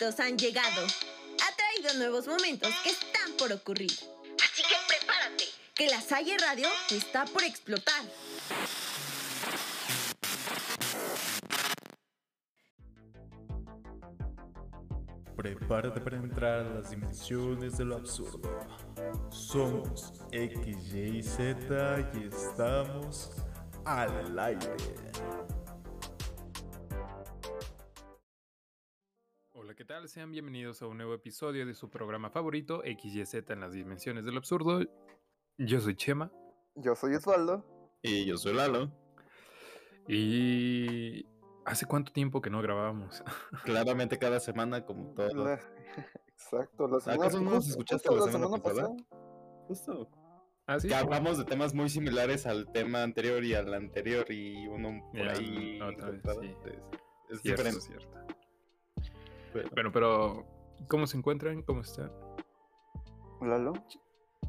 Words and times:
momentos 0.00 0.20
han 0.20 0.38
llegado. 0.38 0.86
Ha 0.86 1.56
traído 1.56 1.98
nuevos 1.98 2.26
momentos 2.26 2.70
que 2.82 2.90
están 2.90 3.32
por 3.38 3.52
ocurrir. 3.52 3.90
Así 3.90 4.62
que 4.62 4.74
prepárate, 4.88 5.44
que 5.74 5.88
la 5.88 6.00
Salle 6.00 6.36
Radio 6.38 6.68
está 6.90 7.24
por 7.26 7.44
explotar. 7.44 8.02
Prepárate 15.36 16.00
para 16.00 16.16
entrar 16.16 16.66
a 16.66 16.74
las 16.74 16.90
dimensiones 16.90 17.76
de 17.76 17.84
lo 17.84 17.96
absurdo. 17.96 18.66
Somos 19.30 20.12
X, 20.32 20.94
Y, 20.94 21.22
Z 21.22 22.10
y 22.14 22.28
estamos 22.28 23.32
al 23.84 24.38
aire. 24.38 25.09
Sean 30.10 30.32
bienvenidos 30.32 30.82
a 30.82 30.88
un 30.88 30.96
nuevo 30.96 31.14
episodio 31.14 31.64
de 31.64 31.72
su 31.72 31.88
programa 31.88 32.30
favorito, 32.30 32.82
XYZ 32.82 33.48
en 33.48 33.60
las 33.60 33.72
dimensiones 33.72 34.24
del 34.24 34.38
absurdo. 34.38 34.80
Yo 35.56 35.78
soy 35.78 35.94
Chema. 35.94 36.32
Yo 36.74 36.96
soy 36.96 37.14
Osvaldo. 37.14 37.64
Y 38.02 38.24
yo 38.24 38.36
soy 38.36 38.54
Lalo. 38.54 38.90
Y 40.08 41.24
¿Hace 41.64 41.86
cuánto 41.86 42.12
tiempo 42.12 42.40
que 42.40 42.50
no 42.50 42.60
grabábamos? 42.60 43.22
Claramente 43.64 44.18
cada 44.18 44.40
semana, 44.40 44.84
como 44.84 45.14
todo. 45.14 45.48
Exacto, 46.32 46.88
la 46.88 46.98
semana, 46.98 47.22
¿Acaso 47.22 47.40
no 47.40 47.50
nos 47.52 47.68
escuchaste 47.68 48.12
la, 48.12 48.32
semana, 48.32 48.58
pasada? 48.60 48.90
Justo. 49.68 50.10
¿Ah, 50.66 50.80
sí? 50.80 50.88
Que 50.88 50.96
hablamos 50.96 51.38
de 51.38 51.44
temas 51.44 51.72
muy 51.72 51.88
similares 51.88 52.46
al 52.46 52.72
tema 52.72 53.04
anterior 53.04 53.44
y 53.44 53.54
al 53.54 53.72
anterior 53.72 54.28
y 54.28 54.66
uno 54.66 55.08
por 55.12 55.28
ahí. 55.28 55.78
No, 55.78 55.86
otra 55.86 56.10
vez, 56.10 56.20
sí. 56.24 56.46
Es, 57.28 57.36
es 57.36 57.42
cierto, 57.42 57.62
diferente. 57.62 57.80
cierto. 57.80 58.39
Bueno. 59.52 59.70
bueno, 59.72 59.92
pero 59.92 60.46
¿cómo 60.88 61.06
se 61.06 61.16
encuentran? 61.16 61.62
¿Cómo 61.62 61.80
están? 61.80 62.10
Lalo. 63.40 63.72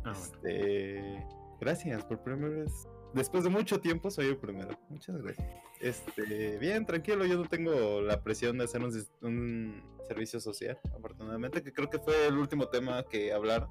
Ah, 0.03 0.13
bueno. 0.13 0.21
Este, 0.21 1.27
gracias 1.59 2.05
por 2.05 2.21
primera 2.23 2.63
vez. 2.63 2.87
Después 3.13 3.43
de 3.43 3.49
mucho 3.49 3.79
tiempo 3.79 4.09
soy 4.09 4.27
el 4.27 4.37
primero. 4.37 4.69
Muchas 4.89 5.21
gracias. 5.21 5.47
Este, 5.81 6.57
bien, 6.59 6.85
tranquilo, 6.85 7.25
yo 7.25 7.37
no 7.37 7.45
tengo 7.47 8.01
la 8.01 8.21
presión 8.23 8.57
de 8.57 8.65
hacer 8.65 8.81
un, 8.83 8.91
un, 9.21 9.83
servicio 10.07 10.39
social, 10.39 10.79
afortunadamente, 10.95 11.63
que 11.63 11.73
creo 11.73 11.89
que 11.89 11.99
fue 11.99 12.27
el 12.27 12.37
último 12.37 12.67
tema 12.67 13.03
que 13.03 13.33
hablar, 13.33 13.67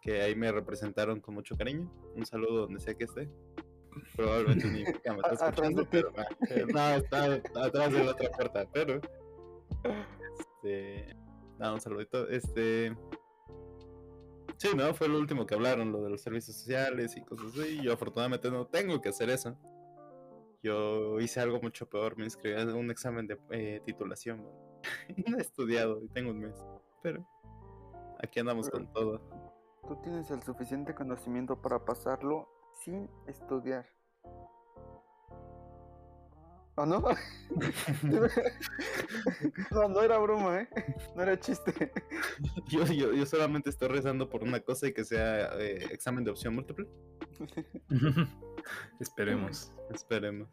que 0.00 0.22
ahí 0.22 0.34
me 0.34 0.50
representaron 0.50 1.20
con 1.20 1.34
mucho 1.34 1.56
cariño. 1.56 1.90
Un 2.14 2.26
saludo 2.26 2.62
donde 2.62 2.80
sea 2.80 2.94
que 2.94 3.04
esté. 3.04 3.28
Probablemente 4.16 4.66
ni 4.68 4.82
me 4.82 4.90
está 5.30 5.48
escuchando, 5.48 5.86
pero 5.90 6.10
no, 6.10 6.90
está 6.96 7.34
atrás 7.34 7.92
de 7.92 8.04
la 8.04 8.10
otra 8.10 8.30
puerta, 8.30 8.66
pero 8.72 9.00
este, 10.64 11.16
no, 11.58 11.74
un 11.74 11.80
saludito. 11.80 12.28
Este, 12.28 12.96
Sí, 14.56 14.68
¿no? 14.76 14.94
Fue 14.94 15.08
lo 15.08 15.18
último 15.18 15.46
que 15.46 15.54
hablaron, 15.54 15.90
lo 15.90 16.02
de 16.02 16.10
los 16.10 16.22
servicios 16.22 16.56
sociales 16.56 17.16
y 17.16 17.22
cosas 17.22 17.46
así. 17.58 17.82
Yo 17.82 17.92
afortunadamente 17.92 18.50
no 18.50 18.66
tengo 18.66 19.00
que 19.00 19.08
hacer 19.08 19.28
eso. 19.28 19.58
Yo 20.62 21.20
hice 21.20 21.40
algo 21.40 21.60
mucho 21.60 21.86
peor, 21.88 22.16
me 22.16 22.24
inscribí 22.24 22.58
a 22.58 22.64
un 22.64 22.90
examen 22.90 23.26
de 23.26 23.38
eh, 23.50 23.82
titulación. 23.84 24.46
no 25.26 25.38
he 25.38 25.40
estudiado 25.40 26.02
y 26.02 26.08
tengo 26.08 26.30
un 26.30 26.38
mes, 26.38 26.54
pero 27.02 27.26
aquí 28.22 28.40
andamos 28.40 28.70
con 28.70 28.90
todo. 28.92 29.20
Tú 29.86 30.00
tienes 30.02 30.30
el 30.30 30.42
suficiente 30.42 30.94
conocimiento 30.94 31.60
para 31.60 31.84
pasarlo 31.84 32.48
sin 32.80 33.10
estudiar. 33.26 33.86
¿O 36.76 36.84
no? 36.84 37.00
no, 39.70 39.88
no 39.88 40.02
era 40.02 40.18
broma, 40.18 40.62
¿eh? 40.62 40.68
No 41.14 41.22
era 41.22 41.38
chiste. 41.38 41.92
Yo, 42.68 42.84
yo, 42.86 43.12
yo 43.12 43.26
solamente 43.26 43.70
estoy 43.70 43.88
rezando 43.88 44.28
por 44.28 44.42
una 44.42 44.58
cosa 44.58 44.88
y 44.88 44.92
que 44.92 45.04
sea 45.04 45.56
eh, 45.60 45.86
examen 45.92 46.24
de 46.24 46.32
opción 46.32 46.52
múltiple. 46.54 46.88
Esperemos. 49.00 49.72
Esperemos. 49.90 50.48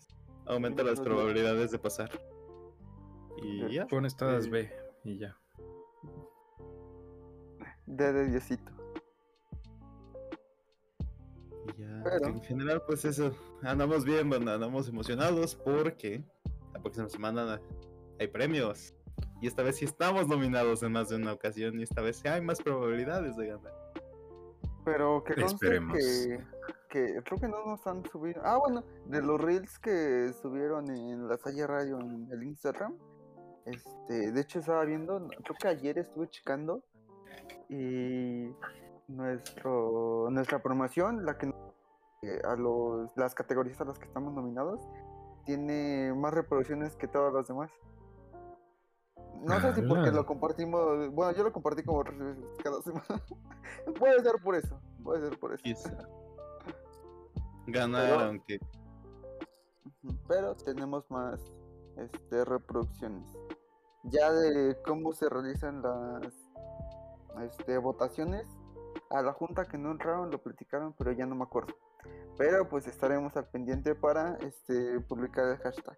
Aumenta 0.45 0.84
las 0.84 1.00
probabilidades 1.00 1.72
de 1.72 1.79
pasar. 1.79 2.12
Y 3.41 3.74
ya. 3.74 3.88
Pones 3.88 4.16
todas 4.16 4.47
B 4.47 4.72
y 5.03 5.18
ya. 5.18 5.35
D 7.88 8.13
de 8.13 8.28
Diosito. 8.28 8.72
Y 11.68 11.81
ya, 11.81 12.01
Pero... 12.03 12.28
en 12.28 12.44
general, 12.44 12.84
pues 12.85 13.06
eso, 13.06 13.35
andamos 13.63 14.05
bien, 14.05 14.29
banda, 14.29 14.55
andamos 14.55 14.88
emocionados 14.89 15.55
porque 15.55 16.23
la 16.73 16.81
próxima 16.81 17.09
semana 17.09 17.61
hay 18.19 18.27
premios. 18.27 18.94
Y 19.41 19.47
esta 19.47 19.63
vez 19.63 19.77
sí 19.77 19.85
estamos 19.85 20.27
nominados 20.27 20.83
en 20.83 20.91
más 20.91 21.09
de 21.09 21.16
una 21.16 21.33
ocasión 21.33 21.79
y 21.79 21.83
esta 21.83 22.01
vez 22.01 22.17
sí 22.17 22.27
hay 22.27 22.41
más 22.41 22.61
probabilidades 22.61 23.35
de 23.38 23.47
ganar. 23.47 23.73
Pero 24.85 25.23
que 25.23 25.33
Esperemos. 25.41 25.97
Que, 25.97 26.39
que 26.89 27.21
creo 27.23 27.39
que 27.39 27.47
no 27.47 27.66
nos 27.66 27.85
han 27.88 28.03
subido. 28.05 28.41
Ah, 28.44 28.57
bueno, 28.57 28.83
de 29.05 29.21
los 29.21 29.39
reels 29.39 29.79
que 29.79 30.31
subieron 30.41 30.89
en 30.89 31.27
la 31.27 31.38
Salle 31.38 31.66
Radio 31.66 32.00
en 32.00 32.27
el 32.31 32.44
Instagram. 32.44 32.97
Este, 33.66 34.31
de 34.31 34.41
hecho 34.41 34.59
estaba 34.59 34.83
viendo, 34.85 35.27
creo 35.44 35.57
que 35.59 35.67
ayer 35.67 36.00
estuve 36.00 36.27
checando 36.29 36.83
y 37.69 38.50
nuestro 39.07 40.29
nuestra 40.31 40.63
promoción, 40.63 41.25
la 41.25 41.38
que 41.38 41.51
a 42.43 42.55
los 42.55 43.15
las 43.17 43.33
categorías 43.33 43.81
a 43.81 43.85
las 43.85 43.97
que 43.97 44.05
estamos 44.05 44.33
nominados, 44.33 44.79
tiene 45.45 46.13
más 46.13 46.33
reproducciones 46.33 46.95
que 46.95 47.07
todas 47.07 47.33
las 47.33 47.47
demás. 47.47 47.71
No 49.43 49.59
sé 49.59 49.73
si 49.73 49.81
porque 49.81 50.11
lo 50.11 50.25
compartimos, 50.25 51.09
bueno, 51.13 51.35
yo 51.35 51.43
lo 51.43 51.51
compartí 51.51 51.83
como 51.83 52.03
cada 52.63 52.81
semana. 52.81 53.05
puede 53.99 54.21
ser 54.21 54.35
por 54.43 54.55
eso, 54.55 54.79
puede 55.03 55.27
ser 55.27 55.39
por 55.39 55.53
eso. 55.53 55.63
Quizá. 55.63 55.97
Ganaron 57.67 58.39
que 58.41 58.59
pero 60.27 60.55
tenemos 60.55 61.09
más 61.09 61.39
este 61.97 62.45
reproducciones. 62.45 63.27
Ya 64.03 64.31
de 64.31 64.77
cómo 64.83 65.13
se 65.13 65.29
realizan 65.29 65.81
las 65.81 66.33
este, 67.43 67.77
votaciones, 67.77 68.45
a 69.09 69.21
la 69.21 69.33
junta 69.33 69.65
que 69.65 69.77
no 69.77 69.91
entraron 69.91 70.31
lo 70.31 70.41
platicaron, 70.41 70.93
pero 70.97 71.11
ya 71.11 71.25
no 71.25 71.35
me 71.35 71.43
acuerdo. 71.43 71.73
Pero 72.41 72.68
pues 72.68 72.88
estaremos 72.88 73.38
al 73.38 73.47
pendiente 73.50 73.94
para 73.94 74.35
este 74.38 75.00
publicar 75.02 75.47
el 75.52 75.57
hashtag. 75.59 75.96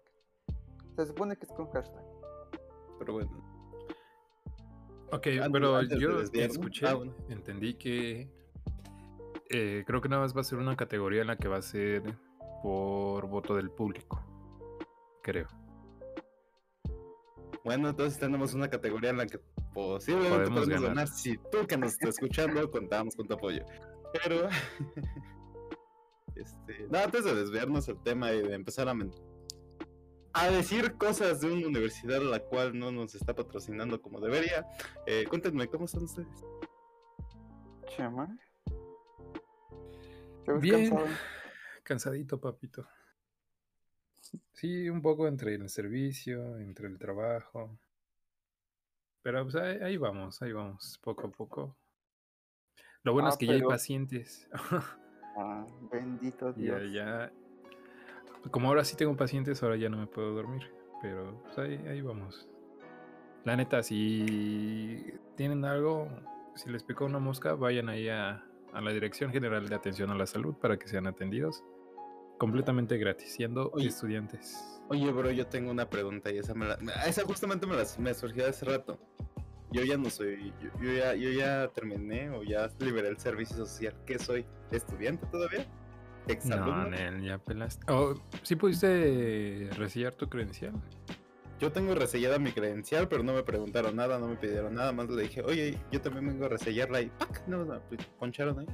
Se 0.94 1.06
supone 1.06 1.36
que 1.36 1.46
es 1.46 1.52
con 1.52 1.70
hashtag. 1.70 2.04
Pero 2.98 3.14
bueno. 3.14 3.30
Ok, 5.10 5.26
Antes- 5.28 5.48
pero 5.52 5.76
antes 5.76 5.98
yo 5.98 6.20
escuché, 6.20 6.86
Ah, 6.86 6.94
bueno. 6.96 7.14
entendí 7.30 7.72
que 7.78 8.30
eh, 9.48 9.84
creo 9.86 10.02
que 10.02 10.08
nada 10.10 10.20
más 10.20 10.36
va 10.36 10.42
a 10.42 10.44
ser 10.44 10.58
una 10.58 10.76
categoría 10.76 11.22
en 11.22 11.28
la 11.28 11.36
que 11.36 11.48
va 11.48 11.56
a 11.56 11.62
ser 11.62 12.02
por 12.62 13.26
voto 13.26 13.56
del 13.56 13.70
público. 13.70 14.22
Creo. 15.22 15.46
Bueno, 17.64 17.88
entonces 17.88 18.18
tenemos 18.20 18.52
una 18.52 18.68
categoría 18.68 19.10
en 19.10 19.16
la 19.16 19.26
que 19.26 19.38
posiblemente 19.72 20.36
Podemos 20.36 20.60
podemos, 20.60 20.82
ganar. 20.82 20.88
ganar. 20.96 21.08
Si 21.08 21.38
tú 21.38 21.66
que 21.66 21.78
nos 21.78 21.92
estás 21.92 22.10
escuchando, 22.10 22.70
contamos 22.70 23.16
con 23.16 23.26
tu 23.26 23.32
apoyo. 23.32 23.64
Pero, 24.12 24.48
este, 26.36 26.86
no, 26.90 26.98
antes 26.98 27.24
de 27.24 27.34
desviarnos 27.34 27.88
el 27.88 28.02
tema 28.02 28.32
y 28.32 28.42
de 28.42 28.54
empezar 28.54 28.88
a, 28.88 28.94
a 30.32 30.50
decir 30.50 30.94
cosas 30.94 31.40
de 31.40 31.52
una 31.52 31.68
universidad 31.68 32.18
a 32.18 32.24
la 32.24 32.40
cual 32.40 32.78
no 32.78 32.90
nos 32.90 33.14
está 33.14 33.34
patrocinando 33.34 34.00
como 34.02 34.20
debería, 34.20 34.66
eh, 35.06 35.26
cuéntenme, 35.28 35.68
¿cómo 35.68 35.84
están 35.84 36.04
ustedes? 36.04 36.44
Chama. 37.96 38.36
¿Te 40.44 40.52
ves 40.52 40.60
Bien. 40.60 40.90
cansado? 40.90 41.06
Cansadito, 41.84 42.40
papito. 42.40 42.86
Sí, 44.52 44.88
un 44.88 45.02
poco 45.02 45.28
entre 45.28 45.54
el 45.54 45.68
servicio, 45.68 46.58
entre 46.58 46.88
el 46.88 46.98
trabajo. 46.98 47.78
Pero 49.22 49.42
pues 49.44 49.54
ahí, 49.54 49.78
ahí 49.82 49.96
vamos, 49.96 50.42
ahí 50.42 50.52
vamos, 50.52 50.98
poco 51.02 51.26
a 51.28 51.30
poco. 51.30 51.76
Lo 53.04 53.12
bueno 53.12 53.28
Ah, 53.28 53.32
es 53.32 53.36
que 53.36 53.46
ya 53.46 53.52
hay 53.52 53.62
pacientes. 53.62 54.48
Ah, 55.36 55.64
bendito 55.90 56.52
Dios. 56.52 56.80
ya. 56.92 57.32
Como 58.50 58.68
ahora 58.68 58.84
sí 58.84 58.96
tengo 58.96 59.16
pacientes, 59.16 59.62
ahora 59.62 59.76
ya 59.76 59.88
no 59.88 59.96
me 59.96 60.06
puedo 60.06 60.32
dormir. 60.34 60.70
Pero 61.02 61.42
pues 61.44 61.58
ahí, 61.58 61.76
ahí 61.88 62.00
vamos. 62.00 62.48
La 63.44 63.56
neta, 63.56 63.82
si 63.82 65.04
tienen 65.36 65.64
algo, 65.64 66.08
si 66.54 66.70
les 66.70 66.82
picó 66.82 67.04
una 67.04 67.18
mosca, 67.18 67.54
vayan 67.54 67.88
ahí 67.88 68.08
a, 68.08 68.44
a 68.72 68.80
la 68.80 68.90
Dirección 68.92 69.30
General 69.32 69.68
de 69.68 69.74
Atención 69.74 70.10
a 70.10 70.14
la 70.14 70.26
Salud 70.26 70.54
para 70.54 70.78
que 70.78 70.88
sean 70.88 71.06
atendidos. 71.06 71.62
Completamente 72.38 72.96
gratis, 72.98 73.32
siendo 73.32 73.70
Oye. 73.72 73.88
estudiantes. 73.88 74.80
Oye, 74.88 75.10
bro, 75.12 75.30
yo 75.30 75.46
tengo 75.46 75.70
una 75.70 75.88
pregunta 75.88 76.30
y 76.32 76.38
esa 76.38 76.54
me 76.54 76.66
la, 76.66 76.74
esa 77.06 77.22
justamente 77.24 77.66
me, 77.66 77.74
la, 77.76 77.84
me 77.98 78.12
surgió 78.14 78.46
hace 78.46 78.64
rato. 78.66 78.98
Yo 79.74 79.82
ya 79.82 79.96
no 79.96 80.08
soy, 80.08 80.52
yo, 80.62 80.70
yo 80.80 80.92
ya, 80.92 81.14
yo 81.16 81.30
ya 81.30 81.66
terminé 81.66 82.30
o 82.30 82.44
ya 82.44 82.70
liberé 82.78 83.08
el 83.08 83.18
servicio 83.18 83.56
social. 83.56 83.92
¿Qué 84.06 84.20
soy? 84.20 84.46
¿Estudiante 84.70 85.26
todavía? 85.26 85.66
No, 86.28 86.32
¿Exalumno? 86.32 86.90
Nel, 86.90 87.20
ya 87.24 87.38
pelaste. 87.38 87.84
Oh, 87.92 88.14
¿Sí 88.44 88.54
pudiste 88.54 89.68
resellar 89.76 90.14
tu 90.14 90.28
credencial? 90.28 90.72
yo 91.58 91.72
tengo 91.72 91.94
resellada 91.94 92.38
mi 92.38 92.52
credencial, 92.52 93.08
pero 93.08 93.22
no 93.22 93.32
me 93.32 93.42
preguntaron 93.42 93.96
nada, 93.96 94.18
no 94.18 94.28
me 94.28 94.36
pidieron 94.36 94.74
nada, 94.74 94.92
más 94.92 95.08
le 95.08 95.22
dije, 95.22 95.42
oye, 95.42 95.78
yo 95.90 96.00
también 96.00 96.26
vengo 96.26 96.44
a 96.44 96.48
resellarla 96.50 97.00
y 97.00 97.06
¡pac! 97.06 97.42
No, 97.46 97.64
no, 97.64 97.80
pues, 97.88 98.04
poncharon 98.18 98.60
ahí. 98.60 98.66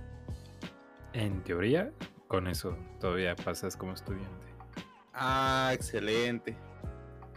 En 1.12 1.42
teoría, 1.44 1.92
con 2.28 2.46
eso 2.46 2.76
todavía 3.00 3.36
pasas 3.36 3.76
como 3.76 3.92
estudiante. 3.92 4.46
Ah, 5.14 5.70
excelente. 5.72 6.56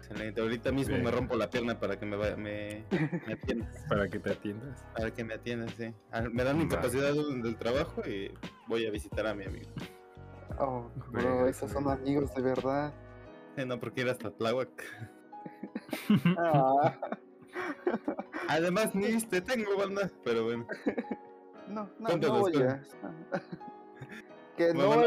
Excelente. 0.03 0.41
Ahorita 0.41 0.71
mismo 0.71 0.97
me 0.97 1.09
rompo 1.11 1.35
la 1.37 1.49
pierna 1.49 1.79
para 1.79 1.97
que 1.97 2.05
me, 2.05 2.17
vaya- 2.17 2.35
me, 2.35 2.85
me 3.25 3.33
atiendas. 3.33 3.73
Para 3.89 4.09
que 4.09 4.19
te 4.19 4.31
atiendas. 4.31 4.85
Para 4.95 5.11
que 5.11 5.23
me 5.23 5.33
atiendas, 5.33 5.73
sí. 5.77 5.93
Me 6.31 6.43
dan 6.43 6.59
incapacidad 6.61 7.13
del, 7.13 7.41
del 7.41 7.55
trabajo 7.55 8.01
y 8.05 8.31
voy 8.67 8.85
a 8.85 8.91
visitar 8.91 9.25
a 9.27 9.33
mi 9.33 9.45
amigo. 9.45 9.69
Oh, 10.59 10.89
bro, 11.09 11.47
esos 11.47 11.71
son 11.71 11.89
amigos 11.89 12.33
de 12.35 12.41
verdad. 12.41 12.93
Eh, 13.55 13.65
no, 13.65 13.79
porque 13.79 14.01
ir 14.01 14.09
hasta 14.09 14.29
Tláhuac. 14.29 14.69
Ah. 16.37 16.99
Además, 18.49 18.93
ni 18.93 19.17
te 19.21 19.39
tengo, 19.41 19.77
banda. 19.77 20.11
Pero 20.23 20.43
bueno. 20.45 20.67
No, 21.65 21.89
no, 21.97 22.05
Cuéntanos, 22.07 22.37
no 22.37 22.41
voy 22.59 22.67
a. 22.67 22.83
que 24.57 24.73
Me 24.73 24.83
no 24.83 24.89
van 24.89 24.99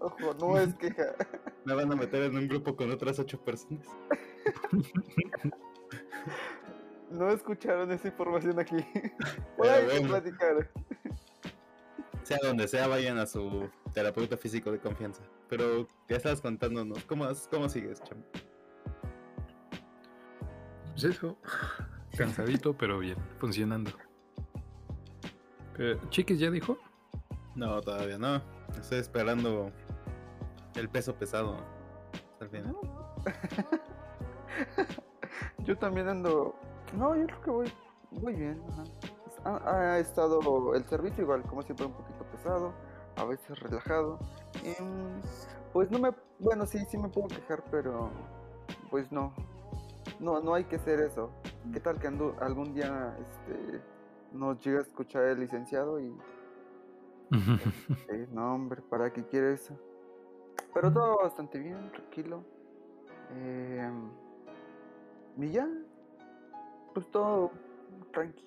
Ojo, 0.00 0.34
no 0.40 0.58
es 0.58 0.74
queja. 0.74 1.14
Me 1.64 1.74
van 1.74 1.92
a 1.92 1.96
meter 1.96 2.22
en 2.24 2.36
un 2.36 2.48
grupo 2.48 2.76
con 2.76 2.90
otras 2.90 3.18
ocho 3.18 3.42
personas. 3.42 3.86
No 7.10 7.30
escucharon 7.30 7.90
esa 7.90 8.08
información 8.08 8.58
aquí. 8.58 8.76
Que 8.94 9.12
bueno. 9.56 10.08
platicar. 10.08 10.70
Sea 12.22 12.38
donde 12.42 12.68
sea, 12.68 12.86
vayan 12.86 13.18
a 13.18 13.26
su 13.26 13.68
terapeuta 13.92 14.36
físico 14.36 14.70
de 14.70 14.78
confianza. 14.78 15.22
Pero 15.48 15.88
ya 16.08 16.16
estabas 16.16 16.40
contándonos. 16.40 17.04
¿Cómo, 17.04 17.26
cómo 17.50 17.68
sigues, 17.68 18.02
chamo? 18.02 18.22
Pues 20.92 21.04
eso. 21.04 21.36
Cansadito, 22.16 22.76
pero 22.76 22.98
bien, 22.98 23.16
funcionando. 23.38 23.92
Pero, 25.76 25.98
Chiquis 26.10 26.38
ya 26.38 26.50
dijo. 26.50 26.78
No, 27.54 27.80
todavía 27.80 28.18
no. 28.18 28.42
Estoy 28.78 28.98
esperando 28.98 29.72
el 30.78 30.88
peso 30.88 31.14
pesado. 31.14 31.56
Al 32.40 32.48
final. 32.48 32.76
Yo 35.64 35.76
también 35.76 36.08
ando. 36.08 36.54
No, 36.94 37.14
yo 37.14 37.26
creo 37.26 37.40
que 37.42 37.50
voy, 37.50 37.72
voy 38.12 38.34
bien. 38.34 38.62
ajá. 38.70 38.84
Ha, 39.44 39.92
ha 39.92 39.98
estado 39.98 40.74
el 40.74 40.84
servicio 40.86 41.22
igual, 41.22 41.42
como 41.42 41.62
siempre, 41.62 41.86
un 41.86 41.92
poquito 41.92 42.24
pesado, 42.24 42.72
a 43.16 43.24
veces 43.24 43.58
relajado. 43.60 44.18
Em, 44.64 45.20
pues 45.72 45.90
no 45.90 45.98
me. 45.98 46.10
Bueno, 46.38 46.66
sí, 46.66 46.78
sí 46.90 46.96
me 46.96 47.08
puedo 47.08 47.28
quejar, 47.28 47.62
pero. 47.70 48.10
Pues 48.90 49.12
no. 49.12 49.32
No, 50.18 50.40
no 50.40 50.54
hay 50.54 50.64
que 50.64 50.76
hacer 50.76 51.00
eso. 51.00 51.30
¿Qué 51.72 51.80
tal 51.80 51.98
que 52.00 52.08
ando- 52.08 52.34
algún 52.40 52.74
día 52.74 53.16
este, 53.20 53.80
nos 54.32 54.58
llega 54.64 54.78
a 54.78 54.82
escuchar 54.82 55.24
el 55.24 55.40
licenciado 55.40 56.00
y. 56.00 56.16
eh, 58.08 58.26
no, 58.32 58.54
hombre, 58.54 58.80
¿para 58.82 59.12
qué 59.12 59.24
quiere 59.26 59.52
eso? 59.52 59.74
Pero 60.74 60.92
todo 60.92 61.18
bastante 61.22 61.58
bien, 61.58 61.90
tranquilo. 61.92 62.44
Eh, 63.32 63.90
y 65.38 65.50
ya, 65.50 65.68
pues 66.94 67.10
todo 67.10 67.50
tranqui. 68.12 68.44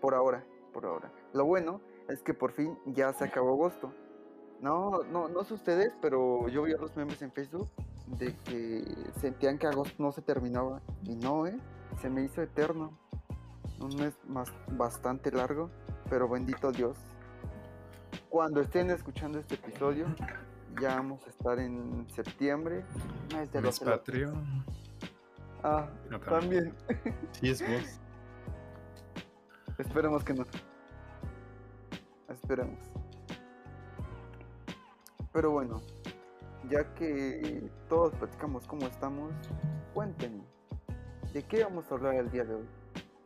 Por 0.00 0.14
ahora, 0.14 0.44
por 0.72 0.86
ahora. 0.86 1.10
Lo 1.32 1.44
bueno 1.44 1.80
es 2.08 2.22
que 2.22 2.34
por 2.34 2.52
fin 2.52 2.78
ya 2.86 3.12
se 3.12 3.24
acabó 3.24 3.52
agosto. 3.52 3.92
No, 4.60 5.02
no, 5.04 5.28
no 5.28 5.44
sé 5.44 5.54
ustedes, 5.54 5.92
pero 6.00 6.48
yo 6.48 6.62
vi 6.64 6.72
los 6.72 6.96
memes 6.96 7.22
en 7.22 7.30
Facebook 7.32 7.68
de 8.06 8.34
que 8.44 8.84
sentían 9.20 9.58
que 9.58 9.66
agosto 9.66 10.02
no 10.02 10.12
se 10.12 10.22
terminaba. 10.22 10.80
Y 11.04 11.14
no, 11.16 11.46
¿eh? 11.46 11.58
Se 12.00 12.10
me 12.10 12.22
hizo 12.22 12.42
eterno. 12.42 12.98
Un 13.80 13.96
mes 13.96 14.14
más 14.26 14.52
bastante 14.72 15.30
largo, 15.30 15.70
pero 16.10 16.28
bendito 16.28 16.72
Dios. 16.72 16.98
Cuando 18.28 18.60
estén 18.60 18.90
escuchando 18.90 19.38
este 19.38 19.54
episodio, 19.54 20.06
ya 20.80 20.96
vamos 20.96 21.26
a 21.26 21.30
estar 21.30 21.58
en 21.58 22.06
septiembre. 22.10 22.84
Mes 23.34 23.52
de 23.52 23.60
Mes 23.60 23.80
patrio. 23.80 24.32
Ah, 25.62 25.88
No, 26.10 26.20
también. 26.20 26.74
Sí, 27.32 27.50
es 27.50 27.62
vos. 27.62 28.00
Esperemos 29.78 30.24
que 30.24 30.34
no. 30.34 30.44
Esperemos. 32.28 32.78
Pero 35.32 35.50
bueno, 35.52 35.82
ya 36.68 36.94
que 36.94 37.70
todos 37.88 38.14
platicamos 38.14 38.66
cómo 38.66 38.86
estamos, 38.86 39.32
cuéntenme, 39.94 40.44
¿de 41.32 41.42
qué 41.44 41.64
vamos 41.64 41.90
a 41.90 41.94
hablar 41.94 42.14
el 42.16 42.30
día 42.30 42.44
de 42.44 42.54
hoy? 42.54 42.68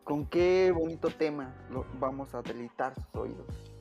¿Con 0.04 0.26
qué 0.26 0.72
bonito 0.75 1.08
tema 1.10 1.54
lo 1.70 1.87
vamos 2.00 2.34
a 2.34 2.43
deleitar 2.43 2.94
sus 2.94 3.14
oídos? 3.14 3.72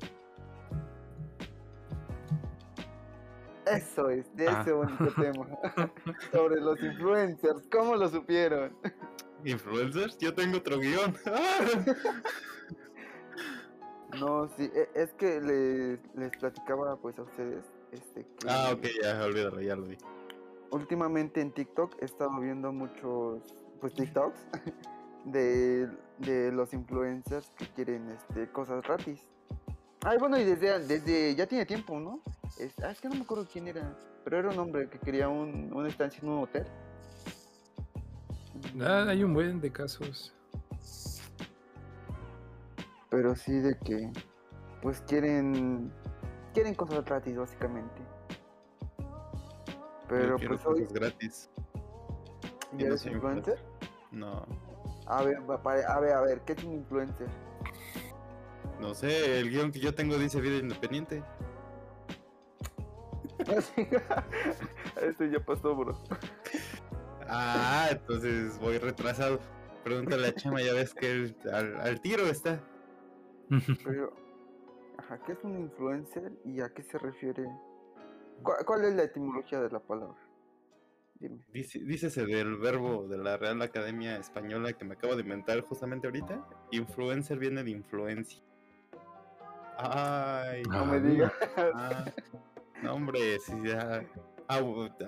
Eso 3.78 4.10
es, 4.10 4.36
de 4.36 4.48
Ah. 4.48 4.62
ese 4.62 4.72
bonito 4.72 5.08
tema. 5.16 5.48
Sobre 6.32 6.60
los 6.62 6.82
influencers, 6.82 7.68
¿cómo 7.72 7.96
lo 7.96 8.10
supieron? 8.10 8.76
¿Influencers? 9.46 10.18
Yo 10.20 10.34
tengo 10.34 10.58
otro 10.58 10.78
guion. 10.80 11.16
No, 14.20 14.50
sí, 14.58 14.70
e- 14.74 14.90
es 14.94 15.14
que 15.14 15.40
les, 15.40 16.00
les 16.18 16.32
platicaba 16.38 16.98
pues 16.98 17.18
a 17.18 17.22
ustedes 17.22 17.64
este, 17.94 18.26
que 18.26 18.50
ah, 18.50 18.72
ok, 18.74 18.86
ya, 19.02 19.24
olvídalo, 19.24 19.62
ya 19.62 19.76
lo 19.78 19.84
vi. 19.84 19.98
últimamente 20.72 21.40
en 21.40 21.52
TikTok 21.54 21.96
he 22.02 22.06
estado 22.06 22.38
viendo 22.42 22.74
muchos 22.74 23.42
pues 23.80 23.94
TikToks 23.94 24.38
de, 25.24 25.90
de 26.18 26.52
los 26.52 26.74
influencers 26.74 27.52
que 27.52 27.68
quieren 27.70 28.10
este, 28.12 28.50
cosas 28.52 28.84
gratis. 28.84 29.26
Ay, 30.04 30.18
bueno, 30.18 30.38
y 30.38 30.44
desde, 30.44 30.80
desde 30.86 31.34
ya 31.36 31.48
tiene 31.48 31.66
tiempo, 31.66 31.98
¿no? 32.00 32.20
Es, 32.58 32.74
ah, 32.84 32.92
es 32.92 33.02
que 33.02 33.10
no 33.10 33.16
me 33.16 33.22
acuerdo 33.22 33.48
quién 33.52 33.68
era, 33.68 33.96
pero 34.24 34.40
era 34.40 34.50
un 34.50 34.60
hombre 34.60 34.90
que 34.90 35.00
quería 35.00 35.30
un, 35.30 35.72
una 35.74 35.88
estancia 35.88 36.20
en 36.22 36.30
un 36.30 36.44
hotel. 36.44 36.66
Ah, 38.82 39.06
hay 39.08 39.24
un 39.24 39.34
buen 39.34 39.60
de 39.62 39.72
casos. 39.72 40.34
Pero 43.10 43.36
sí 43.36 43.54
de 43.60 43.78
que 43.80 44.12
pues 44.82 45.02
quieren 45.02 45.92
quieren 46.54 46.76
cosas 46.76 47.04
gratis 47.04 47.38
básicamente. 47.38 48.02
Pero 50.08 50.30
Yo 50.30 50.36
quiero 50.38 50.56
pues 50.56 50.66
hoy 50.66 50.80
cosas 50.86 50.94
gratis. 50.94 51.50
¿ya 52.74 52.78
no 52.78 52.86
eres 52.86 53.02
soy 53.02 53.14
influencer. 53.14 53.60
No, 54.12 54.46
A 55.08 55.24
ver, 55.24 55.38
a 55.38 56.00
ver, 56.00 56.14
a 56.14 56.22
ver, 56.22 56.42
¿qué 56.42 56.54
es 56.54 56.64
un 56.64 56.74
influencer? 56.74 57.28
no 58.80 58.96
sé, 58.96 59.40
el 59.40 59.50
guion 59.52 59.72
que 59.72 59.80
yo 59.80 59.94
tengo 59.94 60.18
dice 60.18 60.42
vida 60.42 60.58
independiente. 60.58 61.24
este 65.02 65.30
ya 65.32 65.40
pasó, 65.40 65.76
bro. 65.76 65.98
Ah, 67.28 67.88
entonces 67.92 68.60
voy 68.60 68.78
retrasado. 68.78 69.40
Pregúntale 69.84 70.28
a 70.28 70.34
Chema, 70.36 70.62
ya 70.62 70.74
ves 70.74 70.94
que 70.94 71.12
él 71.12 71.36
al, 71.52 71.76
al 71.82 72.02
tiro 72.02 72.24
está. 72.28 72.62
Pero, 73.84 74.14
ajá, 74.98 75.20
¿qué 75.26 75.34
es 75.34 75.40
un 75.44 75.58
influencer 75.60 76.32
y 76.46 76.62
a 76.62 76.70
qué 76.70 76.84
se 76.84 76.98
refiere? 76.98 77.46
¿Cuál, 78.44 78.66
cuál 78.66 78.86
es 78.86 78.94
la 78.96 79.04
etimología 79.04 79.60
de 79.60 79.70
la 79.70 79.80
palabra? 79.80 80.16
Dime. 81.20 81.40
Dice, 81.54 81.80
dícese 81.80 82.26
del 82.26 82.58
verbo 82.58 83.08
de 83.08 83.18
la 83.18 83.38
Real 83.38 83.62
Academia 83.62 84.18
Española 84.18 84.74
que 84.74 84.86
me 84.86 84.94
acabo 84.94 85.16
de 85.16 85.22
inventar 85.22 85.62
justamente 85.62 86.08
ahorita. 86.08 86.48
Influencer 86.72 87.38
viene 87.38 87.64
de 87.64 87.72
influencia. 87.72 88.42
Ay, 89.78 90.64
No 90.64 90.80
Ah, 90.80 90.86
me 90.86 91.00
digas. 91.00 91.32
ah, 91.76 92.06
no, 92.82 92.94
hombre, 92.94 93.40
sí, 93.40 93.54
ya. 93.64 94.06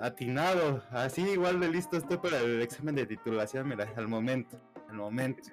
Atinado. 0.01 0.83
Así 0.91 1.21
igual 1.21 1.59
de 1.59 1.69
listo 1.69 1.97
estoy 1.97 2.17
para 2.17 2.39
el 2.39 2.61
examen 2.61 2.95
de 2.95 3.05
titulación, 3.05 3.67
mira, 3.67 3.91
al 3.97 4.07
momento. 4.07 4.57
Al 4.89 4.95
momento. 4.95 5.49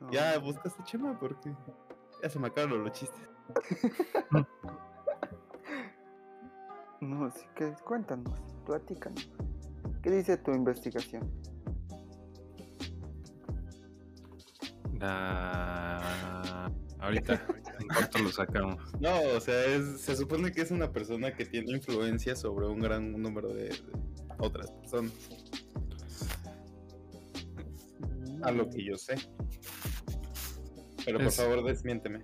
No. 0.00 0.10
Ya 0.10 0.38
buscaste 0.38 0.82
Chema 0.84 1.18
porque 1.18 1.54
ya 2.22 2.30
se 2.30 2.38
me 2.38 2.48
acabaron 2.48 2.84
los 2.84 2.92
chistes. 2.92 3.28
No, 7.02 7.28
sí 7.32 7.44
que 7.56 7.74
cuéntanos, 7.84 8.32
platícanos. 8.64 9.28
¿Qué 10.02 10.10
dice 10.12 10.36
tu 10.36 10.52
investigación? 10.52 11.28
Ah, 15.00 15.81
ahorita, 17.06 17.46
en 17.80 17.88
corto 17.88 18.18
lo 18.18 18.30
sacamos. 18.30 18.80
No, 19.00 19.20
o 19.36 19.40
sea, 19.40 19.64
es- 19.66 20.00
se 20.00 20.16
supone 20.16 20.52
que 20.52 20.62
es 20.62 20.70
una 20.70 20.92
persona 20.92 21.34
que 21.34 21.44
tiene 21.44 21.72
influencia 21.72 22.36
sobre 22.36 22.66
un 22.66 22.80
gran 22.80 23.12
número 23.20 23.48
de, 23.48 23.64
de 23.70 23.74
otras 24.38 24.70
personas. 24.70 25.12
A 28.42 28.50
lo 28.50 28.68
que 28.68 28.84
yo 28.84 28.96
sé. 28.96 29.14
Pero 31.04 31.18
por 31.18 31.28
Es- 31.28 31.36
favor, 31.36 31.64
desmiénteme. 31.64 32.22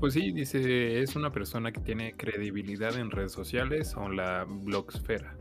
Pues 0.00 0.14
sí, 0.14 0.32
dice, 0.32 1.02
es 1.02 1.14
una 1.14 1.30
persona 1.30 1.72
que 1.72 1.80
tiene 1.80 2.16
credibilidad 2.16 2.96
en 2.96 3.10
redes 3.10 3.32
sociales 3.32 3.94
o 3.96 4.04
en 4.06 4.16
la 4.16 4.44
blogsfera. 4.48 5.36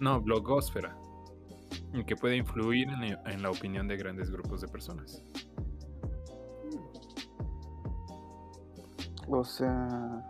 No, 0.00 0.20
blogosfera. 0.22 0.96
Y 1.92 2.04
que 2.04 2.16
puede 2.16 2.36
influir 2.36 2.88
en, 2.88 3.02
en 3.30 3.42
la 3.42 3.50
opinión 3.50 3.88
de 3.88 3.96
grandes 3.96 4.30
grupos 4.30 4.62
de 4.62 4.68
personas. 4.68 5.22
O 9.38 9.44
sea, 9.44 10.22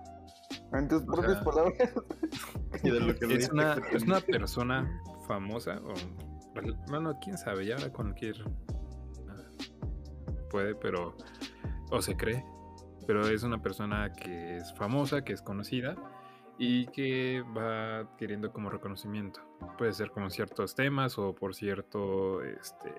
en 0.73 0.88
tus 0.88 1.02
propias 1.02 1.34
sea, 1.34 1.44
palabras. 1.44 1.75
Y 2.82 2.90
de 2.90 3.00
lo 3.00 3.14
que 3.14 3.34
Es 3.34 3.50
una, 3.50 3.75
es 3.92 4.02
una 4.02 4.20
persona 4.20 5.00
famosa, 5.26 5.80
o 5.84 5.94
bueno, 6.88 7.18
quién 7.23 7.38
sabe, 7.38 7.66
ya 7.66 7.76
ahora 7.76 7.92
cualquier 7.92 8.37
puede, 10.50 10.75
pero 10.75 11.16
o 11.90 12.00
se 12.00 12.16
cree, 12.16 12.44
pero 13.06 13.28
es 13.28 13.42
una 13.42 13.61
persona 13.61 14.12
que 14.12 14.56
es 14.56 14.73
famosa, 14.75 15.25
que 15.25 15.32
es 15.32 15.42
conocida 15.42 15.96
y 16.58 16.87
que 16.87 17.42
va 17.56 17.99
adquiriendo 17.99 18.52
como 18.52 18.70
reconocimiento. 18.70 19.40
Puede 19.78 19.92
ser 19.92 20.11
con 20.11 20.30
ciertos 20.30 20.75
temas 20.75 21.18
o 21.18 21.34
por 21.34 21.54
cierto 21.54 22.42
este 22.42 22.92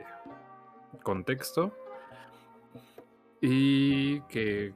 contexto 1.04 1.74
y 3.42 4.22
que 4.22 4.74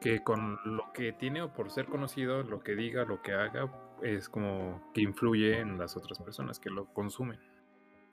que 0.00 0.22
con 0.22 0.58
lo 0.64 0.92
que 0.92 1.12
tiene 1.12 1.42
o 1.42 1.52
por 1.52 1.70
ser 1.70 1.86
conocido, 1.86 2.42
lo 2.42 2.62
que 2.62 2.74
diga, 2.74 3.04
lo 3.04 3.20
que 3.22 3.32
haga, 3.32 3.70
es 4.02 4.28
como 4.28 4.90
que 4.94 5.02
influye 5.02 5.60
en 5.60 5.78
las 5.78 5.96
otras 5.96 6.18
personas 6.18 6.58
que 6.58 6.70
lo 6.70 6.86
consumen 6.92 7.38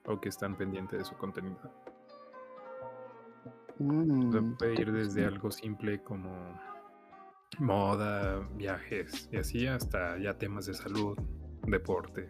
o 0.04 0.20
que 0.20 0.28
están 0.28 0.56
pendientes 0.56 0.98
de 0.98 1.04
su 1.04 1.16
contenido. 1.16 1.58
Mm, 3.78 4.56
puede 4.56 4.74
ir 4.74 4.92
desde 4.92 5.24
algo 5.24 5.50
simple 5.50 6.02
como 6.02 6.60
moda, 7.58 8.46
viajes 8.54 9.28
y 9.32 9.36
así 9.36 9.66
hasta 9.66 10.18
ya 10.18 10.36
temas 10.36 10.66
de 10.66 10.74
salud, 10.74 11.16
deporte 11.66 12.28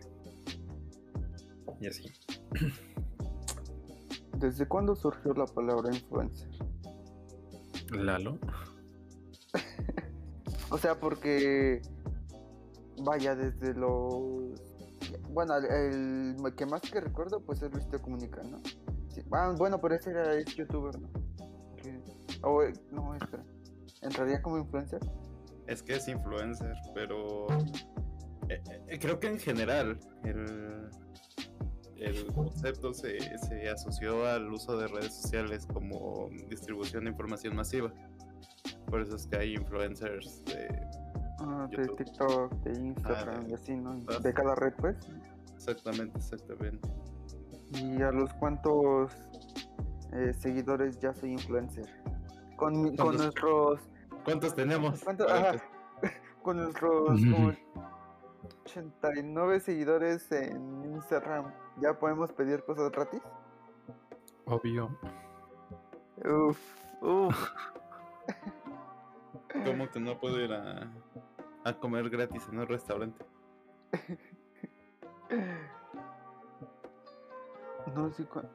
y 1.81 1.87
así. 1.87 2.13
¿Desde 4.37 4.69
cuándo 4.69 4.95
surgió 4.95 5.33
la 5.35 5.47
palabra 5.47 5.93
influencer? 5.93 6.49
Lalo. 7.91 8.39
O 10.71 10.79
sea, 10.79 10.99
porque 10.99 11.81
vaya 13.03 13.35
desde 13.35 13.75
los 13.75 14.61
bueno, 15.31 15.57
el, 15.57 16.37
el 16.45 16.55
que 16.57 16.67
más 16.67 16.81
que 16.83 17.01
recuerdo 17.01 17.41
pues 17.41 17.63
es 17.63 17.73
Luisito 17.73 18.01
Comunica, 18.03 18.43
¿no? 18.43 18.61
Ah, 19.33 19.55
bueno, 19.57 19.81
pero 19.81 19.95
ese 19.95 20.11
era 20.11 20.35
es 20.35 20.45
youtuber, 20.57 20.99
¿no? 21.01 21.09
Que- 21.77 22.03
o, 22.43 22.63
eh, 22.63 22.73
no, 22.93 23.15
espera. 23.15 23.45
¿Entraría 24.03 24.43
como 24.43 24.59
influencer? 24.59 25.01
Es 25.67 25.83
que 25.83 25.97
es 25.97 26.09
influencer, 26.09 26.75
pero 26.95 27.47
eh, 28.49 28.63
eh, 28.89 28.99
creo 29.01 29.19
que 29.21 29.29
en 29.29 29.39
general 29.39 29.99
el, 30.25 30.89
el 31.97 32.27
concepto 32.33 32.93
se, 32.95 33.19
se 33.39 33.69
asoció 33.69 34.27
al 34.27 34.53
uso 34.53 34.77
de 34.79 34.87
redes 34.89 35.15
sociales 35.21 35.67
como 35.67 36.29
distribución 36.49 37.05
de 37.05 37.11
información 37.11 37.55
masiva. 37.57 37.93
Por 38.91 39.03
eso 39.03 39.17
es 39.17 39.27
que 39.27 39.37
hay 39.37 39.55
influencers 39.55 40.45
de... 40.47 40.69
Ah, 41.41 41.69
de. 41.71 41.87
TikTok, 41.89 42.53
de 42.63 42.73
Instagram 42.81 43.45
de- 43.45 43.51
y 43.51 43.55
así, 43.55 43.77
¿no? 43.77 44.01
ah, 44.09 44.19
De 44.21 44.33
cada 44.35 44.55
red, 44.57 44.73
pues. 44.79 44.97
Exactamente, 45.55 46.17
exactamente. 46.19 46.89
¿Y 47.75 48.01
a 48.03 48.11
los 48.11 48.33
cuántos 48.35 49.13
eh, 50.15 50.33
seguidores 50.35 50.99
ya 51.01 51.13
soy 51.15 51.33
influencer? 51.33 51.87
Con, 52.57 52.81
mi- 52.81 52.97
con 52.97 53.17
nuestros 53.17 53.81
¿Cuántos 54.25 54.55
tenemos? 54.55 55.05
Con 56.43 56.57
nuestros 56.57 57.21
como 57.21 57.53
89 58.65 59.61
seguidores 59.61 60.31
en 60.33 60.85
Instagram, 60.95 61.53
¿ya 61.81 61.99
podemos 61.99 62.33
pedir 62.33 62.63
cosas 62.65 62.91
gratis? 62.93 63.21
Obvio. 64.47 64.97
Uf, 66.25 66.59
uf. 67.03 67.51
¿Cómo 69.65 69.91
que 69.91 70.01
no 70.01 70.19
puedo 70.19 70.41
ir 70.41 70.53
a, 70.53 70.91
a 71.65 71.75
comer 71.79 72.09
gratis 72.11 72.43
en 72.51 72.59
un 72.59 72.67
restaurante? 72.67 73.25
No 77.95 78.11
sé 78.13 78.25
cuál. 78.25 78.49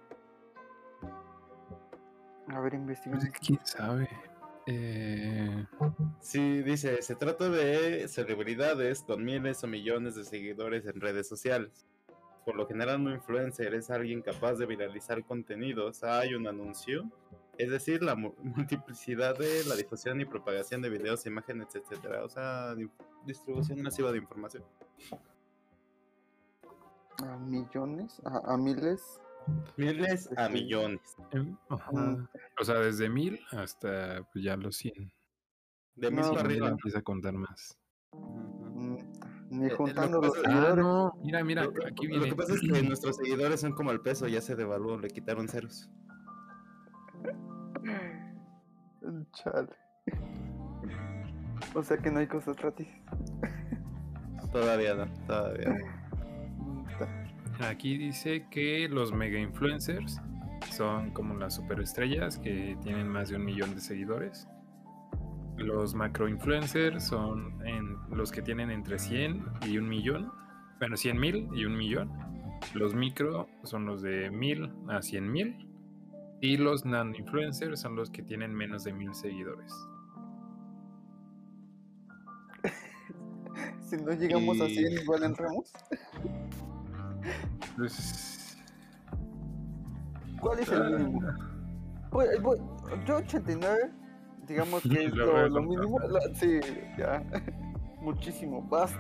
A 2.48 2.60
ver, 2.60 2.74
investiga. 2.76 3.18
Pues, 3.18 3.32
¿Quién 3.46 3.60
sabe? 3.64 4.10
Eh, 4.66 5.66
Sí, 6.22 6.62
dice, 6.62 7.02
se 7.02 7.16
trata 7.16 7.50
de 7.50 8.08
celebridades 8.08 9.04
con 9.04 9.24
miles 9.24 9.64
o 9.64 9.68
millones 9.68 10.16
de 10.16 10.24
seguidores 10.24 10.86
en 10.86 11.02
redes 11.02 11.28
sociales. 11.28 11.86
Por 12.46 12.56
lo 12.56 12.68
general, 12.68 13.02
un 13.02 13.14
influencer 13.14 13.74
es 13.74 13.90
alguien 13.90 14.22
capaz 14.22 14.56
de 14.56 14.66
viralizar 14.66 15.24
contenidos. 15.24 16.04
Hay 16.04 16.34
un 16.36 16.48
anuncio, 16.48 17.10
es 17.58 17.70
decir, 17.70 18.02
la 18.04 18.16
mu- 18.16 18.34
multiplicidad 18.44 19.38
de 19.38 19.64
la 19.66 19.76
difusión 19.76 20.20
y 20.22 20.26
propagación 20.26 20.82
de 20.82 20.90
videos, 20.90 21.26
imágenes, 21.26 21.76
etcétera. 21.76 22.24
O 22.24 22.30
sea, 22.30 22.76
di- 22.76 22.90
distribución 23.26 23.82
masiva 23.82 24.12
de 24.12 24.18
información. 24.20 24.64
A 27.24 27.38
millones, 27.38 28.22
a, 28.26 28.54
a 28.54 28.58
miles. 28.58 29.20
Miles 29.78 30.30
a 30.38 30.48
Sí. 30.48 30.54
millones. 30.54 31.02
em, 31.32 31.56
ajá. 31.70 31.92
Mm. 31.92 32.28
O 32.60 32.64
sea, 32.64 32.76
desde 32.80 33.10
mil 33.10 33.40
hasta 33.52 34.24
pues, 34.32 34.44
ya 34.44 34.56
los 34.58 34.76
100. 34.78 35.12
De 35.96 36.10
mil 36.10 36.22
No, 36.22 36.30
para 36.30 36.40
Cien 36.42 36.46
arriba. 36.52 36.68
empieza 36.70 37.00
a 37.00 37.02
contar 37.02 37.34
más. 37.34 37.78
Mm, 38.14 38.98
Ni 39.52 39.66
Eh, 39.68 39.70
lo 39.70 39.78
juntando 39.78 40.20
los 40.22 40.32
pasa- 40.32 40.42
Ah, 40.48 40.50
seguidores. 40.52 40.78
no, 40.84 41.14
mira, 41.24 41.44
mira, 41.44 41.64
Lo, 41.66 41.86
aquí 41.86 42.08
lo 42.08 42.14
viene. 42.16 42.30
que 42.30 42.36
pasa 42.36 42.54
es 42.54 42.62
que 42.62 42.68
nuestros 42.90 43.16
seguidores 43.18 43.60
son 43.62 43.74
como 43.74 43.92
el 43.92 44.02
peso, 44.02 44.28
ya 44.28 44.42
se 44.42 44.56
devaluó, 44.56 44.98
le 44.98 45.10
quitaron 45.10 45.48
ceros. 45.48 45.90
Chale. 49.34 49.70
O 51.76 51.84
sea 51.84 51.98
que 51.98 52.12
no 52.12 52.20
hay 52.20 52.28
cosas 52.28 52.56
gratis. 52.58 52.88
Todavía 54.52 54.94
no, 54.94 55.08
todavía 55.26 55.70
no. 55.70 56.04
Aquí 57.68 57.98
dice 57.98 58.48
que 58.50 58.88
los 58.90 59.12
mega 59.14 59.40
influencers 59.40 60.22
son 60.72 61.12
como 61.12 61.36
las 61.36 61.56
superestrellas 61.56 62.38
que 62.38 62.78
tienen 62.82 63.08
más 63.08 63.30
de 63.30 63.36
un 63.38 63.46
millón 63.46 63.74
de 63.76 63.82
seguidores. 63.82 64.48
Los 65.58 65.94
macro 65.94 66.28
influencers 66.28 67.04
son 67.04 67.66
en 67.66 67.98
los 68.10 68.32
que 68.32 68.42
tienen 68.42 68.72
entre 68.72 68.98
100 69.00 69.44
y 69.68 69.78
un 69.78 69.88
millón. 69.88 70.32
Bueno, 70.80 70.98
100 70.98 71.20
mil 71.20 71.50
y 71.54 71.66
un 71.66 71.78
millón. 71.78 72.12
Los 72.74 72.94
micro 72.96 73.48
son 73.64 73.86
los 73.86 74.02
de 74.02 74.30
1000 74.32 74.72
a 74.90 75.02
100 75.02 75.32
mil. 75.32 75.73
Y 76.44 76.58
los 76.58 76.84
nano 76.84 77.16
influencers 77.16 77.80
son 77.80 77.96
los 77.96 78.10
que 78.10 78.22
tienen 78.22 78.54
menos 78.54 78.84
de 78.84 78.92
mil 78.92 79.14
seguidores. 79.16 79.72
Si 83.80 83.96
no 83.96 84.12
llegamos 84.12 84.60
a 84.60 84.66
100, 84.68 84.92
Y- 84.92 84.96
igual 85.04 85.24
entramos. 85.24 85.72
Pues, 87.78 88.58
¿Cuál 90.42 90.60
es 90.60 90.70
el 90.70 90.98
mínimo? 90.98 91.22
Pues, 92.12 92.40
pues, 92.42 92.60
yo 93.06 93.18
89, 93.18 93.92
digamos 94.48 94.82
que 94.84 94.90
es 95.06 95.14
Lo 95.14 95.62
mínimo. 95.62 95.98
la- 96.00 96.34
sí, 96.36 96.60
ya. 96.98 97.24
Muchísimo, 98.02 98.62
basta. 98.64 99.00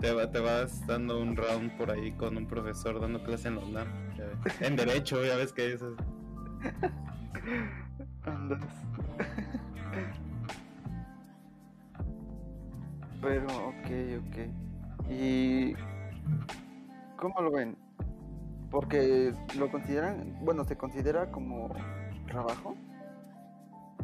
Te, 0.00 0.12
va- 0.12 0.28
te 0.30 0.40
vas 0.40 0.84
dando 0.88 1.20
un 1.20 1.36
round 1.36 1.76
por 1.76 1.90
ahí 1.92 2.10
con 2.16 2.36
un 2.36 2.48
profesor 2.48 3.00
dando 3.00 3.22
clase 3.22 3.46
en 3.48 3.56
la 3.56 3.60
UNAM. 3.64 4.09
En 4.60 4.76
derecho, 4.76 5.24
ya 5.24 5.36
ves 5.36 5.52
que 5.52 5.72
eso. 5.72 5.94
Andas. 8.24 8.60
Pero, 13.20 13.46
ok, 13.46 13.86
ok. 14.18 14.36
¿Y 15.10 15.74
cómo 17.16 17.40
lo 17.42 17.50
ven? 17.50 17.76
Porque 18.70 19.34
lo 19.58 19.70
consideran, 19.70 20.38
bueno, 20.42 20.64
se 20.64 20.76
considera 20.76 21.30
como 21.30 21.74
trabajo. 22.28 22.76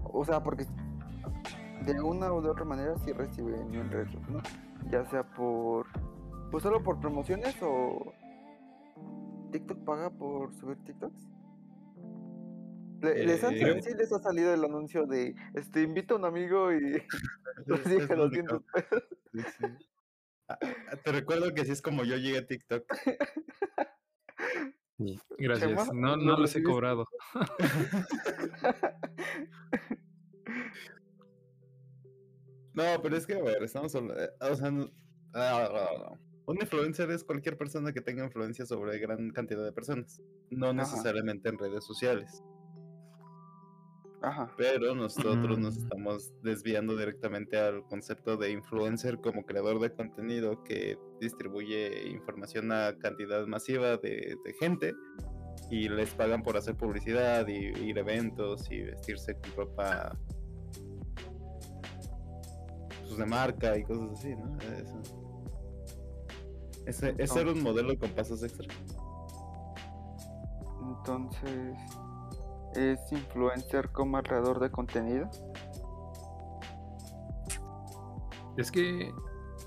O 0.03 0.25
sea, 0.25 0.43
porque 0.43 0.67
de 1.85 2.01
una 2.01 2.33
u 2.33 2.37
otra 2.37 2.65
manera 2.65 2.97
sí 2.99 3.13
reciben 3.13 3.73
ingresos, 3.73 4.21
¿no? 4.29 4.41
Ya 4.91 5.05
sea 5.07 5.23
por, 5.23 5.87
pues 6.51 6.63
solo 6.63 6.83
por 6.83 6.99
promociones 7.01 7.57
o 7.63 8.13
TikTok 9.59 9.85
paga 9.85 10.11
por 10.11 10.55
subir 10.55 10.77
TikToks. 10.85 11.25
Le- 13.03 13.27
les 13.27 13.43
han- 13.45 13.55
Eh, 13.55 13.81
sí 13.83 13.95
les 13.97 14.13
ha 14.13 14.19
salido 14.19 14.53
el 14.53 14.63
anuncio 14.65 15.07
de, 15.07 15.35
este, 15.55 15.83
invita 15.83 16.15
a 16.15 16.19
un 16.19 16.25
amigo 16.27 16.73
y 16.73 16.81
les 17.67 17.85
dije 17.85 18.15
200 18.15 18.63
pesos. 18.73 19.03
Sí, 19.33 19.41
sí. 19.59 19.67
Ah, 20.49 20.59
ah, 20.63 20.97
Te 21.03 21.13
recuerdo 21.13 21.53
que 21.55 21.63
así 21.63 21.73
es 21.73 21.83
como 21.83 22.05
yo 22.05 22.17
llegué 22.17 22.39
a 22.39 22.47
TikTok. 22.47 22.85
gracias. 25.39 25.71
Chema, 25.71 25.85
No, 25.93 26.17
¿lo 26.17 26.25
no 26.25 26.37
los 26.39 26.55
he 26.57 26.63
cobrado. 26.63 27.07
No, 32.75 32.85
pero 33.03 33.17
es 33.17 33.27
que, 33.27 33.35
a 33.35 33.43
ver, 33.43 33.63
estamos 33.63 33.95
hablando. 33.95 34.23
O 34.41 34.55
sea, 34.55 34.71
no- 34.71 34.91
ah, 35.35 35.69
ah, 35.73 36.19
Un 36.47 36.57
influencer 36.61 37.11
es 37.11 37.25
cualquier 37.25 37.57
persona 37.59 37.93
que 37.93 38.01
tenga 38.01 38.25
influencia 38.25 38.65
sobre 38.67 38.99
gran 38.99 39.31
cantidad 39.31 39.65
de 39.65 39.73
personas, 39.73 40.23
no 40.51 40.73
necesariamente 40.73 41.49
en 41.49 41.59
redes 41.59 41.85
sociales. 41.85 42.43
Ajá. 44.23 44.51
Pero 44.57 44.95
nosotros 44.95 45.59
nos 45.59 45.77
Mm. 45.77 45.83
estamos 45.83 46.33
desviando 46.43 46.97
directamente 46.97 47.59
al 47.59 47.85
concepto 47.85 48.37
de 48.37 48.51
influencer 48.51 49.19
como 49.21 49.45
creador 49.45 49.79
de 49.81 49.93
contenido 49.93 50.63
que 50.65 50.97
distribuye 51.21 52.09
información 52.09 52.73
a 52.73 52.97
cantidad 52.99 53.47
masiva 53.47 53.97
de, 53.99 54.37
de 54.45 54.53
gente 54.59 54.95
y 55.71 55.89
les 55.89 56.11
pagan 56.15 56.43
por 56.43 56.57
hacer 56.57 56.77
publicidad 56.77 57.47
y 57.49 57.73
ir 57.89 57.99
a 57.99 58.01
eventos 58.01 58.71
y 58.71 58.83
vestirse 58.83 59.35
con 59.35 59.53
ropa 59.57 60.17
pues, 63.01 63.17
de 63.17 63.27
marca 63.27 63.77
y 63.77 63.83
cosas 63.85 64.11
así, 64.13 64.35
¿no? 64.35 64.57
Eso. 64.59 65.26
Ese, 66.87 67.15
ese 67.19 67.41
era 67.41 67.51
un 67.53 67.63
modelo 67.63 67.99
con 67.99 68.11
pasos 68.11 68.43
extra. 68.43 68.67
Entonces, 70.83 71.77
¿es 72.75 73.01
influencer 73.13 73.91
como 73.91 74.23
creador 74.23 74.61
de 74.61 74.71
contenido? 74.71 75.29
Es 78.57 78.71
que 78.71 79.13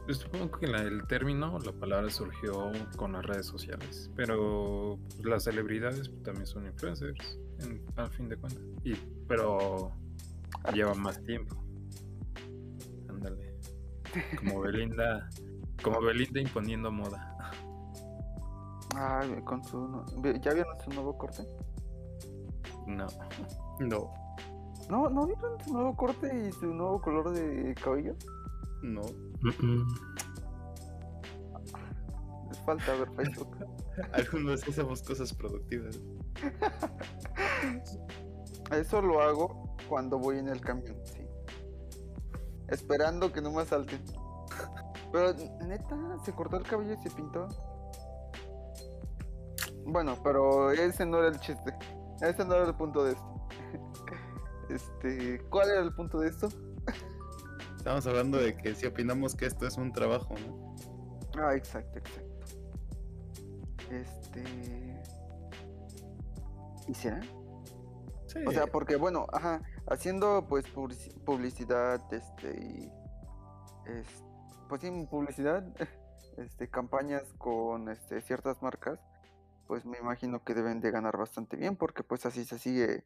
yo 0.07 0.13
supongo 0.15 0.51
que 0.51 0.67
la- 0.67 0.81
el 0.81 1.05
término, 1.07 1.59
la 1.59 1.71
palabra 1.73 2.09
surgió 2.09 2.71
con 2.97 3.13
las 3.13 3.25
redes 3.25 3.45
sociales, 3.45 4.09
pero 4.15 4.97
pues, 5.15 5.25
las 5.25 5.43
celebridades 5.43 6.09
pues, 6.09 6.23
también 6.23 6.47
son 6.47 6.65
influencers, 6.65 7.39
en- 7.59 7.83
al 7.95 8.09
fin 8.09 8.29
de 8.29 8.37
cuentas. 8.37 8.63
Y, 8.83 8.95
pero 9.27 9.91
llevan 10.73 10.99
más 11.01 11.21
tiempo. 11.23 11.55
Ándale. 13.09 13.55
Como 14.37 14.59
Belinda, 14.61 15.29
como 15.81 16.01
Belinda 16.01 16.41
imponiendo 16.41 16.91
moda. 16.91 17.35
Ah, 18.95 19.21
con 19.45 19.63
su... 19.63 20.03
¿Ya 20.41 20.53
vieron 20.53 20.79
su 20.83 20.89
nuevo 20.91 21.17
corte? 21.17 21.43
No. 22.87 23.07
No, 23.79 24.13
¿No, 24.89 25.09
¿no 25.09 25.27
vieron 25.27 25.59
su 25.63 25.73
nuevo 25.73 25.95
corte 25.95 26.47
y 26.47 26.51
su 26.51 26.65
nuevo 26.73 26.99
color 27.01 27.31
de 27.31 27.73
cabello? 27.75 28.15
no. 28.81 29.01
Les 32.49 32.57
falta 32.65 32.95
ver 32.95 33.09
Facebook. 33.15 33.57
Algunos 34.13 34.67
hacemos 34.67 35.03
cosas 35.03 35.31
productivas. 35.33 35.99
Eso 38.71 39.01
lo 39.01 39.21
hago 39.21 39.75
cuando 39.87 40.17
voy 40.17 40.39
en 40.39 40.49
el 40.49 40.59
camión, 40.61 40.95
sí. 41.05 41.21
Esperando 42.67 43.31
que 43.31 43.41
no 43.41 43.51
me 43.51 43.61
asalten. 43.61 44.01
Pero 45.11 45.33
neta, 45.65 45.95
se 46.23 46.33
cortó 46.33 46.57
el 46.57 46.63
cabello 46.63 46.93
y 46.93 46.97
se 46.97 47.09
pintó. 47.09 47.47
Bueno, 49.85 50.15
pero 50.23 50.71
ese 50.71 51.05
no 51.05 51.17
era 51.19 51.29
el 51.29 51.39
chiste. 51.39 51.73
Ese 52.21 52.45
no 52.45 52.55
era 52.55 52.65
el 52.65 52.75
punto 52.75 53.03
de 53.03 53.11
esto. 53.13 53.25
Este, 54.69 55.39
¿cuál 55.49 55.67
era 55.71 55.81
el 55.81 55.91
punto 55.95 56.19
de 56.19 56.29
esto? 56.29 56.47
Estamos 57.75 58.05
hablando 58.05 58.37
de 58.37 58.55
que 58.55 58.75
si 58.75 58.85
opinamos 58.85 59.33
que 59.33 59.47
esto 59.47 59.65
es 59.65 59.77
un 59.77 59.91
trabajo, 59.91 60.35
¿no? 60.47 60.75
Ah, 61.41 61.55
exacto, 61.55 61.97
exacto. 61.97 62.45
Este. 63.89 64.43
¿Y 66.87 66.93
será? 66.93 67.19
Sí. 68.27 68.39
O 68.45 68.51
sea, 68.51 68.67
porque 68.67 68.95
bueno, 68.95 69.25
ajá, 69.33 69.63
haciendo 69.87 70.45
pues 70.47 70.65
publici- 70.71 71.15
publicidad, 71.23 71.99
este, 72.13 72.51
y, 72.59 72.91
es- 73.89 74.23
pues 74.69 74.81
sí, 74.81 74.89
publicidad, 75.11 75.63
este, 76.37 76.69
campañas 76.69 77.33
con 77.37 77.89
este, 77.89 78.21
ciertas 78.21 78.61
marcas, 78.61 78.99
pues 79.67 79.85
me 79.85 79.97
imagino 79.97 80.43
que 80.43 80.53
deben 80.53 80.79
de 80.79 80.91
ganar 80.91 81.17
bastante 81.17 81.57
bien, 81.57 81.75
porque 81.75 82.03
pues 82.03 82.25
así 82.25 82.45
se 82.45 82.57
sigue, 82.57 83.05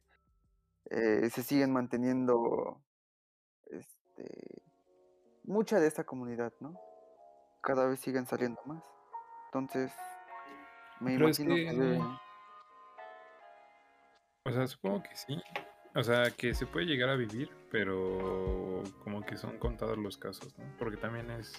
eh, 0.90 1.28
se 1.30 1.42
siguen 1.42 1.72
manteniendo, 1.72 2.80
este, 3.70 4.62
mucha 5.44 5.80
de 5.80 5.88
esta 5.88 6.04
comunidad, 6.04 6.52
¿no? 6.60 6.78
Cada 7.60 7.86
vez 7.86 7.98
siguen 8.00 8.26
saliendo 8.26 8.60
más. 8.66 8.82
Entonces, 9.46 9.92
me 11.00 11.12
Pero 11.12 11.28
es 11.28 11.38
imagino 11.40 11.56
que, 11.56 11.64
que- 11.64 11.76
deben- 11.76 12.20
O 14.46 14.50
sea, 14.52 14.66
supongo 14.66 15.02
que 15.02 15.16
sí. 15.16 15.42
O 15.94 16.02
sea, 16.02 16.30
que 16.30 16.54
se 16.54 16.66
puede 16.66 16.86
llegar 16.86 17.08
a 17.08 17.14
vivir, 17.14 17.50
pero 17.70 18.82
como 19.04 19.24
que 19.24 19.36
son 19.36 19.58
contados 19.58 19.96
los 19.96 20.18
casos, 20.18 20.56
¿no? 20.58 20.64
Porque 20.76 20.96
también 20.96 21.30
es, 21.30 21.54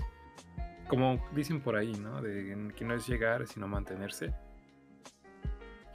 como 0.89 1.25
dicen 1.33 1.61
por 1.61 1.75
ahí, 1.77 1.93
¿no? 1.93 2.21
De 2.21 2.73
que 2.75 2.85
no 2.85 2.93
es 2.93 3.07
llegar, 3.07 3.47
sino 3.47 3.67
mantenerse. 3.67 4.33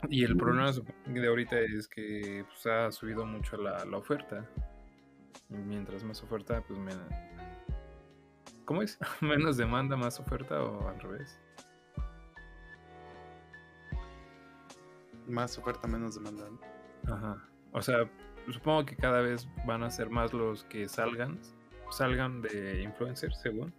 Y 0.09 0.23
el 0.23 0.35
problema 0.35 0.71
de 1.05 1.27
ahorita 1.27 1.59
es 1.59 1.87
que 1.87 2.43
pues, 2.47 2.65
ha 2.65 2.91
subido 2.91 3.25
mucho 3.25 3.57
la, 3.57 3.85
la 3.85 3.97
oferta. 3.97 4.49
Y 5.49 5.55
mientras 5.55 6.03
más 6.03 6.23
oferta, 6.23 6.61
pues 6.61 6.79
menos... 6.79 7.07
¿Cómo 8.65 8.81
es? 8.81 8.97
¿Menos 9.21 9.57
demanda, 9.57 9.95
más 9.95 10.19
oferta 10.19 10.63
o 10.63 10.87
al 10.87 10.99
revés? 10.99 11.39
Más 15.27 15.57
oferta, 15.59 15.87
menos 15.87 16.15
demanda. 16.15 16.45
Ajá. 17.07 17.47
O 17.73 17.81
sea, 17.81 18.09
supongo 18.49 18.85
que 18.85 18.95
cada 18.95 19.21
vez 19.21 19.47
van 19.65 19.83
a 19.83 19.89
ser 19.91 20.09
más 20.09 20.33
los 20.33 20.63
que 20.65 20.87
salgan, 20.89 21.39
salgan 21.89 22.41
de 22.41 22.81
influencers, 22.83 23.39
según, 23.41 23.73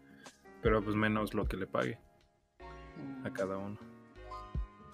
pero 0.62 0.82
pues 0.82 0.96
menos 0.96 1.34
lo 1.34 1.46
que 1.46 1.56
le 1.56 1.66
pague 1.66 1.98
a 3.24 3.30
cada 3.32 3.58
uno. 3.58 3.78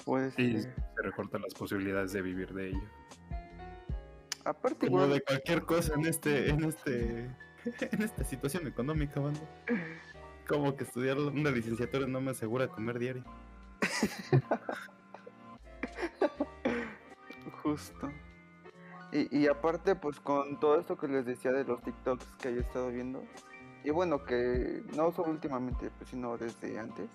puede 0.05 0.29
Y 0.37 0.59
ser. 0.59 0.75
se 0.97 1.03
recortan 1.03 1.43
las 1.43 1.55
posibilidades 1.55 2.13
de 2.13 2.23
vivir 2.23 2.53
de 2.55 2.69
ello. 2.71 2.83
Aparte, 4.45 4.87
Como 4.87 4.89
igual, 4.89 5.07
de 5.07 5.21
cualquier 5.23 5.63
cosa 5.65 5.95
en 5.95 6.07
este, 6.07 6.49
en 6.51 6.65
este, 6.65 7.31
en 7.81 8.03
esta 8.03 8.25
situación 8.25 8.67
económica, 8.67 9.21
banda. 9.21 9.41
Como 10.47 10.75
que 10.77 10.85
estudiar 10.85 11.19
una 11.19 11.51
licenciatura 11.51 12.07
no 12.07 12.21
me 12.21 12.31
asegura 12.31 12.69
comer 12.69 12.99
diario. 12.99 13.25
Justo. 17.63 18.11
Y, 19.13 19.39
y 19.39 19.49
aparte, 19.49 19.95
pues 19.95 20.21
con 20.21 20.61
todo 20.61 20.79
esto 20.79 20.97
que 20.97 21.09
les 21.09 21.25
decía 21.25 21.51
de 21.53 21.65
los 21.65 21.81
TikToks 21.83 22.27
que 22.41 22.49
he 22.49 22.59
estado 22.59 22.89
viendo, 22.89 23.23
y 23.85 23.91
bueno, 23.91 24.25
que 24.25 24.83
no 24.97 25.11
solo 25.13 25.31
últimamente, 25.31 25.91
pues, 25.97 26.11
sino 26.11 26.37
desde 26.37 26.79
antes, 26.79 27.09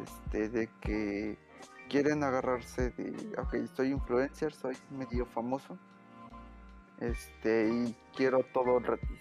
este, 0.00 0.48
de 0.48 0.68
que 0.80 1.36
quieren 1.88 2.22
agarrarse 2.22 2.90
de, 2.90 3.32
ok, 3.38 3.66
soy 3.74 3.88
influencer, 3.88 4.52
soy 4.52 4.76
medio 4.90 5.26
famoso, 5.26 5.76
este, 7.00 7.68
y 7.68 7.96
quiero 8.14 8.44
todo 8.52 8.78
gratis. 8.78 9.20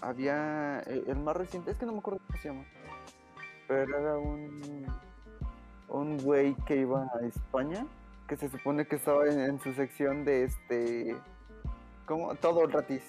Había, 0.00 0.80
eh, 0.86 1.04
el 1.06 1.18
más 1.18 1.36
reciente, 1.36 1.72
es 1.72 1.76
que 1.76 1.84
no 1.84 1.92
me 1.92 1.98
acuerdo 1.98 2.20
cómo 2.26 2.38
se 2.38 2.48
llama, 2.48 2.64
pero 3.66 3.98
era 3.98 4.16
un, 4.16 4.86
un 5.88 6.16
güey 6.18 6.54
que 6.64 6.76
iba 6.76 7.02
a 7.02 7.26
España 7.26 7.84
que 8.28 8.36
se 8.36 8.48
supone 8.50 8.86
que 8.86 8.96
estaba 8.96 9.26
en, 9.26 9.58
su 9.58 9.72
sección 9.72 10.24
de 10.24 10.44
este 10.44 11.16
como 12.04 12.34
todo 12.36 12.68
gratis. 12.68 13.02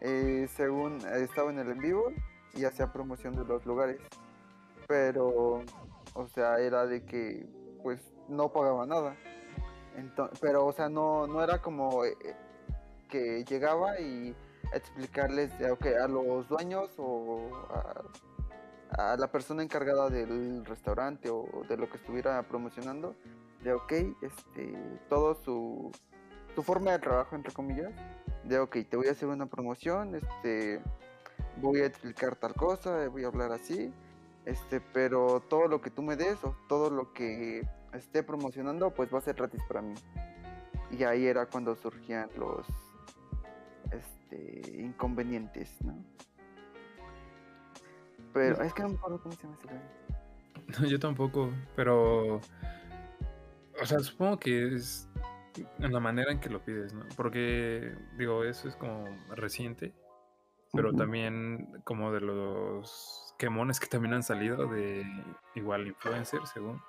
Eh, 0.00 0.48
según 0.54 1.00
eh, 1.00 1.24
estaba 1.24 1.50
en 1.50 1.58
el 1.58 1.70
en 1.70 1.78
vivo 1.78 2.12
y 2.54 2.64
hacía 2.64 2.92
promoción 2.92 3.34
de 3.34 3.44
los 3.44 3.66
lugares. 3.66 3.98
Pero 4.86 5.64
o 6.14 6.28
sea 6.28 6.58
era 6.60 6.86
de 6.86 7.04
que 7.04 7.46
pues 7.82 8.00
no 8.28 8.52
pagaba 8.52 8.86
nada. 8.86 9.16
Pero 10.40 10.66
o 10.66 10.72
sea 10.72 10.88
no 10.88 11.26
no 11.26 11.42
era 11.42 11.60
como 11.60 12.04
eh, 12.04 12.16
que 13.08 13.44
llegaba 13.44 13.98
y 13.98 14.36
explicarles 14.72 15.50
a 15.60 16.08
los 16.08 16.48
dueños 16.48 16.90
o 16.98 17.50
a 18.96 19.16
la 19.16 19.26
persona 19.26 19.62
encargada 19.64 20.08
del 20.10 20.64
restaurante 20.64 21.28
o 21.28 21.46
de 21.68 21.76
lo 21.76 21.90
que 21.90 21.96
estuviera 21.96 22.40
promocionando 22.44 23.16
de 23.64 23.72
ok, 23.72 23.92
este, 24.22 24.74
todo 25.08 25.34
su, 25.42 25.90
su 26.54 26.62
forma 26.62 26.92
de 26.92 26.98
trabajo, 26.98 27.34
entre 27.34 27.52
comillas, 27.52 27.92
de 28.44 28.58
ok, 28.58 28.76
te 28.88 28.96
voy 28.96 29.08
a 29.08 29.12
hacer 29.12 29.28
una 29.28 29.46
promoción, 29.46 30.14
este, 30.14 30.80
voy 31.60 31.80
a 31.80 31.86
explicar 31.86 32.36
tal 32.36 32.54
cosa, 32.54 33.08
voy 33.08 33.24
a 33.24 33.28
hablar 33.28 33.52
así, 33.52 33.92
este, 34.44 34.80
pero 34.80 35.42
todo 35.48 35.66
lo 35.66 35.80
que 35.80 35.90
tú 35.90 36.02
me 36.02 36.16
des 36.16 36.44
o 36.44 36.54
todo 36.68 36.90
lo 36.90 37.12
que 37.14 37.66
esté 37.94 38.22
promocionando, 38.22 38.90
pues 38.92 39.12
va 39.12 39.18
a 39.18 39.22
ser 39.22 39.34
gratis 39.34 39.62
para 39.66 39.80
mí. 39.80 39.94
Y 40.90 41.02
ahí 41.04 41.26
era 41.26 41.46
cuando 41.46 41.74
surgían 41.74 42.28
los 42.36 42.66
este, 43.90 44.78
inconvenientes, 44.78 45.70
¿no? 45.82 45.96
Pero 48.34 48.62
es 48.62 48.74
que 48.74 48.82
no 48.82 48.90
me 48.90 48.94
acuerdo 48.96 49.22
cómo 49.22 49.34
se 49.34 49.42
llama 49.42 49.56
ese. 49.58 49.68
No, 50.80 50.86
yo 50.86 50.98
tampoco, 50.98 51.50
pero. 51.76 52.40
O 53.80 53.86
sea, 53.86 53.98
supongo 54.00 54.38
que 54.38 54.74
es 54.74 55.08
en 55.78 55.92
la 55.92 56.00
manera 56.00 56.32
en 56.32 56.40
que 56.40 56.48
lo 56.48 56.64
pides, 56.64 56.92
¿no? 56.92 57.04
Porque, 57.16 57.94
digo, 58.16 58.44
eso 58.44 58.68
es 58.68 58.76
como 58.76 59.04
reciente. 59.30 59.92
pero 60.72 60.92
también 60.92 61.68
como 61.84 62.10
de 62.10 62.20
los 62.20 63.32
quemones 63.38 63.78
que 63.78 63.86
también 63.86 64.14
han 64.14 64.24
salido 64.24 64.66
de 64.66 65.04
igual 65.54 65.86
influencers, 65.86 66.50
según, 66.50 66.82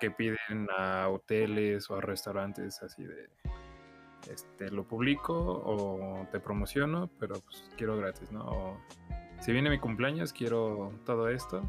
que 0.00 0.12
piden 0.12 0.68
a 0.76 1.08
hoteles 1.08 1.90
o 1.90 1.96
a 1.96 2.00
restaurantes 2.00 2.80
así 2.82 3.04
de, 3.04 3.28
este, 4.30 4.70
lo 4.70 4.84
publico 4.84 5.34
o 5.34 6.26
te 6.30 6.40
promociono, 6.40 7.10
pero 7.18 7.40
pues 7.40 7.68
quiero 7.76 7.96
gratis, 7.96 8.30
¿no? 8.30 8.44
O, 8.44 8.80
si 9.40 9.52
viene 9.52 9.68
mi 9.68 9.78
cumpleaños, 9.78 10.32
quiero 10.32 10.92
todo 11.04 11.28
esto 11.28 11.62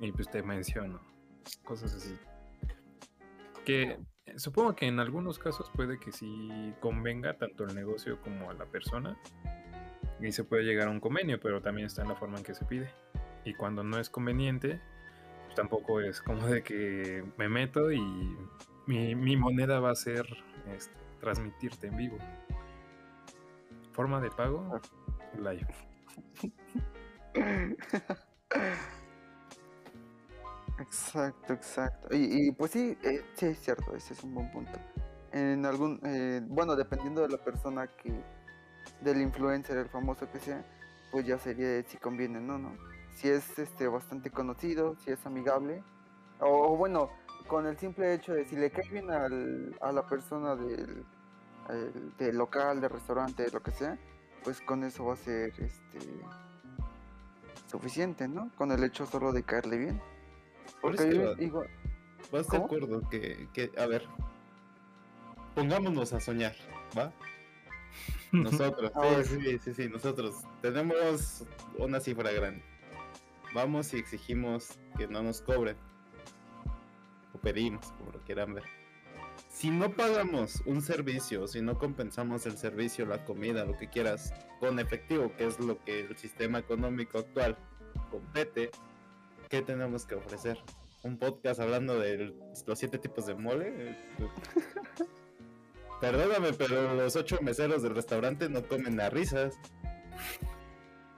y 0.00 0.12
pues 0.12 0.28
te 0.28 0.42
menciono, 0.42 1.00
cosas 1.64 1.94
así. 1.94 2.16
Que 3.64 3.98
supongo 4.36 4.74
que 4.74 4.86
en 4.86 5.00
algunos 5.00 5.38
casos 5.38 5.70
puede 5.74 5.98
que 5.98 6.12
sí 6.12 6.74
convenga 6.80 7.34
tanto 7.34 7.64
el 7.64 7.74
negocio 7.74 8.20
como 8.20 8.50
a 8.50 8.54
la 8.54 8.66
persona 8.66 9.16
y 10.20 10.32
se 10.32 10.44
puede 10.44 10.62
llegar 10.64 10.88
a 10.88 10.90
un 10.90 11.00
convenio, 11.00 11.40
pero 11.40 11.60
también 11.60 11.86
está 11.86 12.02
en 12.02 12.08
la 12.08 12.14
forma 12.14 12.38
en 12.38 12.44
que 12.44 12.54
se 12.54 12.64
pide. 12.64 12.90
Y 13.44 13.54
cuando 13.54 13.82
no 13.82 13.98
es 13.98 14.08
conveniente, 14.08 14.80
pues 15.44 15.56
tampoco 15.56 16.00
es 16.00 16.20
como 16.20 16.46
de 16.46 16.62
que 16.62 17.24
me 17.36 17.48
meto 17.48 17.90
y 17.90 18.00
mi, 18.86 19.14
mi 19.14 19.36
moneda 19.36 19.80
va 19.80 19.90
a 19.90 19.96
ser 19.96 20.26
este, 20.74 20.94
transmitirte 21.20 21.88
en 21.88 21.96
vivo. 21.96 22.18
Forma 23.92 24.20
de 24.20 24.30
pago, 24.30 24.80
live. 25.38 25.66
Exacto, 30.78 31.52
exacto. 31.52 32.08
Y, 32.16 32.48
y, 32.48 32.52
pues 32.52 32.72
sí, 32.72 32.96
eh, 33.02 33.22
sí 33.34 33.46
es 33.46 33.58
cierto, 33.60 33.94
ese 33.94 34.14
es 34.14 34.24
un 34.24 34.34
buen 34.34 34.50
punto. 34.50 34.78
En 35.30 35.64
algún, 35.66 36.00
eh, 36.04 36.40
bueno, 36.46 36.76
dependiendo 36.76 37.22
de 37.22 37.28
la 37.28 37.38
persona 37.38 37.86
que, 37.86 38.12
del 39.00 39.20
influencer, 39.22 39.76
el 39.78 39.88
famoso 39.88 40.30
que 40.30 40.40
sea, 40.40 40.64
pues 41.12 41.26
ya 41.26 41.38
sería 41.38 41.82
si 41.84 41.98
conviene, 41.98 42.40
¿no? 42.40 42.58
¿no? 42.58 42.76
Si 43.16 43.28
es 43.28 43.58
este 43.58 43.88
bastante 43.88 44.30
conocido, 44.30 44.96
si 45.04 45.10
es 45.12 45.24
amigable, 45.26 45.84
o, 46.40 46.76
bueno, 46.76 47.10
con 47.48 47.66
el 47.66 47.78
simple 47.78 48.14
hecho 48.14 48.34
de 48.34 48.46
si 48.46 48.56
le 48.56 48.70
cae 48.70 48.88
bien 48.90 49.10
al, 49.10 49.76
a 49.80 49.92
la 49.92 50.06
persona 50.06 50.56
del, 50.56 51.04
el- 51.70 52.16
del 52.18 52.36
local, 52.38 52.80
del 52.80 52.90
restaurante, 52.90 53.46
lo 53.52 53.62
que 53.62 53.72
sea, 53.72 53.98
pues 54.44 54.60
con 54.62 54.84
eso 54.84 55.04
va 55.06 55.14
a 55.14 55.16
ser 55.16 55.50
este 55.60 56.00
suficiente, 57.66 58.28
¿no? 58.28 58.50
Con 58.56 58.70
el 58.70 58.84
hecho 58.84 59.04
solo 59.06 59.32
de 59.32 59.42
caerle 59.42 59.76
bien. 59.78 60.00
Por 60.80 60.96
Porque 60.96 61.08
eso 61.08 61.12
yo 61.12 61.34
digo, 61.34 61.64
¿Vas 62.30 62.48
de 62.48 62.56
acuerdo 62.56 63.08
que, 63.08 63.48
que, 63.52 63.70
a 63.78 63.86
ver, 63.86 64.06
pongámonos 65.54 66.12
a 66.12 66.20
soñar, 66.20 66.54
¿va? 66.96 67.12
Nosotros, 68.32 68.90
A 68.94 69.00
ver. 69.00 69.26
sí, 69.26 69.38
sí, 69.40 69.58
sí, 69.58 69.74
sí, 69.74 69.88
nosotros 69.88 70.36
tenemos 70.62 71.44
una 71.78 72.00
cifra 72.00 72.30
grande. 72.32 72.62
Vamos 73.54 73.92
y 73.92 73.98
exigimos 73.98 74.78
que 74.96 75.06
no 75.06 75.22
nos 75.22 75.42
cobren. 75.42 75.76
O 77.34 77.38
pedimos, 77.38 77.92
como 77.98 78.12
lo 78.12 78.20
quieran 78.20 78.54
ver. 78.54 78.64
Si 79.50 79.70
no 79.70 79.90
pagamos 79.90 80.62
un 80.64 80.80
servicio, 80.80 81.46
si 81.46 81.60
no 81.60 81.78
compensamos 81.78 82.46
el 82.46 82.56
servicio, 82.56 83.04
la 83.04 83.24
comida, 83.26 83.66
lo 83.66 83.76
que 83.76 83.90
quieras, 83.90 84.32
con 84.60 84.78
efectivo, 84.78 85.30
que 85.36 85.46
es 85.46 85.60
lo 85.60 85.78
que 85.84 86.00
el 86.00 86.16
sistema 86.16 86.58
económico 86.58 87.18
actual 87.18 87.58
compete, 88.10 88.70
¿qué 89.52 89.60
tenemos 89.60 90.06
que 90.06 90.14
ofrecer? 90.14 90.58
¿Un 91.02 91.18
podcast 91.18 91.60
hablando 91.60 91.98
de 92.00 92.34
los 92.66 92.78
siete 92.78 92.96
tipos 92.98 93.26
de 93.26 93.34
mole? 93.34 93.94
Perdóname, 96.00 96.54
pero 96.54 96.94
los 96.94 97.14
ocho 97.16 97.38
meseros 97.42 97.82
del 97.82 97.94
restaurante 97.94 98.48
no 98.48 98.62
comen 98.66 98.98
a 98.98 99.10
risas. 99.10 99.58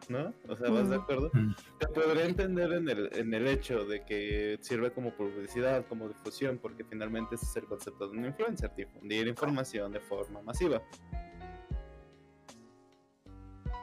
¿No? 0.09 0.35
O 0.49 0.57
sea, 0.57 0.69
¿vas 0.69 0.91
de 0.91 0.99
Mm. 0.99 1.01
acuerdo? 1.01 1.31
Mm. 1.33 1.55
Te 1.79 1.87
podría 1.87 2.25
entender 2.27 2.73
en 2.73 2.89
el, 2.89 3.09
en 3.17 3.33
el 3.33 3.47
hecho 3.47 3.85
de 3.87 4.05
que 4.05 4.59
sirve 4.61 4.91
como 4.93 5.13
publicidad, 5.15 5.87
como 5.87 6.09
difusión, 6.09 6.59
porque 6.59 6.83
finalmente 6.85 7.37
ese 7.37 7.47
es 7.47 7.57
el 7.57 7.65
concepto 7.67 8.09
de 8.09 8.19
un 8.19 8.25
influencer, 8.27 8.75
difundir 8.77 9.29
información 9.29 9.93
de 9.93 10.01
forma 10.01 10.43
masiva. 10.43 10.83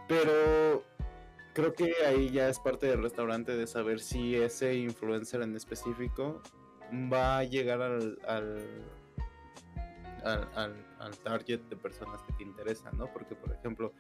Pero 0.08 0.84
creo 1.54 1.74
que 1.74 1.94
ahí 2.06 2.30
ya 2.30 2.50
es 2.50 2.60
parte 2.60 2.88
del 2.88 3.02
restaurante 3.04 3.56
de 3.56 3.68
saber 3.68 4.00
si 4.00 4.36
ese 4.36 4.76
influencer 4.76 5.42
en 5.42 5.56
específico 5.56 6.42
va 7.12 7.38
a 7.40 7.44
llegar 7.44 7.82
al, 7.82 8.20
al, 8.28 8.66
al, 10.24 10.50
al- 10.56 10.86
al 11.00 11.18
target 11.20 11.62
de 11.70 11.76
personas 11.76 12.22
que 12.24 12.34
te 12.34 12.44
interesan, 12.44 12.98
¿no? 12.98 13.12
Porque, 13.12 13.36
por 13.36 13.52
ejemplo, 13.54 13.94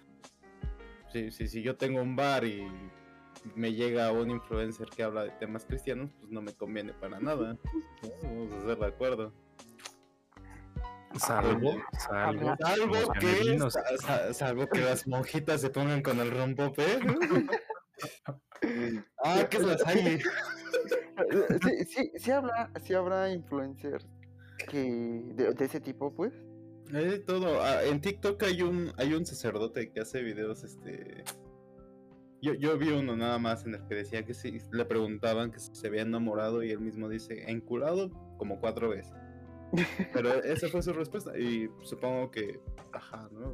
si, 1.12 1.32
si, 1.32 1.48
si 1.48 1.62
yo 1.64 1.76
tengo 1.76 2.02
un 2.02 2.16
bar 2.16 2.46
y 2.46 2.68
me 3.56 3.74
llega 3.74 4.12
un 4.12 4.30
influencer 4.30 4.88
que 4.90 5.04
habla 5.04 5.24
de 5.24 5.32
temas 5.32 5.66
cristianos, 5.66 6.12
pues 6.20 6.32
no 6.32 6.42
me 6.42 6.54
conviene 6.54 6.94
para 6.94 7.20
nada. 7.20 7.58
Vamos 8.24 8.52
a 8.54 8.58
estar 8.60 8.78
de 8.78 8.86
acuerdo. 8.86 9.34
Salvo, 11.20 11.74
salvo, 11.98 12.56
que, 13.20 13.28
ganaderos. 13.28 13.74
sa- 13.74 13.98
sa- 13.98 14.34
salvo 14.34 14.68
que 14.68 14.80
las 14.82 15.08
monjitas 15.08 15.62
se 15.62 15.70
pongan 15.70 16.02
con 16.02 16.20
el 16.20 16.32
rompope. 16.32 16.84
ah, 19.24 19.48
que 19.50 19.58
es 19.58 19.64
la 19.64 19.78
salle. 19.78 20.14
eh, 20.16 21.60
sí, 21.64 21.86
sí, 21.86 22.12
sí 22.16 22.32
habrá, 22.32 22.72
sí 22.84 22.94
habrá 22.94 23.32
influencers 23.32 24.06
que 24.70 25.24
de, 25.36 25.54
de 25.54 25.66
ese 25.66 25.80
tipo, 25.80 26.14
pues. 26.14 26.34
Hay 26.94 27.06
de 27.06 27.20
todo. 27.20 27.62
Ah, 27.62 27.84
en 27.84 28.02
TikTok 28.02 28.42
hay 28.44 28.62
un, 28.62 28.92
hay 28.98 29.14
un 29.14 29.26
sacerdote 29.26 29.92
que 29.92 30.02
hace 30.02 30.22
videos, 30.22 30.64
este. 30.64 31.24
Yo, 32.42 32.54
yo 32.56 32.76
vi 32.78 32.90
uno 32.90 33.16
nada 33.16 33.38
más 33.38 33.66
en 33.66 33.76
el 33.76 33.86
que 33.88 33.94
decía 33.96 34.26
que 34.26 34.34
si 34.34 34.58
le 34.72 34.86
preguntaban 34.86 35.52
que 35.52 35.60
si 35.60 35.76
se 35.76 35.88
había 35.88 36.02
enamorado 36.02 36.64
y 36.64 36.72
él 36.72 36.80
mismo 36.80 37.08
dice, 37.08 37.44
enculado 37.52 38.10
como 38.38 38.60
cuatro 38.60 38.90
veces. 38.90 39.14
Pero 40.14 40.44
esa 40.44 40.68
fue 40.68 40.82
su 40.82 40.94
respuesta 40.94 41.38
y 41.38 41.70
supongo 41.84 42.32
que, 42.32 42.60
ajá, 42.92 43.30
¿no? 43.32 43.54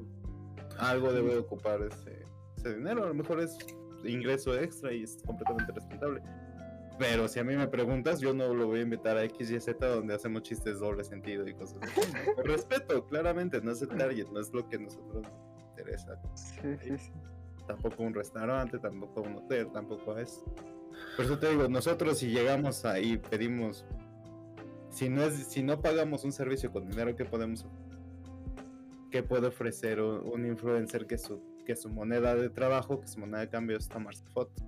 Algo 0.79 1.11
debe 1.11 1.37
ocupar 1.37 1.81
ese, 1.81 2.23
ese 2.57 2.75
dinero, 2.75 3.03
a 3.03 3.07
lo 3.07 3.13
mejor 3.13 3.39
es 3.39 3.57
ingreso 4.03 4.57
extra 4.57 4.93
y 4.93 5.03
es 5.03 5.21
completamente 5.25 5.71
respetable. 5.71 6.21
Pero 6.99 7.27
si 7.27 7.39
a 7.39 7.43
mí 7.43 7.55
me 7.55 7.67
preguntas, 7.67 8.19
yo 8.19 8.33
no 8.33 8.53
lo 8.53 8.67
voy 8.67 8.79
a 8.79 8.81
invitar 8.83 9.17
a 9.17 9.23
X 9.25 9.51
y 9.51 9.59
Z 9.59 9.85
donde 9.87 10.15
hacemos 10.15 10.41
chistes 10.41 10.79
doble 10.79 11.03
sentido 11.03 11.47
y 11.47 11.53
cosas 11.53 11.77
así. 11.83 12.01
¿no? 12.35 12.43
Respeto, 12.43 13.05
claramente, 13.05 13.61
no 13.61 13.71
es 13.71 13.81
el 13.83 13.89
target, 13.89 14.27
no 14.29 14.39
es 14.39 14.51
lo 14.51 14.67
que 14.67 14.77
a 14.77 14.79
nosotros 14.79 15.23
nos 15.23 15.69
interesa. 15.69 16.19
Sí, 16.33 16.75
sí, 16.81 16.97
sí. 16.97 17.11
Tampoco 17.67 18.01
un 18.01 18.13
restaurante, 18.13 18.79
tampoco 18.79 19.21
un 19.21 19.35
hotel, 19.35 19.71
tampoco 19.71 20.17
es. 20.17 20.43
Por 21.15 21.25
eso 21.25 21.37
te 21.37 21.49
digo, 21.49 21.67
nosotros 21.67 22.17
si 22.17 22.29
llegamos 22.29 22.83
ahí 22.85 23.17
pedimos, 23.17 23.85
si 24.97 25.09
no 25.09 25.21
es, 25.23 25.33
si 25.47 25.61
no 25.63 25.79
pagamos 25.81 26.23
un 26.23 26.31
servicio 26.31 26.71
con 26.71 26.89
dinero, 26.89 27.15
¿qué 27.15 27.25
podemos 27.25 27.65
¿Qué 29.11 29.23
puede 29.23 29.47
ofrecer 29.47 30.01
un, 30.01 30.27
un 30.27 30.45
influencer 30.45 31.07
que 31.07 31.17
su, 31.17 31.41
que 31.65 31.75
su 31.75 31.89
moneda 31.89 32.35
de 32.35 32.49
trabajo, 32.49 32.99
que 32.99 33.07
su 33.07 33.19
moneda 33.19 33.39
de 33.39 33.49
cambio 33.49 33.77
es 33.77 33.87
tomarse 33.87 34.25
fotos? 34.33 34.63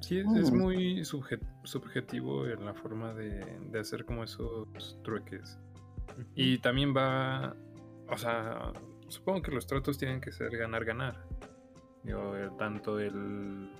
Sí, 0.00 0.18
es, 0.18 0.26
es 0.36 0.50
Mm. 0.50 0.56
muy 0.58 1.00
subje- 1.04 1.38
subjetivo 1.64 2.46
en 2.46 2.64
la 2.64 2.74
forma 2.74 3.12
de, 3.14 3.44
de 3.70 3.78
hacer 3.78 4.04
como 4.04 4.24
esos 4.24 4.98
trueques. 5.04 5.58
Y 6.34 6.58
también 6.58 6.94
va, 6.96 7.54
o 8.10 8.16
sea, 8.16 8.72
supongo 9.08 9.42
que 9.42 9.50
los 9.52 9.66
tratos 9.66 9.98
tienen 9.98 10.20
que 10.20 10.32
ser 10.32 10.50
ganar-ganar. 10.56 11.24
Digo, 12.02 12.34
el- 12.36 12.56
tanto 12.56 12.98
el, 12.98 13.70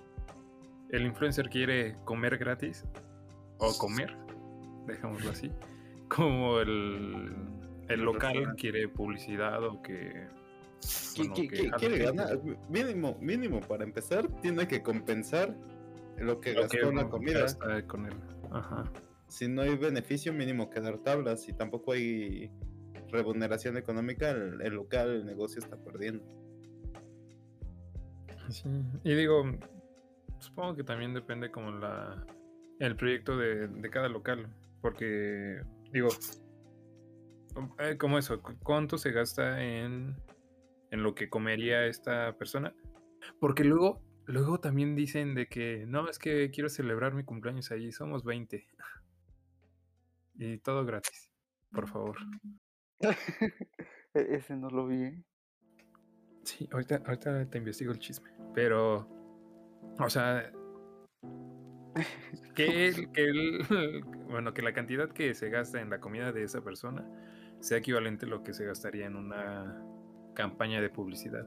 el 0.91 1.07
influencer 1.07 1.49
quiere 1.49 1.97
comer 2.05 2.39
gratis, 2.39 2.85
o 3.59 3.77
comer, 3.79 4.17
dejémoslo 4.87 5.31
así, 5.31 5.51
como 6.09 6.61
el, 6.61 7.35
el 7.89 8.01
local 8.01 8.55
quiere 8.57 8.89
publicidad 8.89 9.63
o 9.65 9.83
que... 9.83 10.27
¿Qui- 10.81 11.29
bueno, 11.29 11.35
qui- 11.35 11.51
que 11.51 11.71
quiere 11.73 11.99
ganar? 11.99 12.41
Mínimo, 12.69 13.17
mínimo, 13.21 13.61
para 13.61 13.83
empezar, 13.85 14.29
tiene 14.41 14.69
que 14.69 14.83
compensar 14.83 15.57
lo 16.19 16.41
que 16.41 16.53
Lo 16.55 16.63
gastó 16.63 16.79
que 16.79 16.87
en 16.87 16.97
la 16.97 17.09
comida. 17.09 17.41
gasta 17.41 17.85
con 17.87 18.07
él. 18.07 18.15
Ajá. 18.53 18.85
Si 19.27 19.49
no 19.49 19.63
hay 19.63 19.77
beneficio, 19.77 20.33
mínimo 20.33 20.71
que 20.71 20.81
dar 20.81 20.99
tablas. 20.99 21.49
Y 21.49 21.53
tampoco 21.53 21.93
hay 21.93 22.51
remuneración 23.11 23.77
económica, 23.77 24.31
el, 24.31 24.63
el 24.63 24.75
local, 24.75 25.11
el 25.11 25.27
negocio 25.27 25.59
está 25.59 25.77
perdiendo. 25.77 26.25
Sí, 28.49 28.69
y 29.05 29.15
digo, 29.15 29.43
supongo 30.41 30.75
que 30.77 30.85
también 30.85 31.15
depende 31.15 31.51
como 31.51 31.71
la 31.73 32.25
el 32.81 32.95
proyecto 32.97 33.37
de, 33.37 33.67
de 33.69 33.91
cada 33.91 34.09
local, 34.09 34.47
porque 34.81 35.61
digo, 35.93 36.09
eh, 37.81 37.97
como 37.99 38.19
eso, 38.19 38.41
cu- 38.41 38.57
¿cuánto 38.63 38.99
se 38.99 39.11
gasta 39.11 39.61
en, 39.63 40.15
en 40.91 41.03
lo 41.03 41.15
que 41.15 41.29
comería 41.29 41.87
esta 41.87 42.37
persona? 42.37 42.73
Porque 43.41 43.65
luego, 43.65 44.01
luego 44.27 44.61
también 44.61 44.95
dicen 44.95 45.35
de 45.35 45.49
que 45.49 45.87
no, 45.89 46.09
es 46.09 46.19
que 46.21 46.51
quiero 46.53 46.69
celebrar 46.69 47.15
mi 47.15 47.25
cumpleaños 47.25 47.71
allí, 47.73 47.91
somos 47.93 48.25
20. 48.25 48.67
Y 50.41 50.59
todo 50.59 50.85
gratis, 50.85 51.33
por 51.73 51.89
favor. 51.89 52.17
E- 54.15 54.37
Ese 54.37 54.55
no 54.57 54.71
lo 54.71 54.87
vi. 54.87 55.03
¿eh? 55.03 55.25
Sí, 56.45 56.69
ahorita, 56.71 57.03
ahorita 57.05 57.51
te 57.51 57.59
investigo 57.59 57.91
el 57.91 57.99
chisme. 57.99 58.31
Pero, 58.55 59.09
o 59.99 60.09
sea, 60.11 60.51
que, 62.55 62.87
el- 62.89 63.13
que 63.13 63.25
el- 63.25 63.65
bueno, 64.31 64.55
que 64.55 64.63
la 64.63 64.73
cantidad 64.73 65.09
que 65.11 65.35
se 65.35 65.51
gasta 65.51 65.81
en 65.81 65.91
la 65.91 66.01
comida 66.01 66.33
de 66.33 66.43
esa 66.45 66.63
persona 66.63 67.05
sea 67.61 67.79
equivalente 67.79 68.27
a 68.27 68.29
lo 68.29 68.43
que 68.43 68.53
se 68.55 68.65
gastaría 68.65 69.07
en 69.07 69.17
una 69.17 69.83
campaña 70.35 70.81
de 70.81 70.91
publicidad. 70.91 71.47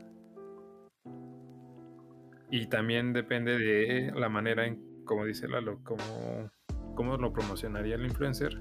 Y 2.49 2.67
también 2.67 3.13
depende 3.13 3.57
de 3.57 4.11
la 4.13 4.27
manera 4.27 4.65
en, 4.65 5.03
como 5.05 5.25
dice 5.25 5.47
Lalo, 5.47 5.79
cómo, 5.83 6.51
cómo 6.95 7.15
lo 7.17 7.31
promocionaría 7.31 7.95
el 7.95 8.05
influencer, 8.05 8.59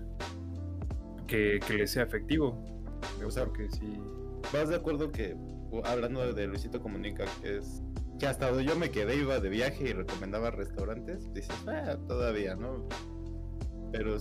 que, 1.27 1.61
que 1.67 1.75
le 1.75 1.87
sea 1.87 2.03
efectivo. 2.05 2.65
O 3.25 3.31
sea, 3.31 3.45
Porque 3.47 3.69
si... 3.71 3.99
¿Vas 4.53 4.69
de 4.69 4.77
acuerdo 4.77 5.13
que, 5.13 5.37
hablando 5.85 6.33
de 6.33 6.47
Luisito 6.47 6.81
Comunica, 6.81 7.25
que 7.43 7.59
es 7.59 7.80
que 8.21 8.27
hasta 8.27 8.49
donde 8.51 8.65
yo 8.65 8.77
me 8.77 8.91
quedé, 8.91 9.17
iba 9.17 9.41
de 9.41 9.49
viaje 9.49 9.89
y 9.89 9.93
recomendaba 9.95 10.51
restaurantes? 10.51 11.33
Dices, 11.33 11.57
ah, 11.67 11.97
todavía, 12.07 12.55
¿no? 12.55 12.87
Pero 13.93 14.17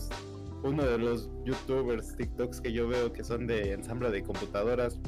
uno 0.64 0.84
de 0.84 0.98
los 0.98 1.30
youtubers, 1.46 2.16
TikToks 2.16 2.62
que 2.62 2.72
yo 2.74 2.88
veo 2.88 3.12
que 3.14 3.24
son 3.24 3.46
de 3.46 3.74
ensamble 3.74 4.10
de 4.10 4.24
computadoras, 4.24 5.00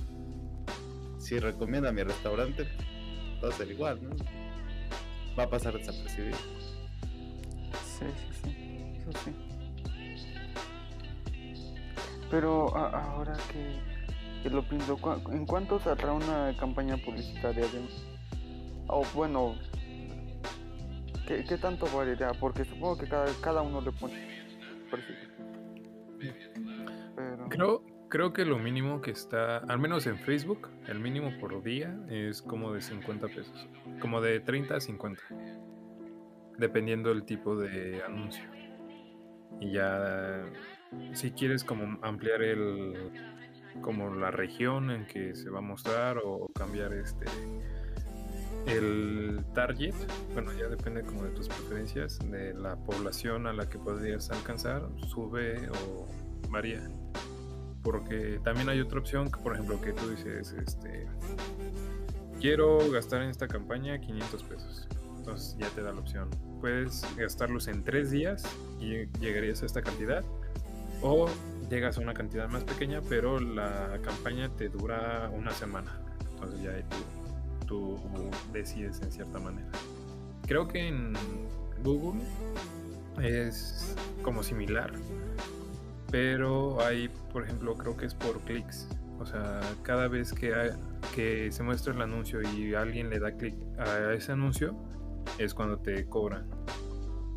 si 1.18 1.40
recomienda 1.40 1.92
mi 1.92 2.04
restaurante, 2.04 2.68
va 3.44 3.50
a 3.50 3.52
ser 3.54 3.72
igual, 3.72 4.00
¿no? 4.04 4.10
Va 5.40 5.44
a 5.44 5.50
pasar 5.50 5.74
desapercibido. 5.78 6.38
Sí, 7.86 8.06
sí, 8.06 8.42
sí. 8.44 8.50
Eso 8.98 9.12
sí. 9.24 9.32
Pero 12.30 12.76
ahora 12.76 13.38
que, 13.52 13.80
que 14.44 14.50
lo 14.50 14.68
pienso, 14.68 14.98
¿cu- 14.98 15.32
¿en 15.32 15.46
cuánto 15.46 15.80
saldrá 15.80 16.12
una 16.14 16.56
campaña 16.60 16.98
publicitaria 16.98 17.64
de... 17.68 18.11
O 18.92 19.06
bueno, 19.16 19.56
¿qué, 21.26 21.46
qué 21.46 21.58
tanto 21.58 21.88
variará? 21.96 22.34
Porque 22.34 22.66
supongo 22.66 22.98
que 22.98 23.08
cada, 23.08 23.28
cada 23.42 23.62
uno 23.62 23.80
le 23.82 23.92
pone. 23.94 24.46
Pero... 24.92 25.02
Creo, 27.50 27.84
creo 28.10 28.34
que 28.34 28.44
lo 28.44 28.60
mínimo 28.60 29.02
que 29.02 29.12
está, 29.12 29.60
al 29.60 29.80
menos 29.80 30.06
en 30.08 30.18
Facebook, 30.18 30.70
el 30.88 31.00
mínimo 31.00 31.32
por 31.40 31.64
día 31.64 31.98
es 32.10 32.42
como 32.42 32.74
de 32.74 32.82
50 32.82 33.28
pesos. 33.28 33.70
Como 34.02 34.20
de 34.20 34.42
30 34.42 34.76
a 34.76 34.80
50. 34.82 35.22
Dependiendo 36.58 37.10
del 37.10 37.24
tipo 37.24 37.56
de 37.56 38.04
anuncio. 38.04 38.44
Y 39.62 39.72
ya, 39.72 40.46
si 41.14 41.32
quieres 41.32 41.64
como 41.64 41.98
ampliar 42.02 42.42
el, 42.42 43.12
como 43.82 44.14
la 44.14 44.32
región 44.32 44.92
en 44.92 45.06
que 45.06 45.34
se 45.34 45.50
va 45.50 45.60
a 45.60 45.62
mostrar 45.62 46.20
o 46.24 46.48
cambiar 46.54 46.94
este, 46.94 47.26
el 48.68 49.44
target, 49.54 49.94
bueno, 50.34 50.52
ya 50.54 50.68
depende 50.68 51.02
como 51.04 51.24
de 51.24 51.32
tus 51.32 51.48
preferencias, 51.48 52.20
de 52.30 52.54
la 52.54 52.76
población 52.76 53.48
a 53.48 53.54
la 53.54 53.70
que 53.70 53.78
podrías 53.78 54.30
alcanzar, 54.32 54.88
sube 55.08 55.70
o 55.70 56.08
varía. 56.50 56.90
Porque 57.84 58.40
también 58.44 58.70
hay 58.70 58.80
otra 58.80 59.00
opción 59.00 59.32
que 59.32 59.40
por 59.40 59.54
ejemplo 59.54 59.82
que 59.82 59.92
tú 59.94 60.10
dices 60.10 60.54
este 60.54 61.08
quiero 62.40 62.92
gastar 62.92 63.24
en 63.24 63.30
esta 63.30 63.48
campaña 63.48 64.00
500 64.00 64.44
pesos 64.44 64.88
entonces 65.22 65.56
ya 65.60 65.70
te 65.70 65.82
da 65.84 65.94
la 65.94 66.00
opción. 66.00 66.30
Puedes 66.60 67.06
gastarlos 67.16 67.68
en 67.68 67.84
tres 67.84 68.10
días 68.12 68.44
y 68.80 69.06
llegarías 69.20 69.62
a 69.62 69.68
esta 69.68 69.82
cantidad. 69.82 70.24
O 71.02 71.28
llegas 71.70 71.98
a 71.98 72.02
una 72.02 72.14
cantidad 72.14 72.50
más 72.50 72.64
pequeña 72.64 73.02
pero 73.08 73.40
la 73.40 74.00
campaña 74.04 74.50
te 74.50 74.70
dura 74.70 75.32
una 75.34 75.52
semana. 75.52 76.02
Entonces 76.34 76.62
ya 76.62 76.72
ahí 76.72 76.84
tú, 76.90 76.98
decides 78.54 79.02
en 79.02 79.12
cierta 79.12 79.40
manera 79.40 79.70
creo 80.46 80.68
que 80.68 80.88
en 80.88 81.14
Google 81.84 82.22
es 83.22 83.96
como 84.24 84.44
similar 84.44 84.92
pero 86.12 86.82
hay, 86.82 87.10
por 87.32 87.44
ejemplo, 87.44 87.74
creo 87.76 87.96
que 87.96 88.06
es 88.06 88.14
por 88.14 88.42
clics. 88.42 88.88
O 89.20 89.26
sea, 89.26 89.62
cada 89.82 90.10
vez 90.10 90.34
que, 90.34 91.50
se 91.52 91.64
muestra 91.64 91.94
el 91.94 92.02
anuncio 92.02 92.42
y 92.42 92.74
alguien 92.74 93.10
le 93.10 93.20
da 93.20 93.32
clic 93.32 93.56
a 93.80 94.14
ese 94.14 94.34
anuncio, 94.34 94.76
es 95.38 95.54
cuando 95.54 95.78
te 95.78 96.06
cobran. 96.08 96.46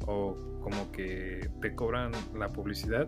O 0.07 0.37
como 0.61 0.90
que 0.90 1.49
te 1.61 1.75
cobran 1.75 2.12
la 2.35 2.49
publicidad, 2.49 3.07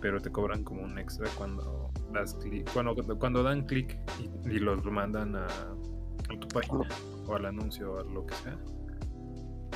pero 0.00 0.20
te 0.20 0.30
cobran 0.30 0.64
como 0.64 0.82
un 0.82 0.98
extra 0.98 1.28
cuando 1.36 1.90
das 2.12 2.34
clic, 2.34 2.70
cuando, 2.72 3.42
dan 3.42 3.66
clic 3.66 3.98
y 4.44 4.58
los 4.58 4.84
mandan 4.84 5.36
a, 5.36 5.46
tu 6.38 6.48
página 6.48 6.86
o 7.26 7.34
al 7.34 7.46
anuncio 7.46 7.92
o 7.94 8.00
a 8.00 8.04
lo 8.04 8.26
que 8.26 8.34
sea. 8.34 8.58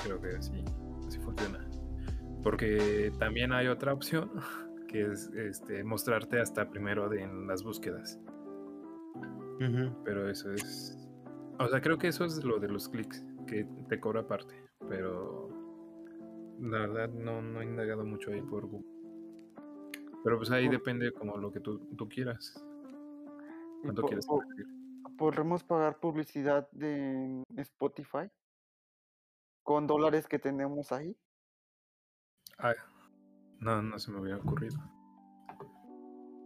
Creo 0.05 0.21
que 0.21 0.29
así, 0.37 0.53
así 1.07 1.18
funciona. 1.21 1.64
Porque 2.42 3.12
también 3.18 3.53
hay 3.53 3.66
otra 3.68 3.92
opción 3.92 4.31
que 4.87 5.03
es 5.12 5.29
este, 5.35 5.83
mostrarte 5.85 6.40
hasta 6.40 6.71
primero 6.71 7.09
de, 7.09 7.23
en 7.23 7.47
las 7.47 7.62
búsquedas. 7.62 8.18
Pero 10.05 10.29
eso 10.31 10.53
es. 10.53 10.97
O 11.59 11.66
sea, 11.68 11.81
creo 11.81 11.99
que 11.99 12.09
eso 12.09 12.25
es 12.25 12.44
lo 12.44 12.61
de 12.61 12.68
los 12.68 12.88
clics, 12.88 13.25
que 13.47 13.66
te 13.88 13.99
cobra 13.99 14.21
aparte. 14.21 14.55
Pero 14.88 15.49
la 16.61 16.79
verdad 16.87 17.09
no, 17.11 17.42
no 17.42 17.61
he 17.61 17.64
indagado 17.64 18.05
mucho 18.05 18.31
ahí 18.31 18.40
por 18.42 18.66
Google. 18.66 18.87
Pero 20.25 20.37
pues 20.37 20.51
ahí 20.53 20.66
Por- 20.66 20.77
depende 20.77 21.12
como 21.12 21.37
lo 21.37 21.51
que 21.53 21.61
tú, 21.61 21.79
tú 21.97 22.09
quieras. 22.09 22.55
¿Cuánto 23.83 24.03
po- 24.03 24.09
quieres 24.09 24.27
po- 24.27 24.42
invertir? 24.42 24.66
¿Podremos 25.18 25.64
pagar 25.64 25.98
publicidad 25.98 26.70
de 26.70 27.42
Spotify? 27.57 28.31
Con 29.64 29.88
dólares 29.88 30.28
que 30.28 30.38
tenemos 30.38 30.92
ahí. 30.92 31.18
Ah, 32.57 32.72
no, 33.59 33.83
no 33.83 33.98
se 33.98 34.12
me 34.12 34.20
hubiera 34.20 34.38
ocurrido. 34.38 34.78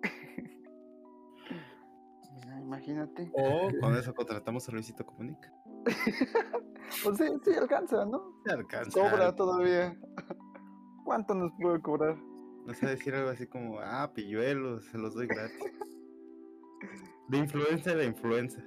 Imagínate. 2.62 3.30
O 3.34 3.68
con 3.80 3.94
eso 3.94 4.14
contratamos 4.14 4.66
a 4.68 4.72
Luisito 4.72 5.04
Comunica. 5.04 5.52
Pues 7.04 7.18
sí, 7.18 7.24
sí 7.44 7.54
alcanza, 7.54 8.06
¿no? 8.06 8.40
Se 8.46 8.52
alcanza. 8.52 8.98
Cobra 8.98 9.36
todavía. 9.36 9.94
¿Cuánto 11.04 11.34
nos 11.34 11.52
puede 11.60 11.82
cobrar? 11.82 12.16
No 12.64 12.72
sé 12.72 12.86
decir 12.86 13.14
algo 13.14 13.28
así 13.28 13.46
como, 13.46 13.80
ah, 13.80 14.10
pilluelos, 14.14 14.86
se 14.86 14.96
los 14.96 15.14
doy 15.14 15.26
gratis. 15.26 15.58
De 17.32 17.38
influencer 17.38 17.98
a 17.98 18.04
influencer. 18.04 18.64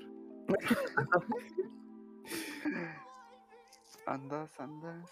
Andas, 4.07 4.59
andas. 4.59 5.11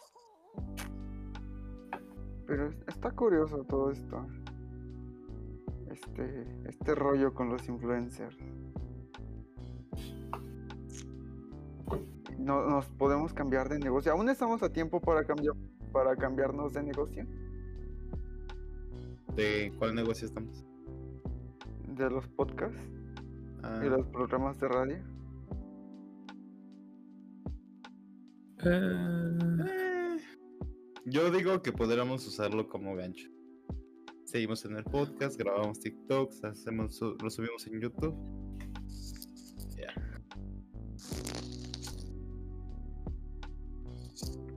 Pero 2.48 2.68
es- 2.70 2.78
está 2.88 3.12
curioso 3.12 3.64
todo 3.64 3.92
esto. 3.92 4.26
Este, 5.92 6.48
este 6.68 6.96
rollo 6.96 7.32
con 7.36 7.50
los 7.50 7.68
influencers. 7.70 8.36
No, 12.40 12.68
nos 12.68 12.88
podemos 12.88 13.34
cambiar 13.34 13.70
de 13.70 13.78
negocio. 13.78 14.12
Aún 14.14 14.30
estamos 14.30 14.64
a 14.64 14.74
tiempo 14.74 15.00
para 15.00 15.26
cambiar, 15.26 15.54
para 15.92 16.16
cambiarnos 16.16 16.74
de 16.74 16.82
negocio. 16.84 17.28
¿De 19.36 19.72
cuál 19.78 19.94
negocio 19.94 20.26
estamos? 20.28 20.66
De 21.88 22.10
los 22.10 22.28
podcasts 22.30 22.82
Ah, 23.64 23.82
y 23.84 23.90
los 23.90 24.08
programas 24.08 24.60
de 24.60 24.68
radio. 24.68 24.98
Eh, 28.66 30.18
Yo 31.06 31.32
digo 31.32 31.62
que 31.62 31.72
podríamos 31.72 32.26
usarlo 32.28 32.68
como 32.68 32.96
gancho. 32.96 33.30
Seguimos 34.26 34.66
en 34.66 34.78
el 34.78 34.84
podcast, 34.84 35.38
grabamos 35.38 35.80
TikToks, 35.80 36.44
hacemos, 36.44 37.00
lo 37.02 37.30
subimos 37.30 37.68
en 37.68 37.82
YouTube. 37.82 38.16
Ya. 39.78 39.94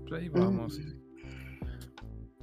pues 0.08 0.20
ahí 0.20 0.28
vamos. 0.28 0.80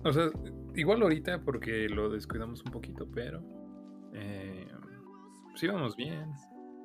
O 0.03 0.11
sea, 0.11 0.29
igual 0.75 1.01
ahorita 1.01 1.43
porque 1.43 1.87
lo 1.87 2.09
descuidamos 2.09 2.61
un 2.65 2.71
poquito, 2.71 3.09
pero 3.09 3.41
eh, 4.13 4.67
pues 5.49 5.63
íbamos 5.63 5.95
bien. 5.95 6.29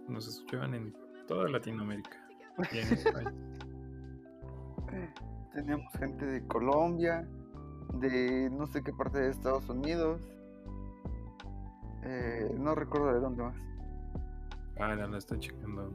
Nos 0.09 0.27
escuchaban 0.27 0.75
en 0.75 0.95
toda 1.27 1.49
Latinoamérica. 1.49 2.17
y 2.73 2.79
en 2.79 2.93
España. 2.93 3.33
Tenemos 5.53 5.93
gente 5.99 6.25
de 6.25 6.47
Colombia, 6.47 7.27
de 7.95 8.49
no 8.51 8.67
sé 8.67 8.83
qué 8.83 8.93
parte 8.93 9.19
de 9.19 9.31
Estados 9.31 9.69
Unidos. 9.69 10.21
Eh, 12.05 12.55
no 12.59 12.75
recuerdo 12.75 13.13
de 13.13 13.21
dónde 13.21 13.43
más. 13.43 13.57
Ah, 14.79 14.95
ya 14.97 15.07
la 15.07 15.19
estoy 15.19 15.41
checando. 15.41 15.93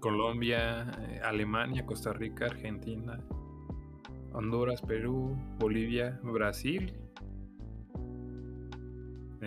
Colombia, 0.00 0.90
eh, 1.00 1.20
Alemania, 1.24 1.84
Costa 1.84 2.12
Rica, 2.12 2.46
Argentina, 2.46 3.20
Honduras, 4.32 4.80
Perú, 4.82 5.36
Bolivia, 5.58 6.18
Brasil. 6.22 6.94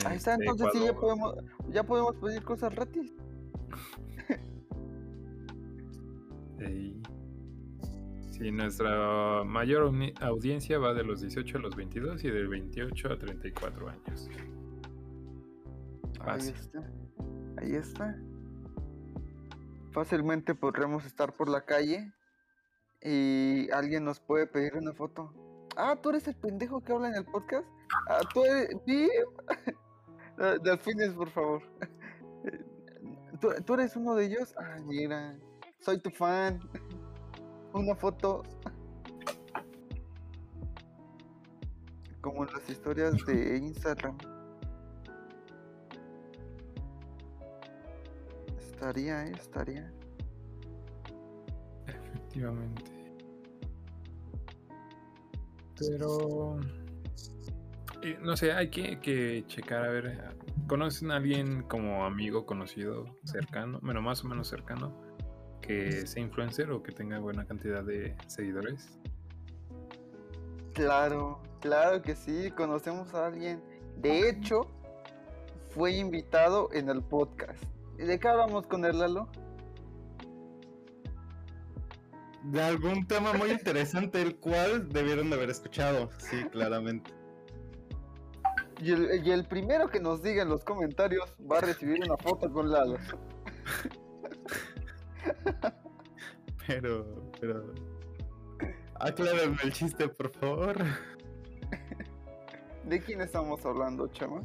Ahí 0.06 0.18
está, 0.18 0.36
entonces 0.36 0.70
sí 0.74 0.86
ya 0.86 0.94
podemos, 0.94 1.36
ya 1.70 1.84
podemos 1.84 2.16
pedir 2.18 2.44
cosas 2.44 2.74
gratis. 2.74 3.12
Ey. 6.60 7.02
Sí, 8.32 8.52
nuestra 8.52 9.44
mayor 9.44 9.92
audiencia 10.22 10.80
va 10.80 10.94
de 10.94 11.04
los 11.04 11.22
18 11.22 11.58
a 11.58 11.62
los 11.62 11.76
22 11.76 12.24
y 12.24 12.30
del 12.32 12.48
28 12.48 13.14
a 13.14 13.18
34 13.18 13.90
años. 13.90 14.30
Ahí 16.22 16.50
está. 16.50 16.92
Ahí 17.58 17.76
está. 17.76 18.18
Fácilmente 19.92 20.56
podremos 20.56 21.06
estar 21.06 21.34
por 21.34 21.50
la 21.50 21.66
calle 21.66 22.14
y 23.02 23.70
alguien 23.72 24.06
nos 24.06 24.20
puede 24.20 24.48
pedir 24.48 24.76
una 24.76 24.94
foto. 24.94 25.34
Ah, 25.76 25.98
tú 26.02 26.10
eres 26.10 26.28
el 26.28 26.36
pendejo 26.36 26.82
que 26.84 26.94
habla 26.94 27.10
en 27.10 27.16
el 27.16 27.26
podcast. 27.26 27.68
Ah, 28.08 28.22
tú 28.34 28.44
eres. 28.44 28.70
Delfines, 30.64 31.14
por 31.14 31.30
favor. 31.30 31.62
¿Tú, 33.42 33.50
tú 33.66 33.74
eres 33.74 33.96
uno 33.96 34.14
de 34.14 34.28
ellos? 34.28 34.54
Ah, 34.58 34.78
mira. 34.86 35.36
Soy 35.80 35.98
tu 35.98 36.12
fan. 36.12 36.60
Una 37.74 37.96
foto. 37.96 38.44
Como 42.22 42.46
en 42.46 42.54
las 42.54 42.70
historias 42.70 43.26
de 43.26 43.58
Instagram. 43.58 44.16
Estaría, 48.60 49.26
eh, 49.26 49.32
estaría. 49.36 49.92
Efectivamente. 51.88 52.84
Pero. 55.80 56.60
eh, 58.04 58.20
no 58.22 58.38
sé, 58.38 58.52
hay 58.52 58.70
que, 58.70 59.00
que 59.00 59.44
checar, 59.48 59.86
a 59.86 59.90
ver. 59.90 60.36
¿Conocen 60.72 61.12
a 61.12 61.18
alguien 61.18 61.64
como 61.64 62.06
amigo, 62.06 62.46
conocido, 62.46 63.04
cercano? 63.26 63.80
Bueno, 63.82 64.02
más 64.02 64.24
o 64.24 64.30
menos 64.30 64.48
cercano. 64.48 64.94
Que 65.62 66.08
sea 66.08 66.24
influencer 66.24 66.72
o 66.72 66.82
que 66.82 66.94
tenga 66.94 67.20
buena 67.20 67.46
cantidad 67.46 67.84
de 67.84 68.16
seguidores. 68.28 68.98
Claro, 70.74 71.42
claro 71.60 72.02
que 72.02 72.16
sí, 72.16 72.52
conocemos 72.52 73.14
a 73.14 73.28
alguien. 73.28 73.62
De 73.98 74.30
hecho, 74.30 74.72
fue 75.72 75.92
invitado 75.92 76.70
en 76.72 76.88
el 76.88 77.04
podcast. 77.04 77.62
¿Y 78.00 78.04
¿De 78.04 78.18
qué 78.18 78.30
hablamos 78.30 78.66
con 78.66 78.86
el 78.86 78.98
Lalo? 78.98 79.28
De 82.46 82.62
algún 82.62 83.06
tema 83.08 83.34
muy 83.34 83.52
interesante, 83.52 84.22
el 84.22 84.38
cual 84.38 84.88
debieron 84.88 85.32
de 85.32 85.36
haber 85.36 85.50
escuchado. 85.50 86.12
Sí, 86.18 86.46
claramente. 86.50 87.21
Y 88.82 88.92
el, 88.92 89.26
y 89.26 89.32
el 89.32 89.46
primero 89.46 89.90
que 89.90 90.00
nos 90.00 90.24
diga 90.24 90.42
en 90.42 90.50
los 90.50 90.64
comentarios 90.64 91.36
va 91.50 91.60
a 91.60 91.62
recibir 91.62 92.00
una 92.04 92.18
foto 92.18 92.52
con 92.52 92.72
Lalo. 92.72 92.98
Pero, 96.68 97.06
pero. 97.40 97.74
Aclárenme 99.00 99.58
el 99.64 99.74
chiste, 99.74 100.08
por 100.08 100.32
favor. 100.32 100.76
¿De 102.86 103.02
quién 103.02 103.22
estamos 103.22 103.66
hablando, 103.66 104.08
chama? 104.08 104.42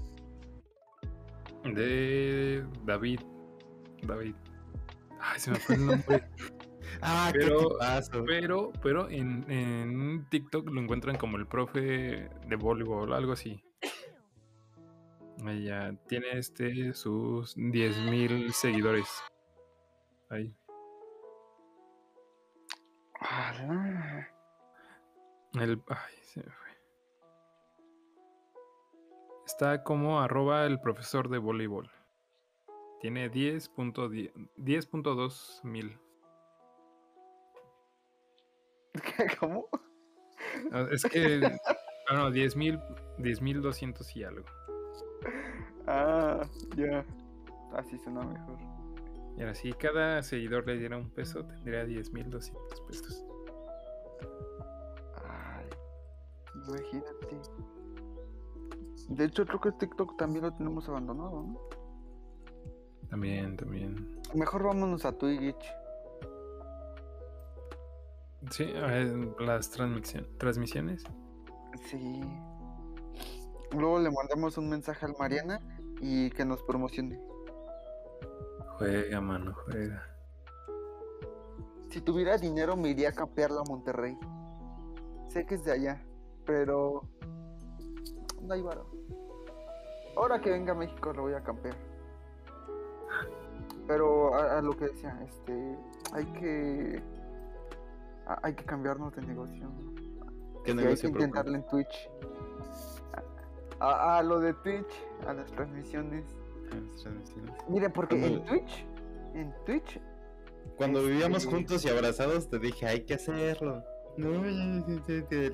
De 1.63 2.65
David. 2.85 3.21
David. 4.03 4.35
Ay, 5.21 5.41
se 5.41 5.51
me 5.51 5.59
fue 5.59 5.77
el 5.77 5.87
nombre. 5.87 6.25
Ah, 7.03 7.31
Pero-. 7.33 7.77
Pero, 8.27 8.73
pero 8.81 9.11
en, 9.11 9.45
en 9.51 10.27
TikTok 10.31 10.71
lo 10.71 10.81
encuentran 10.81 11.19
como 11.19 11.37
el 11.37 11.47
profe 11.47 12.31
de 12.47 12.57
voleibol, 12.57 13.13
algo 13.13 13.33
así. 13.33 13.61
Ya 15.39 15.93
tiene 16.09 16.39
este 16.39 16.95
sus 16.95 17.57
10.000 17.57 18.51
seguidores. 18.53 19.07
Ahí. 20.31 20.55
Ala. 23.21 24.29
El, 25.55 25.83
ay, 25.89 26.15
se 26.23 26.41
me 26.41 26.51
fue. 26.51 26.69
Está 29.47 29.83
como 29.85 30.21
arroba 30.21 30.67
el 30.67 30.81
profesor 30.81 31.29
de 31.29 31.39
voleibol. 31.39 31.91
Tiene 33.01 33.31
10.10 33.31 34.33
10.2 34.57 35.65
mil. 35.65 35.99
¿Cómo? 39.39 39.69
Ah, 40.73 40.87
Es 40.91 41.05
que, 41.05 41.41
ah, 42.09 42.15
no, 42.15 42.31
10 42.31 42.57
mil, 42.57 42.79
10.200 43.19 44.17
y 44.17 44.25
algo. 44.25 44.47
Ah, 45.87 46.43
ya. 46.77 47.05
Así 47.75 47.99
suena 47.99 48.23
mejor. 48.23 48.59
Y 49.37 49.41
ahora 49.41 49.55
si 49.55 49.73
cada 49.75 50.23
seguidor 50.23 50.67
le 50.67 50.79
diera 50.79 50.97
un 50.97 51.11
peso, 51.11 51.45
tendría 51.45 51.85
10.200 51.85 52.87
pesos. 52.87 53.25
Ay, 55.25 55.67
imagínate. 56.67 57.41
De 59.11 59.25
hecho, 59.25 59.47
creo 59.47 59.61
que 59.61 59.73
TikTok 59.73 60.17
también 60.17 60.45
lo 60.47 60.53
tenemos 60.55 60.89
abandonado, 60.89 61.43
¿no? 61.43 61.61
También, 63.09 63.57
también. 63.57 64.21
Mejor 64.35 64.65
vámonos 64.65 65.05
a 65.05 65.13
Twitch. 65.17 65.65
Sí, 68.51 68.65
eh, 68.69 69.33
las 69.41 69.71
transmisión- 69.71 70.27
transmisiones. 70.39 71.05
Sí. 71.89 72.21
Luego 73.77 73.99
le 73.99 74.11
mandamos 74.11 74.57
un 74.59 74.69
mensaje 74.69 75.05
al 75.07 75.15
Mariana 75.19 75.61
y 76.01 76.31
que 76.31 76.45
nos 76.45 76.63
promocione. 76.63 77.21
Juega, 78.79 79.21
mano, 79.21 79.55
juega. 79.65 80.03
Si 81.91 82.01
tuviera 82.01 82.37
dinero 82.37 82.77
me 82.77 82.91
iría 82.91 83.11
a 83.11 83.13
campearlo 83.13 83.61
a 83.61 83.65
Monterrey. 83.69 84.17
Sé 85.29 85.47
que 85.47 85.55
es 85.57 85.65
de 85.65 85.73
allá, 85.73 86.05
pero 86.45 87.03
no 88.43 88.55
hay 88.55 88.63
varo. 88.63 88.87
Ahora 90.17 90.41
que 90.41 90.51
venga 90.51 90.73
a 90.73 90.77
México 90.77 91.13
lo 91.13 91.23
voy 91.23 91.35
a 91.35 91.43
campear. 91.43 91.77
Pero 93.87 94.35
a, 94.35 94.59
a 94.59 94.63
lo 94.63 94.77
que 94.77 94.87
decía, 94.87 95.19
este, 95.25 95.79
hay 96.13 96.25
que 96.33 97.03
a- 98.27 98.41
hay 98.43 98.55
que 98.55 98.65
cambiarnos 98.65 99.15
de 99.15 99.23
negocio. 99.23 99.69
¿Qué 100.65 100.73
Sí, 100.73 100.79
hay 100.79 100.97
que 100.97 101.07
intentarlo 101.07 101.55
en 101.55 101.67
Twitch. 101.67 102.11
A, 103.81 104.19
a 104.19 104.23
lo 104.23 104.41
de 104.41 104.55
Twitch, 104.55 104.87
a 105.27 105.33
las 105.35 105.51
transmisiones. 105.53 106.25
Las 106.71 107.03
transmisiones. 107.03 107.53
Miren, 107.69 107.93
porque 107.93 108.17
en 108.25 108.45
Twitch, 108.45 108.87
en 109.35 109.55
Twitch 109.65 110.01
Cuando 110.77 111.03
vivíamos 111.03 111.45
Este- 111.45 111.55
juntos 111.55 111.85
y 111.85 111.89
abrazados, 111.89 112.49
te 112.49 112.59
dije, 112.59 112.87
hay 112.87 113.01
que 113.05 113.15
hacerlo. 113.15 113.83
No, 114.17 114.31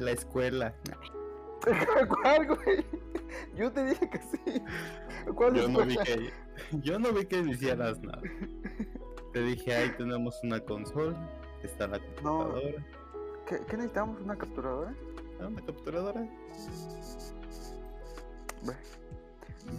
la 0.00 0.10
escuela. 0.12 0.74
¿Cuál, 2.22 2.46
güey? 2.46 2.84
Yo 3.56 3.72
te 3.72 3.84
dije 3.84 4.08
que 4.10 4.18
sí. 4.18 4.62
¿Cuál 5.34 5.54
Yo 5.54 5.68
no 5.68 5.84
vi 5.84 5.96
que, 5.96 6.30
yo 6.82 6.98
no 6.98 7.12
vi 7.12 7.24
que 7.26 7.38
hicieras 7.38 8.00
nada. 8.02 8.20
Te 9.32 9.40
dije, 9.42 9.74
ahí 9.74 9.90
tenemos 9.96 10.38
una 10.42 10.60
consola, 10.60 11.28
está 11.62 11.86
la 11.88 11.98
computadora. 11.98 12.60
¿Qué, 13.46 13.58
qué 13.68 13.76
necesitamos? 13.76 14.20
¿Una 14.20 14.36
capturadora? 14.36 14.94
Ah, 15.40 15.46
Una 15.46 15.62
capturadora. 15.64 16.28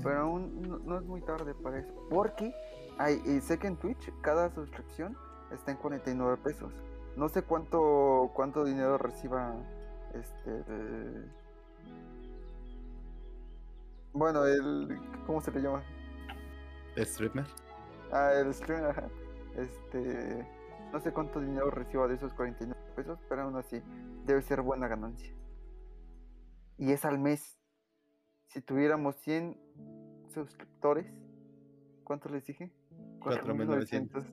Pero 0.02 0.20
aún 0.22 0.62
no, 0.62 0.80
no 0.80 0.98
es 0.98 1.04
muy 1.04 1.22
tarde 1.22 1.54
para 1.54 1.80
eso. 1.80 1.94
Porque 2.10 2.54
hay, 2.98 3.22
eh, 3.26 3.42
sé 3.42 3.58
que 3.60 3.68
en 3.68 3.78
Twitch 3.78 4.12
cada 4.22 4.50
suscripción 4.54 5.18
está 5.52 5.72
en 5.72 5.78
49 5.78 6.38
pesos. 6.44 6.74
No 7.16 7.30
sé 7.30 7.44
cuánto 7.44 8.32
cuánto 8.34 8.64
dinero 8.64 8.98
reciba 8.98 9.54
este 10.14 10.50
el- 10.68 11.32
bueno 14.14 14.46
el 14.46 15.00
¿cómo 15.26 15.42
se 15.42 15.52
le 15.52 15.62
llama? 15.62 15.84
Streamer. 16.98 17.46
Ah, 18.12 18.32
el 18.34 18.54
streamer, 18.54 18.92
ajá. 18.92 19.08
Este, 19.58 20.48
no 20.92 21.00
sé 21.00 21.12
cuánto 21.12 21.40
dinero 21.40 21.72
reciba 21.72 22.08
de 22.08 22.16
esos 22.16 22.34
49 22.34 22.80
pesos, 22.96 23.20
pero 23.28 23.42
aún 23.44 23.56
así 23.56 23.82
debe 24.26 24.42
ser 24.44 24.62
buena 24.62 24.88
ganancia. 24.88 25.34
Y 26.78 26.92
es 26.92 27.06
al 27.06 27.18
mes. 27.20 27.58
Si 28.54 28.62
tuviéramos 28.62 29.16
100 29.16 29.58
suscriptores, 30.32 31.08
¿cuánto 32.04 32.30
les 32.30 32.46
dije? 32.46 32.72
4.900. 33.20 34.24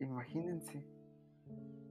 Imagínense. 0.00 0.84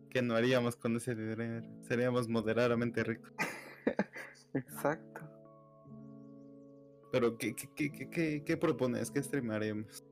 ¿Qué 0.10 0.22
no 0.22 0.36
haríamos 0.36 0.76
con 0.76 0.98
ese 0.98 1.16
dinero? 1.16 1.66
Seríamos 1.84 2.28
moderadamente 2.28 3.02
ricos. 3.02 3.32
Exacto. 4.54 5.22
Pero, 7.14 7.38
¿qué, 7.38 7.56
qué, 7.56 7.70
qué, 7.74 8.10
qué, 8.10 8.44
qué, 8.44 8.58
propones? 8.58 9.10
¿Qué 9.10 9.24
streamaremos? 9.24 10.04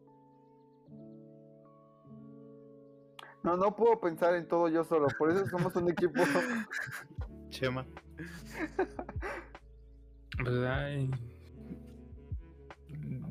No, 3.43 3.57
no 3.57 3.75
puedo 3.75 3.99
pensar 3.99 4.35
en 4.35 4.47
todo 4.47 4.69
yo 4.69 4.85
solo, 4.85 5.07
por 5.17 5.31
eso 5.31 5.45
somos 5.47 5.75
un 5.75 5.89
equipo. 5.89 6.13
Chema. 7.49 7.85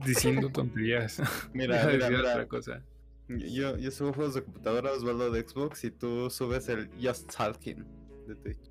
Diciendo 0.06 0.50
tonterías. 0.50 1.20
Mira, 1.52 1.86
otra 1.86 2.46
cosa. 2.46 2.82
Yo, 3.28 3.76
yo 3.76 3.90
subo 3.90 4.12
juegos 4.12 4.34
de 4.34 4.42
computadora, 4.42 4.92
Osvaldo 4.92 5.30
de 5.30 5.46
Xbox, 5.46 5.84
y 5.84 5.90
tú 5.92 6.28
subes 6.30 6.68
el 6.68 6.90
Just 7.00 7.32
Talking 7.36 7.84
de 8.26 8.34
Twitch. 8.34 8.70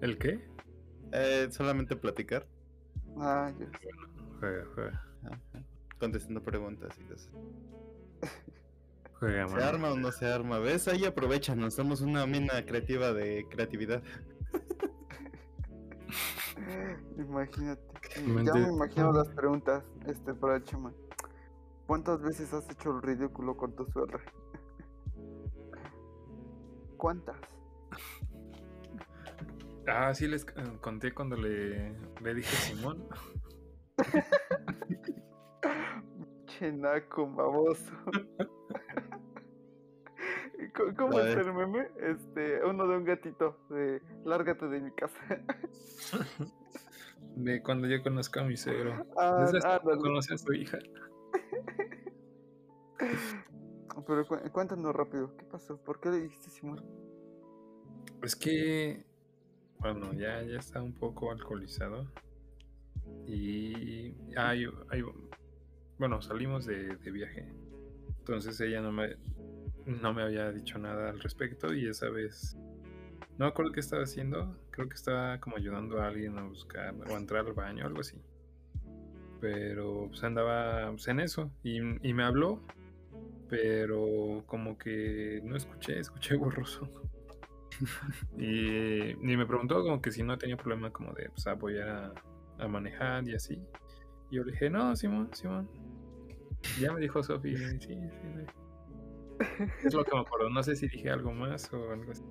¿El 0.00 0.16
qué? 0.18 0.40
Eh, 1.12 1.48
solamente 1.50 1.94
platicar, 1.96 2.46
Ah, 3.18 3.52
ya. 3.58 3.66
Juega, 4.40 4.64
juega. 4.74 5.06
ajá, 5.24 5.40
contestando 6.00 6.42
preguntas 6.42 6.96
y 6.98 7.02
cosas. 7.04 7.30
Juega, 9.20 9.46
¿Se 9.48 9.54
mano. 9.54 9.66
arma 9.66 9.92
o 9.92 9.96
no 9.96 10.10
se 10.10 10.26
arma? 10.26 10.58
¿Ves? 10.58 10.88
Ahí 10.88 11.04
aprovechanos, 11.04 11.74
somos 11.74 12.00
una 12.00 12.26
mina 12.26 12.64
creativa 12.66 13.12
de 13.12 13.46
creatividad. 13.48 14.02
Imagínate. 17.18 17.82
Mente- 18.22 18.52
Ya 18.54 18.60
me 18.66 18.72
imagino 18.74 19.12
las 19.12 19.28
preguntas 19.28 19.84
este, 20.06 20.34
para 20.34 20.56
el 20.56 20.64
chama. 20.64 20.92
¿Cuántas 21.86 22.22
veces 22.22 22.52
has 22.54 22.68
hecho 22.70 22.92
el 22.92 23.02
ridículo 23.02 23.56
con 23.56 23.74
tu 23.74 23.84
suegra? 23.86 24.20
¿Cuántas? 26.96 27.36
Ah, 29.86 30.14
sí 30.14 30.26
les 30.26 30.44
eh, 30.44 30.78
conté 30.80 31.12
cuando 31.12 31.36
le, 31.36 31.94
le 32.22 32.34
dije 32.34 32.56
Simón. 32.56 33.06
Chenaco, 36.46 37.26
baboso. 37.30 37.92
¿Cómo 40.96 41.20
es 41.20 41.36
el 41.36 41.52
meme? 41.52 41.88
Este, 42.00 42.64
uno 42.64 42.86
de 42.86 42.96
un 42.96 43.04
gatito, 43.04 43.58
de 43.70 44.02
lárgate 44.24 44.66
de 44.68 44.80
mi 44.80 44.90
casa. 44.92 45.18
De 47.36 47.62
cuando 47.62 47.88
yo 47.88 48.00
conozco 48.02 48.40
a 48.40 48.44
mi 48.44 48.56
suegro. 48.56 49.06
Ah, 49.16 49.44
ándale. 49.64 49.98
conoce 50.00 50.34
a 50.34 50.38
su 50.38 50.52
hija. 50.52 50.78
Pero 54.06 54.26
cu- 54.26 54.50
cuéntanos 54.52 54.94
rápido, 54.94 55.36
¿qué 55.36 55.44
pasó? 55.46 55.76
¿Por 55.78 56.00
qué 56.00 56.10
le 56.10 56.20
dijiste 56.20 56.50
Simón? 56.50 56.84
Es 58.22 58.36
que, 58.36 59.04
bueno, 59.78 60.12
ya, 60.12 60.42
ya 60.42 60.58
está 60.58 60.80
un 60.82 60.92
poco 60.94 61.30
alcoholizado. 61.32 62.06
Y 63.26 64.14
ay, 64.36 64.66
ay, 64.90 65.02
bueno, 65.98 66.20
salimos 66.22 66.66
de, 66.66 66.96
de 66.96 67.10
viaje. 67.10 67.48
Entonces 68.18 68.60
ella 68.60 68.80
no 68.80 68.92
me, 68.92 69.16
no 69.86 70.14
me 70.14 70.22
había 70.22 70.50
dicho 70.50 70.78
nada 70.78 71.10
al 71.10 71.20
respecto 71.20 71.74
y 71.74 71.88
esa 71.88 72.08
vez, 72.08 72.56
no 73.38 73.44
me 73.44 73.46
acuerdo 73.46 73.72
qué 73.72 73.80
estaba 73.80 74.02
haciendo. 74.02 74.56
Creo 74.70 74.88
que 74.88 74.94
estaba 74.94 75.38
como 75.40 75.56
ayudando 75.56 76.00
a 76.00 76.08
alguien 76.08 76.38
a 76.38 76.44
buscar 76.44 76.94
o 77.08 77.14
a 77.14 77.18
entrar 77.18 77.46
al 77.46 77.52
baño, 77.52 77.86
algo 77.86 78.00
así. 78.00 78.20
Pero 79.40 80.06
pues 80.08 80.22
andaba 80.24 80.90
pues, 80.90 81.06
en 81.08 81.20
eso 81.20 81.50
y, 81.62 81.80
me 81.80 82.22
habló, 82.22 82.62
pero 83.48 84.42
como 84.46 84.78
que 84.78 85.40
no 85.44 85.56
escuché, 85.56 85.98
escuché 85.98 86.36
borroso. 86.36 86.88
Y, 88.38 89.10
y 89.10 89.36
me 89.36 89.46
preguntó 89.46 89.82
como 89.82 90.00
que 90.00 90.12
si 90.12 90.22
no 90.22 90.38
tenía 90.38 90.56
problema 90.56 90.90
como 90.90 91.12
de 91.12 91.28
pues, 91.30 91.46
apoyar 91.46 91.88
a, 91.88 92.14
a 92.58 92.68
manejar 92.68 93.28
y 93.28 93.34
así. 93.34 93.60
Y 94.30 94.36
yo 94.36 94.44
le 94.44 94.52
dije, 94.52 94.70
no, 94.70 94.94
Simón, 94.96 95.30
Simón. 95.32 95.68
Ya 96.80 96.92
me 96.92 97.00
dijo 97.00 97.22
Sofi, 97.22 97.56
sí, 97.56 97.64
sí. 97.80 97.88
sí. 97.88 98.63
Es 99.84 99.94
lo 99.94 100.04
que 100.04 100.14
me 100.14 100.22
acuerdo. 100.22 100.50
No 100.50 100.62
sé 100.62 100.76
si 100.76 100.88
dije 100.88 101.10
algo 101.10 101.32
más 101.32 101.72
o 101.72 101.92
algo 101.92 102.12
así. 102.12 102.24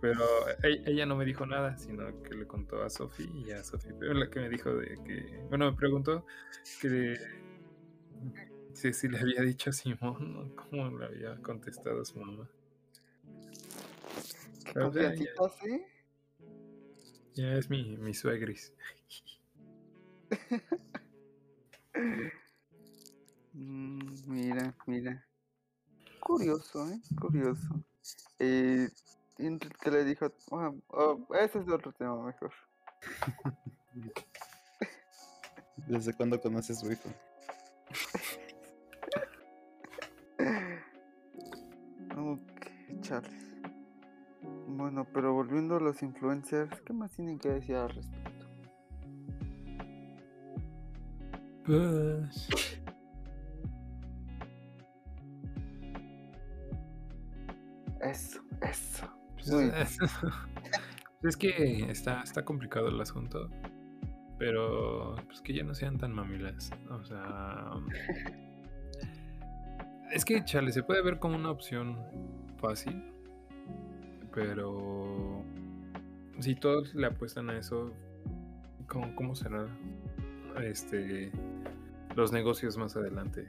Pero 0.00 0.20
e- 0.64 0.82
ella 0.86 1.06
no 1.06 1.16
me 1.16 1.24
dijo 1.24 1.46
nada, 1.46 1.76
sino 1.78 2.22
que 2.22 2.34
le 2.34 2.46
contó 2.46 2.82
a 2.82 2.90
Sofi 2.90 3.24
y 3.46 3.52
a 3.52 3.62
Sofi 3.62 3.88
la 4.00 4.28
que 4.28 4.40
me 4.40 4.48
dijo 4.48 4.74
de 4.74 4.98
que, 5.04 5.44
bueno, 5.48 5.70
me 5.70 5.76
preguntó 5.76 6.26
que 6.80 7.16
si, 8.72 8.92
si 8.92 9.08
le 9.08 9.18
había 9.18 9.42
dicho 9.42 9.70
a 9.70 9.72
Simón, 9.72 10.32
¿no? 10.34 10.56
¿cómo 10.56 10.98
le 10.98 11.06
había 11.06 11.36
contestado 11.42 12.02
a 12.02 12.04
su 12.04 12.18
mamá? 12.18 12.48
¿Qué 14.64 14.72
ya, 14.72 15.48
sí? 15.60 15.84
Ya 17.34 17.54
es 17.54 17.68
mi, 17.70 17.96
mi 17.98 18.14
suegris. 18.14 18.72
Mm, 23.54 23.98
mira, 24.26 24.74
mira. 24.86 25.26
Curioso, 26.22 26.88
¿eh? 26.88 27.00
Curioso. 27.20 27.84
Eh, 28.38 28.88
¿Qué 29.36 29.90
le 29.90 30.04
dijo? 30.04 30.26
Ah, 30.52 30.72
oh, 30.88 31.18
ese 31.34 31.58
es 31.58 31.68
otro 31.68 31.92
tema 31.92 32.24
mejor. 32.24 32.52
¿Desde 35.88 36.14
cuándo 36.14 36.40
conoces 36.40 36.78
a 36.78 36.80
su 36.80 36.92
hijo? 36.92 37.08
Ok, 42.14 43.00
chale. 43.00 43.28
Bueno, 44.68 45.06
pero 45.12 45.32
volviendo 45.32 45.76
a 45.76 45.80
los 45.80 46.02
influencers, 46.02 46.80
¿qué 46.82 46.92
más 46.92 47.10
tienen 47.12 47.38
que 47.38 47.48
decir 47.48 47.76
al 47.76 47.88
respecto? 47.88 48.46
Pues. 51.64 52.81
Eso, 58.12 58.42
eso. 58.60 59.08
pues, 59.34 59.50
Muy 59.50 59.70
es, 59.74 59.96
es 61.22 61.36
que 61.36 61.90
está, 61.90 62.20
está 62.20 62.44
complicado 62.44 62.88
el 62.88 63.00
asunto. 63.00 63.48
Pero 64.38 65.14
pues 65.26 65.40
que 65.40 65.54
ya 65.54 65.62
no 65.62 65.74
sean 65.74 65.96
tan 65.96 66.12
mamilas. 66.12 66.70
O 66.90 67.04
sea. 67.04 67.70
Es 70.12 70.26
que, 70.26 70.44
chale, 70.44 70.72
se 70.72 70.82
puede 70.82 71.02
ver 71.02 71.18
como 71.18 71.36
una 71.36 71.50
opción 71.50 71.98
fácil. 72.58 73.02
Pero. 74.34 75.42
Si 76.40 76.54
todos 76.54 76.94
le 76.94 77.06
apuestan 77.06 77.48
a 77.48 77.58
eso. 77.58 77.94
¿Cómo, 78.88 79.14
cómo 79.16 79.34
será? 79.34 79.66
Este. 80.62 81.32
Los 82.14 82.30
negocios 82.30 82.76
más 82.76 82.94
adelante. 82.96 83.48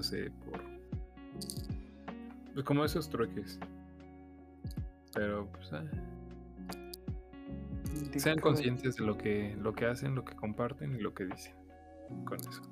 Sé, 0.00 0.30
por. 0.44 0.60
Pues 2.58 2.66
como 2.66 2.84
esos 2.84 3.08
trueques. 3.08 3.60
Pero, 5.14 5.46
pues. 5.46 5.72
ah, 5.72 5.84
sean 8.16 8.40
conscientes 8.40 8.96
de 8.96 9.06
lo 9.06 9.16
que, 9.16 9.56
lo 9.60 9.72
que 9.72 9.86
hacen, 9.86 10.16
lo 10.16 10.24
que 10.24 10.34
comparten 10.34 10.92
y 10.96 10.98
lo 10.98 11.14
que 11.14 11.26
dicen. 11.26 11.54
Con 12.24 12.40
eso. 12.40 12.62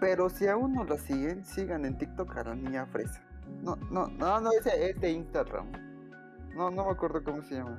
Pero 0.00 0.30
si 0.30 0.46
aún 0.46 0.72
no 0.72 0.84
lo 0.84 0.96
siguen, 0.96 1.44
sigan 1.44 1.84
en 1.84 1.98
TikTok 1.98 2.34
a 2.38 2.44
la 2.44 2.54
niña 2.54 2.86
fresa. 2.86 3.22
No, 3.62 3.76
no, 3.90 4.08
no, 4.08 4.40
no, 4.40 4.50
ese 4.58 4.92
es 4.92 5.00
de 5.02 5.10
Instagram. 5.10 5.70
No, 6.56 6.70
no 6.70 6.86
me 6.86 6.90
acuerdo 6.90 7.22
cómo 7.22 7.42
se 7.42 7.56
llama. 7.56 7.78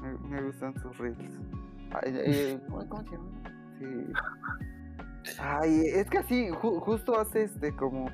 Me, 0.00 0.12
me 0.28 0.42
gustan 0.42 0.78
sus 0.82 0.98
reels. 0.98 1.40
Ay, 1.92 2.12
eh, 2.14 2.60
¿cómo, 2.68 2.86
cómo 2.90 3.04
se 3.04 3.10
llama? 3.12 3.30
Sí. 3.78 4.12
Ay, 5.38 5.82
es 5.86 6.08
que 6.08 6.18
así, 6.18 6.48
ju- 6.50 6.80
justo 6.80 7.18
hace 7.18 7.42
este 7.44 7.74
como. 7.76 8.08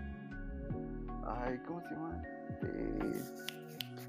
Ay, 1.25 1.59
¿cómo 1.67 1.81
se 1.83 1.91
llama? 1.91 2.23
Eh, 2.63 3.23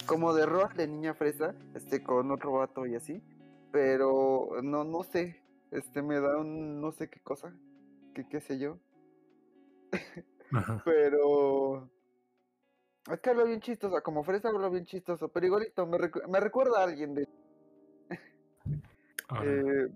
como 0.07 0.33
de 0.33 0.45
rol 0.45 0.69
de 0.75 0.87
niña 0.87 1.13
fresa, 1.13 1.53
este, 1.75 2.03
con 2.03 2.31
otro 2.31 2.53
vato 2.53 2.85
y 2.85 2.95
así. 2.95 3.21
Pero 3.71 4.49
no, 4.63 4.83
no 4.83 5.03
sé. 5.03 5.41
Este 5.71 6.01
me 6.01 6.19
da 6.19 6.37
un 6.37 6.79
no 6.81 6.91
sé 6.91 7.09
qué 7.09 7.19
cosa. 7.19 7.53
Que 8.13 8.27
qué 8.27 8.39
sé 8.41 8.57
yo. 8.57 8.77
Ajá. 10.51 10.81
Pero. 10.85 11.89
Es 13.11 13.19
que 13.21 13.29
habla 13.29 13.43
bien 13.45 13.61
chistoso, 13.61 14.01
como 14.03 14.23
fresa 14.23 14.49
habla 14.49 14.67
bien 14.67 14.83
chistoso, 14.85 15.29
pero 15.29 15.45
igualito 15.45 15.85
me, 15.87 15.97
recu- 15.97 16.27
me 16.27 16.41
recuerda 16.41 16.81
a 16.81 16.83
alguien 16.83 17.13
de. 17.13 17.25
Eh, 19.43 19.87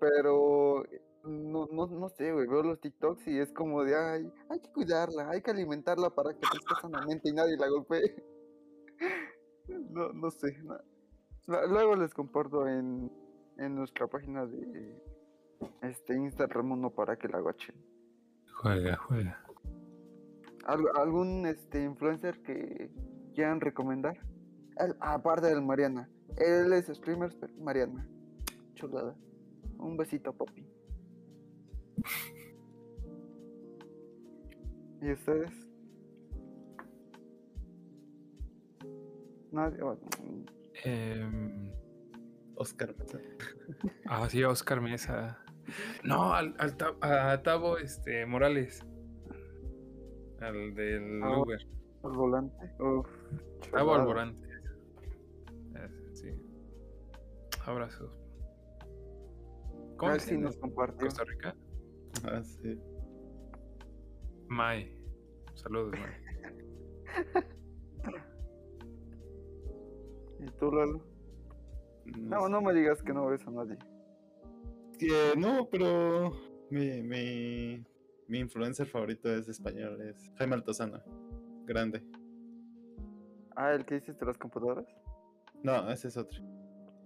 pero. 0.00 0.84
No, 1.24 1.66
no, 1.72 1.86
no 1.86 2.08
sé, 2.10 2.32
güey, 2.32 2.46
veo 2.46 2.62
los 2.62 2.80
TikToks 2.80 3.26
y 3.28 3.38
es 3.38 3.50
como 3.52 3.82
de, 3.82 3.96
ay, 3.96 4.30
hay 4.50 4.60
que 4.60 4.70
cuidarla, 4.72 5.30
hay 5.30 5.40
que 5.42 5.50
alimentarla 5.50 6.10
para 6.10 6.34
que 6.34 6.40
crezca 6.40 6.74
sanamente 6.82 7.28
y 7.30 7.32
nadie 7.32 7.56
la 7.56 7.68
golpee. 7.68 8.14
No, 9.66 10.12
no 10.12 10.30
sé. 10.30 10.58
no. 10.62 10.76
Luego 11.46 11.96
les 11.96 12.12
comparto 12.12 12.68
en, 12.68 13.10
en 13.56 13.74
nuestra 13.74 14.06
página 14.06 14.44
de 14.44 15.02
este 15.80 16.14
Instagram 16.14 16.72
uno 16.72 16.90
para 16.90 17.16
que 17.16 17.28
la 17.28 17.40
guachen. 17.40 17.74
juega, 18.60 18.96
juega. 18.98 19.42
¿Al- 20.66 20.90
¿Algún 20.96 21.46
este 21.46 21.82
influencer 21.82 22.42
que 22.42 22.90
quieran 23.34 23.60
recomendar? 23.62 24.18
El- 24.76 24.96
aparte 25.00 25.46
del 25.46 25.62
Mariana. 25.62 26.10
Él 26.36 26.72
es 26.74 26.86
streamer, 26.88 27.34
pero 27.40 27.54
Mariana. 27.56 28.06
Chulada. 28.74 29.16
Un 29.78 29.96
besito, 29.96 30.32
papi. 30.34 30.66
¿Y 35.00 35.12
ustedes? 35.12 35.50
Nadie. 39.52 39.82
bueno, 39.82 40.00
Em, 40.84 41.70
Oscar. 42.56 42.94
ah, 44.06 44.28
sí, 44.28 44.42
Oscar 44.44 44.80
Mesa. 44.80 45.38
No, 46.02 46.34
al, 46.34 46.54
al 46.58 46.76
a 47.00 47.42
Tavo 47.42 47.78
este, 47.78 48.26
Morales. 48.26 48.84
Al 50.40 50.74
del 50.74 51.22
Ah, 51.22 51.38
Uber. 51.38 51.58
Al 52.02 52.12
volante. 52.12 52.74
Uf, 52.80 53.08
Tavo 53.70 53.94
al 53.94 54.04
volante. 54.06 54.48
Ese, 55.74 56.14
Sí. 56.16 56.28
Abrazos. 57.64 58.10
¿Cómo 59.96 60.12
llama? 60.16 60.42
nos 60.48 60.56
compartió. 60.58 61.06
Costa 61.06 61.24
Rica? 61.24 61.54
Ah, 62.22 62.42
sí. 62.42 62.78
Mae. 64.48 64.90
Saludos, 65.54 65.92
Mae. 65.98 66.24
¿Y 70.40 70.50
tú, 70.58 70.70
Lalo? 70.72 71.04
No, 72.18 72.48
no 72.48 72.60
me 72.60 72.74
digas 72.74 73.02
que 73.02 73.12
no 73.12 73.26
ves 73.26 73.46
a 73.46 73.50
nadie. 73.50 73.78
Que 74.98 75.34
no, 75.36 75.68
pero 75.70 76.32
mi, 76.70 77.02
mi, 77.02 77.84
mi 78.28 78.38
influencer 78.38 78.86
favorito 78.86 79.34
es 79.34 79.48
español, 79.48 80.00
es 80.02 80.30
Jaime 80.36 80.54
Altozano. 80.54 81.00
Grande. 81.64 82.02
Ah, 83.56 83.72
el 83.72 83.84
que 83.84 83.96
dices 83.96 84.18
de 84.18 84.26
las 84.26 84.36
computadoras. 84.38 84.86
No, 85.62 85.90
ese 85.90 86.08
es 86.08 86.16
otro. 86.16 86.42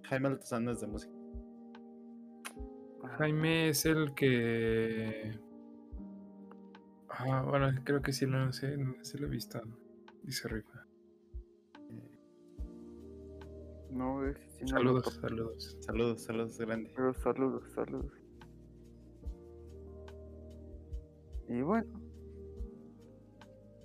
Jaime 0.05 0.29
Altozano 0.29 0.73
es 0.73 0.81
de 0.81 0.87
música. 0.87 1.18
Jaime 3.17 3.71
es 3.71 3.87
el 3.87 4.15
que. 4.15 5.39
Ah, 7.09 7.43
bueno, 7.43 7.69
creo 7.85 8.03
que 8.03 8.13
sí 8.13 8.27
lo 8.27 8.53
sé, 8.53 8.77
sí 9.03 9.19
lo 9.19 9.27
he 9.27 9.31
visto. 9.31 9.61
Dice 10.23 10.49
rifa. 10.49 10.85
No, 13.91 14.21
lo 14.23 14.35
Saludos, 14.67 15.19
saludos. 15.21 15.77
Saludos, 15.81 16.23
saludos, 16.23 16.59
grande. 16.59 16.93
Pero 16.95 17.15
saludos, 17.15 17.65
saludos. 17.75 18.13
Y 21.49 21.63
bueno, 21.63 21.89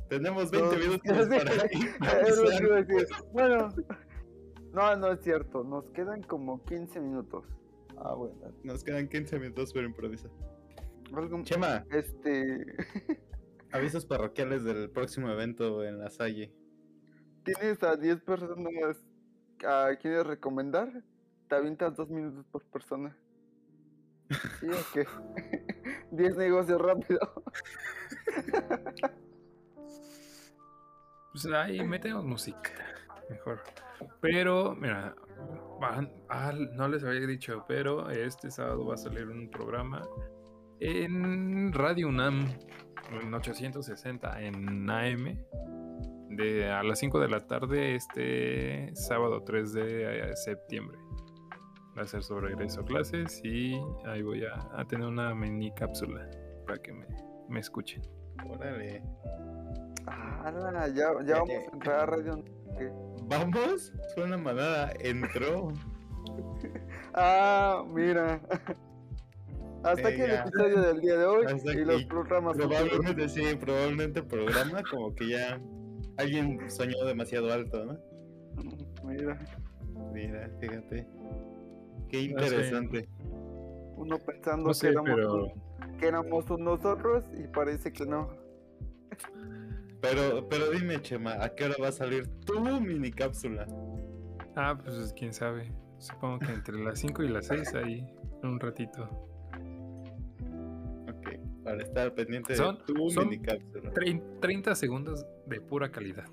Tenemos 0.09 0.51
20 0.51 0.75
No, 0.75 0.81
minutos 0.83 1.27
para 1.27 1.65
es. 1.65 3.09
Bueno, 3.31 3.69
no, 4.73 4.95
no 4.97 5.11
es 5.11 5.21
cierto. 5.21 5.63
Nos 5.63 5.89
quedan 5.89 6.21
como 6.21 6.63
15 6.65 6.99
minutos. 6.99 7.45
Ah, 7.97 8.13
bueno. 8.13 8.35
Nos 8.63 8.83
quedan 8.83 9.07
15 9.07 9.39
minutos 9.39 9.73
para 9.73 9.85
improvisar. 9.85 10.31
Chema, 11.43 11.85
este, 11.91 12.65
avisos 13.71 14.05
parroquiales 14.05 14.63
del 14.63 14.89
próximo 14.89 15.29
evento 15.29 15.83
en 15.83 15.99
la 15.99 16.09
Salle. 16.09 16.51
tienes 17.43 17.83
a 17.83 17.95
10 17.95 18.21
personas 18.21 18.97
a 19.65 19.95
quienes 20.01 20.25
recomendar. 20.25 21.03
Te 21.47 21.55
avientas 21.55 21.95
dos 21.95 22.09
minutos 22.09 22.45
por 22.51 22.63
persona. 22.63 23.15
¿Sí 24.59 24.67
o 24.67 24.93
qué? 24.93 25.05
10 26.11 26.37
negocios 26.37 26.81
rápido. 26.81 27.19
Pues 31.33 31.47
ahí 31.47 31.83
metemos 31.83 32.23
música. 32.23 32.92
Mejor. 33.29 33.59
Pero, 34.21 34.75
mira, 34.75 35.15
van- 35.79 36.11
ah, 36.29 36.53
no 36.73 36.87
les 36.87 37.03
había 37.03 37.25
dicho, 37.25 37.63
pero 37.67 38.09
este 38.09 38.51
sábado 38.51 38.85
va 38.85 38.95
a 38.95 38.97
salir 38.97 39.27
un 39.27 39.49
programa 39.49 40.01
en 40.79 41.71
Radio 41.73 42.09
UNAM, 42.09 42.47
en 43.11 43.33
860, 43.33 44.41
en 44.41 44.89
AM, 44.89 45.37
de 46.29 46.69
a 46.71 46.83
las 46.83 46.99
5 46.99 47.19
de 47.19 47.27
la 47.29 47.45
tarde, 47.47 47.95
este 47.95 48.91
sábado 48.95 49.43
3 49.43 49.73
de 49.73 50.29
eh, 50.31 50.35
septiembre. 50.35 50.97
Va 51.97 52.01
a 52.01 52.07
ser 52.07 52.23
sobre 52.23 52.47
regreso 52.49 52.81
a 52.81 52.85
clases 52.85 53.39
y 53.43 53.79
ahí 54.05 54.23
voy 54.23 54.43
a, 54.45 54.55
a 54.75 54.83
tener 54.85 55.07
una 55.07 55.33
mini 55.35 55.71
cápsula 55.75 56.27
para 56.65 56.79
que 56.81 56.91
me, 56.91 57.05
me 57.49 57.59
escuchen. 57.59 58.01
Órale. 58.49 59.03
Ah, 60.07 60.87
ya, 60.87 61.11
ya 61.23 61.35
vamos 61.39 61.49
a 61.51 61.73
entrar 61.73 61.99
a 61.99 62.05
radio. 62.07 62.43
¿qué? 62.77 62.91
¿Vamos? 63.39 63.93
Fue 64.13 64.23
una 64.23 64.37
manada. 64.37 64.93
Entró. 64.99 65.73
Ah, 67.15 67.83
mira. 67.93 68.41
Hasta 69.83 70.07
aquí 70.07 70.21
el 70.21 70.31
episodio 70.31 70.81
del 70.81 70.99
día 70.99 71.17
de 71.17 71.25
hoy 71.25 71.45
Hasta 71.45 71.71
y 71.73 71.85
los 71.85 72.05
programas. 72.05 72.57
Probablemente 72.57 73.29
sí, 73.29 73.43
probablemente 73.59 74.21
el 74.21 74.25
programa 74.25 74.81
como 74.89 75.13
que 75.13 75.29
ya 75.29 75.61
alguien 76.17 76.71
soñó 76.71 77.05
demasiado 77.05 77.53
alto, 77.53 77.85
¿no? 77.85 77.99
Mira, 79.03 79.37
Mira, 80.11 80.49
fíjate. 80.59 81.07
Qué 82.09 82.21
interesante. 82.21 83.07
uno 83.95 84.17
pensando 84.17 84.69
No 84.69 84.73
que, 84.73 84.87
éramos, 84.87 85.11
pero 85.13 85.53
que 85.99 86.07
éramos 86.07 86.59
nosotros 86.59 87.25
y 87.37 87.47
parece 87.47 87.91
que 87.91 88.05
no. 88.05 88.29
Pero, 90.03 90.49
pero 90.49 90.69
dime, 90.71 91.01
Chema, 91.01 91.41
¿a 91.41 91.55
qué 91.55 91.63
hora 91.63 91.75
va 91.81 91.87
a 91.87 91.91
salir 91.93 92.27
tu 92.45 92.59
mini 92.81 93.09
cápsula? 93.09 93.65
Ah, 94.53 94.77
pues 94.77 95.13
quién 95.17 95.33
sabe. 95.33 95.71
Supongo 95.97 96.39
que 96.39 96.51
entre 96.51 96.77
las 96.83 96.99
5 96.99 97.23
y 97.23 97.29
las 97.29 97.47
6 97.47 97.73
ahí, 97.75 98.05
un 98.43 98.59
ratito. 98.59 99.03
Ok, 101.09 101.29
para 101.63 101.81
estar 101.81 102.13
pendiente 102.13 102.53
Son- 102.57 102.77
de 102.79 102.83
tu 102.83 103.09
son 103.11 103.29
mini 103.29 103.41
cápsula. 103.41 103.93
Trein- 103.93 104.41
30 104.41 104.75
segundos 104.75 105.25
de 105.47 105.61
pura 105.61 105.89
calidad. 105.89 106.25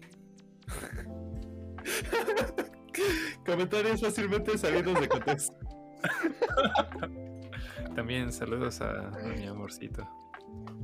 Comentarios 3.46 4.00
fácilmente 4.00 4.58
salidos 4.58 5.00
de 5.00 5.08
contexto. 5.08 5.56
También 7.94 8.32
saludos 8.32 8.80
a, 8.80 9.10
a 9.10 9.28
mi 9.36 9.46
amorcito. 9.46 10.02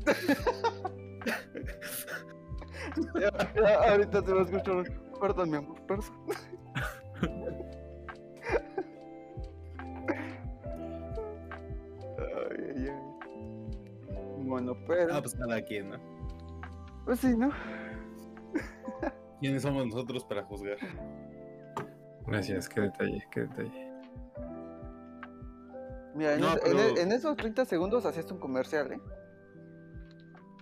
Ahorita 3.89 4.23
te 4.23 4.33
va 4.33 4.41
a 4.41 4.45
escuchar. 4.45 4.85
Perdón, 5.21 5.51
mi 5.51 5.57
amor, 5.57 5.81
perdón. 5.87 6.05
Ay, 12.19 12.73
ay, 12.77 12.89
ay. 12.89 14.39
Bueno, 14.45 14.77
pero. 14.87 15.15
Ah, 15.15 15.21
pues 15.23 15.35
cada 15.35 15.61
quien, 15.63 15.91
¿no? 15.91 15.97
Pues 17.05 17.21
sí, 17.21 17.37
¿no? 17.37 17.51
¿Quiénes 19.41 19.63
somos 19.63 19.87
nosotros 19.87 20.25
para 20.25 20.43
juzgar? 20.45 20.79
Gracias, 22.27 22.69
qué 22.69 22.81
detalle, 22.83 23.25
qué 23.31 23.41
detalle. 23.41 23.93
Mira, 26.15 26.35
en, 26.35 26.41
No, 26.41 26.55
es- 26.55 26.65
en 26.65 26.79
e- 26.79 27.01
en 27.03 27.13
esos 27.13 27.37
30 27.37 27.65
segundos 27.67 28.07
hacías 28.07 28.31
un 28.33 28.39
comercial, 28.39 28.93
¿eh? 28.93 29.01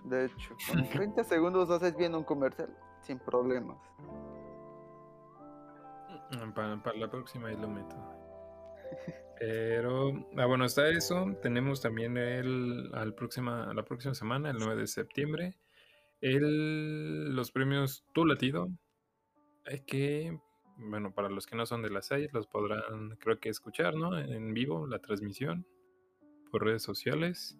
De 0.05 0.25
hecho, 0.25 0.55
con 0.69 0.89
30 0.89 1.23
segundos 1.23 1.69
haces 1.69 1.95
bien 1.95 2.15
un 2.15 2.23
comercial, 2.23 2.69
sin 3.01 3.19
problemas. 3.19 3.77
Para, 6.55 6.81
para 6.81 6.97
la 6.97 7.09
próxima 7.09 7.49
ahí 7.49 7.55
lo 7.55 7.67
meto. 7.67 7.95
Pero, 9.39 10.27
ah, 10.37 10.45
bueno, 10.45 10.65
está 10.65 10.89
eso. 10.89 11.25
Tenemos 11.41 11.81
también 11.81 12.17
el, 12.17 12.89
al 12.93 13.13
próxima, 13.13 13.73
la 13.73 13.83
próxima 13.83 14.13
semana, 14.13 14.49
el 14.49 14.57
9 14.57 14.81
de 14.81 14.87
septiembre, 14.87 15.57
el, 16.21 17.35
los 17.35 17.51
premios 17.51 18.05
Tu 18.13 18.25
Latido. 18.25 18.69
Hay 19.65 19.81
que, 19.81 20.39
bueno, 20.77 21.13
para 21.13 21.29
los 21.29 21.47
que 21.47 21.55
no 21.55 21.65
son 21.65 21.81
de 21.81 21.89
las 21.89 22.07
seis, 22.07 22.31
los 22.33 22.47
podrán, 22.47 23.17
creo 23.19 23.39
que 23.39 23.49
escuchar, 23.49 23.95
¿no? 23.95 24.17
En 24.17 24.53
vivo, 24.53 24.87
la 24.87 24.99
transmisión 24.99 25.65
por 26.51 26.63
redes 26.63 26.83
sociales. 26.83 27.57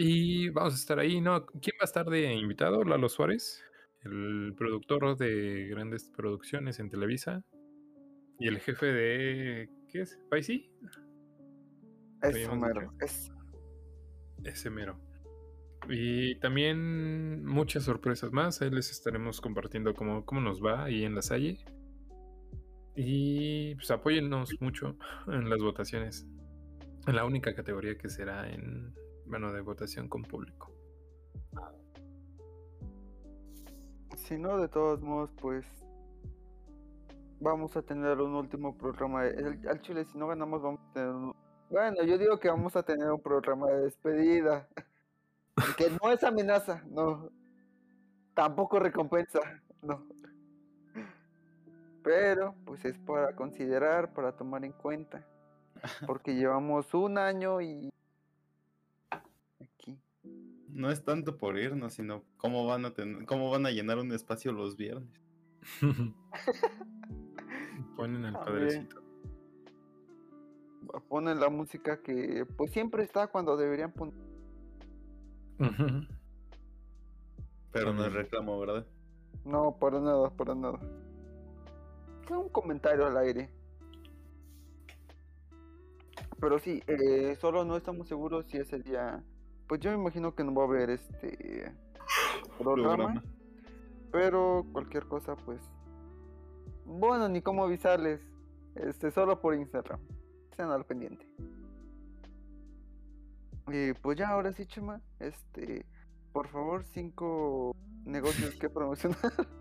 Y 0.00 0.50
vamos 0.50 0.74
a 0.74 0.76
estar 0.76 1.00
ahí, 1.00 1.20
¿no? 1.20 1.44
¿Quién 1.44 1.74
va 1.74 1.82
a 1.82 1.84
estar 1.86 2.06
de 2.06 2.32
invitado? 2.32 2.84
Lalo 2.84 3.08
Suárez, 3.08 3.64
el 4.04 4.54
productor 4.56 5.16
de 5.16 5.66
grandes 5.68 6.08
producciones 6.16 6.78
en 6.78 6.88
Televisa. 6.88 7.42
Y 8.38 8.46
el 8.46 8.60
jefe 8.60 8.86
de. 8.86 9.68
¿Qué 9.90 10.02
es? 10.02 10.16
Eso, 10.30 10.52
habíamos 12.22 12.58
mero. 12.60 12.94
Es, 13.00 13.32
Ese 14.44 14.70
mero. 14.70 15.00
Y 15.88 16.38
también 16.38 17.44
muchas 17.44 17.82
sorpresas 17.82 18.30
más. 18.30 18.62
Ahí 18.62 18.70
les 18.70 18.92
estaremos 18.92 19.40
compartiendo 19.40 19.94
cómo, 19.94 20.24
cómo 20.24 20.40
nos 20.40 20.64
va 20.64 20.84
ahí 20.84 21.02
en 21.02 21.16
la 21.16 21.22
Salle. 21.22 21.58
Y 22.94 23.74
pues 23.74 23.90
apóyennos 23.90 24.60
mucho 24.60 24.96
en 25.26 25.50
las 25.50 25.58
votaciones. 25.58 26.24
En 27.08 27.16
la 27.16 27.24
única 27.24 27.52
categoría 27.52 27.98
que 27.98 28.08
será 28.08 28.48
en. 28.48 28.94
Bueno, 29.28 29.52
de 29.52 29.60
votación 29.60 30.08
con 30.08 30.22
público. 30.22 30.72
si 34.16 34.36
no, 34.36 34.58
de 34.58 34.68
todos 34.68 35.00
modos, 35.00 35.30
pues. 35.40 35.64
Vamos 37.40 37.76
a 37.76 37.82
tener 37.82 38.18
un 38.20 38.34
último 38.34 38.76
programa. 38.76 39.22
de- 39.24 39.30
el- 39.40 39.68
al 39.68 39.80
Chile, 39.80 40.04
si 40.04 40.18
no 40.18 40.26
ganamos, 40.26 40.60
vamos 40.60 40.80
a 40.90 40.92
tener 40.92 41.08
un. 41.10 41.34
Bueno, 41.70 42.02
yo 42.04 42.18
digo 42.18 42.38
que 42.38 42.48
vamos 42.48 42.74
a 42.76 42.82
tener 42.82 43.10
un 43.10 43.20
programa 43.22 43.68
de 43.68 43.82
despedida. 43.84 44.68
Que 45.76 45.90
no 45.90 46.10
es 46.12 46.22
amenaza, 46.22 46.82
no. 46.88 47.30
Tampoco 48.34 48.78
recompensa, 48.78 49.40
no. 49.82 50.06
Pero, 52.04 52.54
pues 52.64 52.84
es 52.84 52.96
para 52.98 53.34
considerar, 53.34 54.12
para 54.12 54.32
tomar 54.36 54.64
en 54.64 54.70
cuenta. 54.72 55.26
Porque 56.06 56.34
llevamos 56.36 56.92
un 56.94 57.18
año 57.18 57.60
y. 57.60 57.90
No 60.78 60.92
es 60.92 61.04
tanto 61.04 61.36
por 61.38 61.58
irnos, 61.58 61.94
sino 61.94 62.22
cómo 62.36 62.64
van 62.64 62.84
a 62.84 62.94
tener, 62.94 63.26
cómo 63.26 63.50
van 63.50 63.66
a 63.66 63.72
llenar 63.72 63.98
un 63.98 64.12
espacio 64.12 64.52
los 64.52 64.76
viernes. 64.76 65.10
Ponen 67.96 68.24
al 68.24 68.34
padrecito. 68.34 69.02
Ponen 71.08 71.40
la 71.40 71.48
música 71.48 72.00
que 72.00 72.46
pues 72.56 72.70
siempre 72.70 73.02
está 73.02 73.26
cuando 73.26 73.56
deberían 73.56 73.90
poner. 73.90 74.14
Pero 77.72 77.92
no 77.92 78.04
es 78.04 78.12
reclamo, 78.12 78.60
¿verdad? 78.60 78.86
No, 79.44 79.76
para 79.80 79.98
nada, 79.98 80.30
para 80.30 80.54
nada. 80.54 80.78
Un 82.30 82.50
comentario 82.50 83.04
al 83.04 83.16
aire. 83.16 83.50
Pero 86.40 86.60
sí, 86.60 86.84
eh, 86.86 87.36
solo 87.40 87.64
no 87.64 87.76
estamos 87.76 88.06
seguros 88.06 88.46
si 88.46 88.58
ese 88.58 88.78
día. 88.78 89.24
Pues 89.68 89.80
yo 89.80 89.90
me 89.90 89.98
imagino 89.98 90.34
que 90.34 90.42
no 90.42 90.54
va 90.54 90.62
a 90.64 90.66
haber 90.66 90.90
este 90.90 91.72
programa. 92.58 92.96
Programa. 92.96 93.22
Pero 94.10 94.66
cualquier 94.72 95.06
cosa, 95.06 95.36
pues. 95.36 95.60
Bueno, 96.86 97.28
ni 97.28 97.42
cómo 97.42 97.64
avisarles. 97.64 98.20
Este, 98.74 99.10
solo 99.10 99.40
por 99.40 99.54
Instagram. 99.54 100.00
Sean 100.56 100.70
al 100.70 100.86
pendiente. 100.86 101.26
Y 103.68 103.92
pues 103.92 104.16
ya, 104.16 104.30
ahora 104.30 104.52
sí, 104.52 104.64
Chema. 104.64 105.02
Este, 105.20 105.84
por 106.32 106.48
favor, 106.48 106.82
cinco 106.84 107.76
negocios 108.06 108.54
que 108.54 108.70
promocionar. 108.70 109.18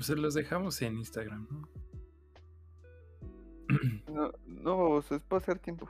Se 0.00 0.14
los 0.16 0.34
dejamos 0.34 0.80
en 0.82 0.98
Instagram, 0.98 1.48
¿no? 1.50 1.68
No, 4.08 4.32
no, 4.46 4.98
es 4.98 5.22
para 5.22 5.40
hacer 5.40 5.58
tiempo. 5.58 5.88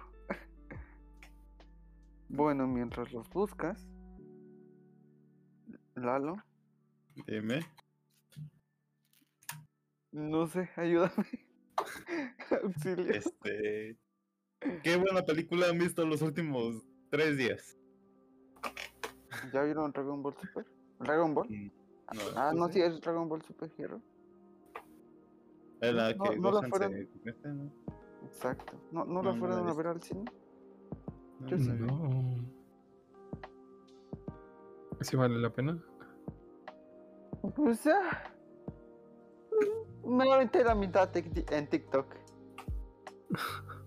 Bueno, 2.31 2.67
mientras 2.67 3.13
los 3.13 3.29
buscas, 3.31 3.87
Lalo, 5.95 6.37
Dime. 7.27 7.61
no 10.13 10.47
sé, 10.47 10.71
ayúdame. 10.77 11.27
Auxilio. 12.63 13.13
Este. 13.13 13.99
¿Qué 14.83 14.97
buena 14.97 15.23
película 15.25 15.69
han 15.69 15.79
visto 15.79 16.05
los 16.05 16.23
últimos 16.23 16.87
tres 17.11 17.37
días? 17.37 17.77
¿Ya 19.53 19.63
vieron 19.63 19.91
Dragon 19.93 20.23
Ball 20.23 20.37
Super? 20.37 20.67
¿Dragon 20.99 21.35
Ball? 21.35 21.49
No, 21.51 22.21
Ah, 22.37 22.51
¿tú 22.53 22.59
no, 22.59 22.69
sí? 22.69 22.81
es 22.81 23.01
Dragon 23.01 23.29
Ball 23.29 23.43
Super 23.43 23.71
Hero. 23.79 24.03
Es 25.81 25.95
la 25.95 26.13
no, 26.13 26.25
que 26.25 26.37
no 26.37 26.43
la 26.51 26.59
Gohan 26.59 26.71
fueron- 26.71 26.93
se 26.93 27.09
convierte, 27.09 27.49
¿no? 27.49 27.73
Exacto. 28.27 28.81
¿No, 28.93 29.05
no, 29.05 29.23
la 29.23 29.35
fueron 29.35 29.67
a 29.69 29.73
ver 29.75 29.87
al 29.87 30.03
cine? 30.03 30.25
No, 31.41 31.49
Yo 31.49 31.59
sí. 31.59 31.71
no. 31.71 32.37
¿Sí 35.01 35.17
vale 35.17 35.39
la 35.39 35.51
pena? 35.51 35.83
Pues 37.57 37.85
ya. 37.85 38.35
Me 40.05 40.31
aventé 40.31 40.63
la 40.63 40.75
mitad 40.75 41.11
en 41.17 41.69
TikTok. 41.69 42.07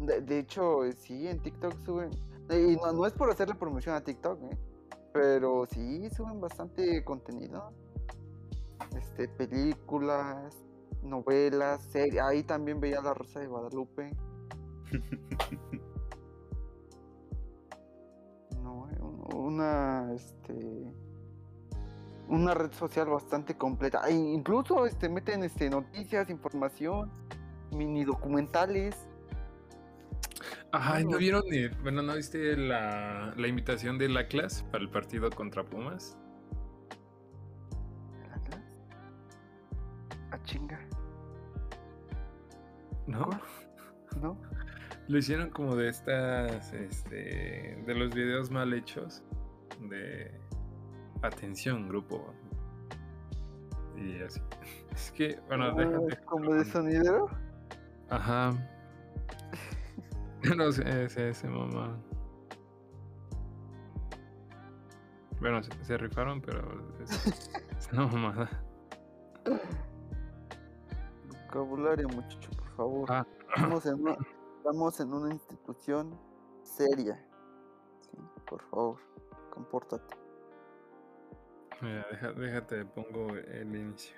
De, 0.00 0.20
de 0.20 0.40
hecho, 0.40 0.80
sí, 0.92 1.28
en 1.28 1.40
TikTok 1.40 1.72
suben. 1.84 2.10
Y 2.50 2.76
no, 2.76 2.92
no 2.92 3.06
es 3.06 3.12
por 3.14 3.30
hacerle 3.30 3.54
promoción 3.54 3.94
a 3.94 4.02
TikTok, 4.02 4.42
¿eh? 4.42 4.58
Pero 5.14 5.64
sí 5.70 6.10
suben 6.10 6.40
bastante 6.40 7.02
contenido. 7.04 7.72
Este, 8.94 9.28
películas, 9.28 10.54
novelas, 11.02 11.82
series. 11.84 12.20
Ahí 12.20 12.42
también 12.42 12.80
veía 12.80 13.00
La 13.00 13.14
Rosa 13.14 13.40
de 13.40 13.46
Guadalupe. 13.46 14.10
una, 19.54 20.12
este, 20.12 20.92
una 22.28 22.54
red 22.54 22.72
social 22.72 23.06
bastante 23.08 23.56
completa. 23.56 24.02
E 24.08 24.12
incluso, 24.12 24.86
este, 24.86 25.08
meten, 25.08 25.44
este, 25.44 25.70
noticias, 25.70 26.28
información, 26.30 27.10
mini 27.70 28.04
documentales. 28.04 28.96
Ay, 30.72 31.04
¿no 31.04 31.18
vieron? 31.18 31.42
el- 31.52 31.70
bueno, 31.82 32.02
¿no 32.02 32.14
viste 32.16 32.56
la, 32.56 33.32
la 33.36 33.46
invitación 33.48 33.96
de 33.96 34.08
la 34.08 34.26
clase 34.26 34.64
para 34.72 34.82
el 34.82 34.90
partido 34.90 35.30
contra 35.30 35.64
Pumas? 35.64 36.16
¿Atlas? 38.34 38.60
Ah, 40.32 40.38
chinga, 40.42 40.80
¿No? 43.06 43.28
¿no? 44.20 44.36
Lo 45.06 45.18
hicieron 45.18 45.50
como 45.50 45.76
de 45.76 45.90
estas, 45.90 46.72
este, 46.72 47.78
de 47.86 47.94
los 47.94 48.14
videos 48.14 48.50
mal 48.50 48.72
hechos 48.72 49.22
de 49.88 50.30
atención, 51.22 51.88
grupo. 51.88 52.32
Y 53.96 54.20
así. 54.22 54.40
Es 54.94 55.10
que, 55.12 55.40
bueno, 55.48 55.64
Ah, 55.64 55.74
déjate. 55.76 56.24
como 56.24 56.54
de 56.54 56.64
sonidero. 56.64 57.28
Ajá. 58.10 58.50
No 60.56 60.70
sé, 60.70 61.04
ese, 61.04 61.30
ese 61.30 61.48
mamá. 61.48 61.96
Bueno, 65.40 65.62
se, 65.62 65.72
se 65.84 65.96
rifaron, 65.96 66.40
pero 66.42 66.60
es, 67.02 67.26
es 67.78 67.92
una 67.92 68.06
mamada. 68.06 68.50
Vocabulario, 71.46 72.08
muchacho, 72.08 72.50
por 72.56 72.68
favor. 72.76 73.12
Ah. 73.12 73.26
Estamos, 73.54 73.86
en 73.86 73.94
una, 74.02 74.16
estamos 74.58 75.00
en 75.00 75.12
una 75.12 75.32
institución 75.32 76.18
seria. 76.62 77.16
Sí, 78.02 78.18
por 78.46 78.62
favor, 78.70 78.98
compórtate. 79.54 80.16
Mira, 81.80 82.06
deja- 82.10 82.32
déjate, 82.32 82.84
pongo 82.84 83.34
el 83.36 83.74
inicio. 83.74 84.16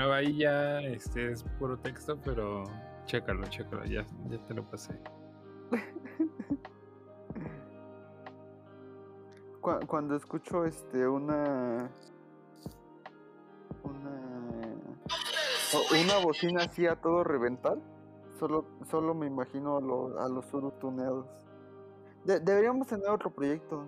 Ahí 0.00 0.36
ya 0.38 0.80
este 0.80 1.32
es 1.32 1.42
puro 1.58 1.78
texto, 1.78 2.18
pero 2.24 2.64
chécalo, 3.06 3.46
chécalo, 3.48 3.84
ya, 3.84 4.06
ya 4.28 4.38
te 4.46 4.54
lo 4.54 4.64
pasé. 4.68 4.98
Cu- 9.60 9.86
cuando 9.86 10.16
escucho 10.16 10.64
este 10.64 11.06
una 11.08 11.90
una 13.82 14.74
una 16.00 16.18
bocina 16.24 16.62
así 16.62 16.86
a 16.86 16.96
todo 16.96 17.24
reventar, 17.24 17.78
solo 18.38 18.64
solo 18.90 19.14
me 19.14 19.26
imagino 19.26 19.76
a, 19.76 19.80
lo- 19.80 20.20
a 20.20 20.28
los 20.28 20.46
surus 20.46 20.78
tuneados. 20.78 21.26
De- 22.24 22.40
deberíamos 22.40 22.86
tener 22.86 23.08
otro 23.08 23.30
proyecto. 23.30 23.86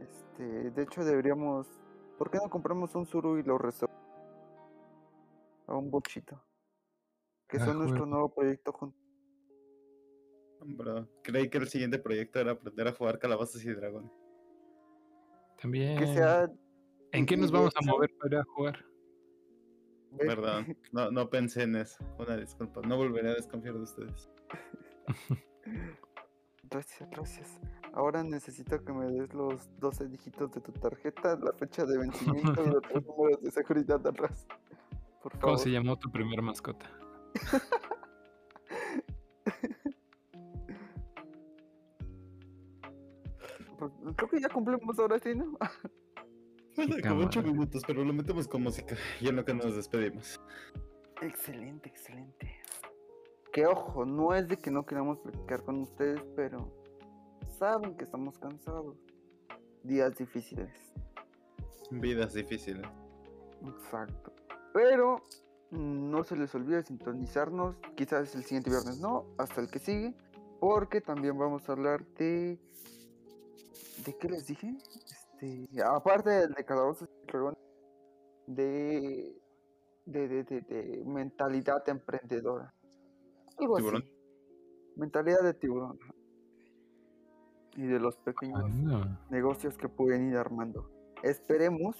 Este, 0.00 0.70
de 0.70 0.82
hecho 0.82 1.04
deberíamos 1.04 1.66
¿Por 2.18 2.30
qué 2.30 2.38
no 2.42 2.50
compramos 2.50 2.94
un 2.96 3.06
suru 3.06 3.38
y 3.38 3.44
lo 3.44 3.58
resolvemos? 3.58 3.87
Un 5.78 5.90
bochito. 5.90 6.42
Que 7.48 7.56
Ah, 7.58 7.64
son 7.66 7.78
nuestro 7.78 7.98
juego. 8.00 8.06
nuevo 8.10 8.34
proyecto 8.34 8.72
juntos. 8.72 9.00
Bro, 10.60 11.08
creí 11.22 11.48
que 11.48 11.58
el 11.58 11.68
siguiente 11.68 11.98
proyecto 11.98 12.40
era 12.40 12.52
aprender 12.52 12.88
a 12.88 12.92
jugar 12.92 13.18
calabazas 13.18 13.64
y 13.64 13.70
dragones. 13.72 14.10
También. 15.60 15.98
Que 15.98 16.06
sea 16.08 16.50
¿En 17.12 17.24
qué 17.24 17.36
nos 17.36 17.50
vamos 17.50 17.72
a 17.76 17.80
mover 17.86 18.10
para 18.20 18.44
jugar? 18.44 18.84
Perdón, 20.18 20.76
no, 20.92 21.10
no 21.10 21.30
pensé 21.30 21.62
en 21.62 21.76
eso. 21.76 22.04
Una 22.18 22.36
disculpa, 22.36 22.80
no 22.82 22.96
volveré 22.96 23.30
a 23.30 23.34
desconfiar 23.34 23.74
de 23.74 23.82
ustedes. 23.82 24.30
Gracias, 26.70 27.08
gracias. 27.10 27.60
Ahora 27.94 28.22
necesito 28.22 28.84
que 28.84 28.92
me 28.92 29.06
des 29.10 29.32
los 29.32 29.70
12 29.80 30.06
dígitos 30.08 30.50
de 30.52 30.60
tu 30.60 30.70
tarjeta, 30.72 31.34
la 31.36 31.52
fecha 31.54 31.86
de 31.86 31.96
vencimiento 31.96 32.62
y 32.62 32.68
los 32.68 32.82
tres 32.88 33.06
números 33.06 33.40
de 33.40 33.50
seguridad 33.50 33.98
de 34.00 34.10
atrás. 34.10 34.46
Por 35.22 35.32
favor. 35.32 35.40
¿Cómo 35.40 35.58
se 35.58 35.70
llamó 35.70 35.98
tu 35.98 36.10
primer 36.10 36.42
mascota? 36.42 36.90
Pues, 43.78 43.92
creo 44.16 44.28
que 44.28 44.40
ya 44.40 44.48
cumplimos 44.48 44.98
ahora 44.98 45.18
sí, 45.20 45.34
¿no? 45.34 45.56
Como 47.02 47.24
ocho 47.24 47.42
minutos, 47.42 47.82
pero 47.86 48.04
lo 48.04 48.12
metemos 48.12 48.46
con 48.46 48.62
música. 48.62 48.96
Y 49.20 49.28
en 49.28 49.36
lo 49.36 49.44
que 49.44 49.54
nos 49.54 49.74
despedimos. 49.74 50.40
Excelente, 51.22 51.88
excelente. 51.88 52.60
Que 53.52 53.66
ojo, 53.66 54.04
no 54.04 54.34
es 54.34 54.46
de 54.46 54.58
que 54.58 54.70
no 54.70 54.86
queramos 54.86 55.18
platicar 55.18 55.64
con 55.64 55.82
ustedes, 55.82 56.22
pero 56.36 56.72
saben 57.58 57.96
que 57.96 58.04
estamos 58.04 58.38
cansados. 58.38 58.96
Días 59.82 60.16
difíciles. 60.16 60.70
Vidas 61.90 62.34
difíciles. 62.34 62.86
Exacto. 63.64 64.37
Pero 64.78 65.24
no 65.72 66.22
se 66.22 66.36
les 66.36 66.54
olvide 66.54 66.84
sintonizarnos. 66.84 67.74
Quizás 67.96 68.32
el 68.36 68.44
siguiente 68.44 68.70
viernes 68.70 69.00
no, 69.00 69.24
hasta 69.36 69.60
el 69.60 69.68
que 69.68 69.80
sigue. 69.80 70.14
Porque 70.60 71.00
también 71.00 71.36
vamos 71.36 71.68
a 71.68 71.72
hablar 71.72 72.06
de. 72.16 72.60
¿De 74.06 74.16
qué 74.16 74.28
les 74.28 74.46
dije? 74.46 74.76
Este, 75.10 75.68
aparte 75.82 76.30
del 76.30 76.52
de 76.52 76.64
Calabozos 76.64 77.08
y 77.24 77.26
Dragones, 77.26 77.58
de 78.46 79.36
de, 80.06 80.28
de, 80.28 80.44
de, 80.44 80.60
de 80.60 81.04
mentalidad 81.04 81.86
emprendedora. 81.88 82.72
Algo 83.56 83.76
Tiburón. 83.78 84.02
así. 84.02 84.12
Mentalidad 84.94 85.42
de 85.42 85.54
tiburón. 85.54 85.98
Y 87.76 87.82
de 87.82 87.98
los 87.98 88.16
pequeños 88.18 88.62
Ah, 88.92 89.26
negocios 89.28 89.76
que 89.76 89.88
pueden 89.88 90.30
ir 90.30 90.36
armando. 90.36 90.88
Esperemos. 91.24 91.96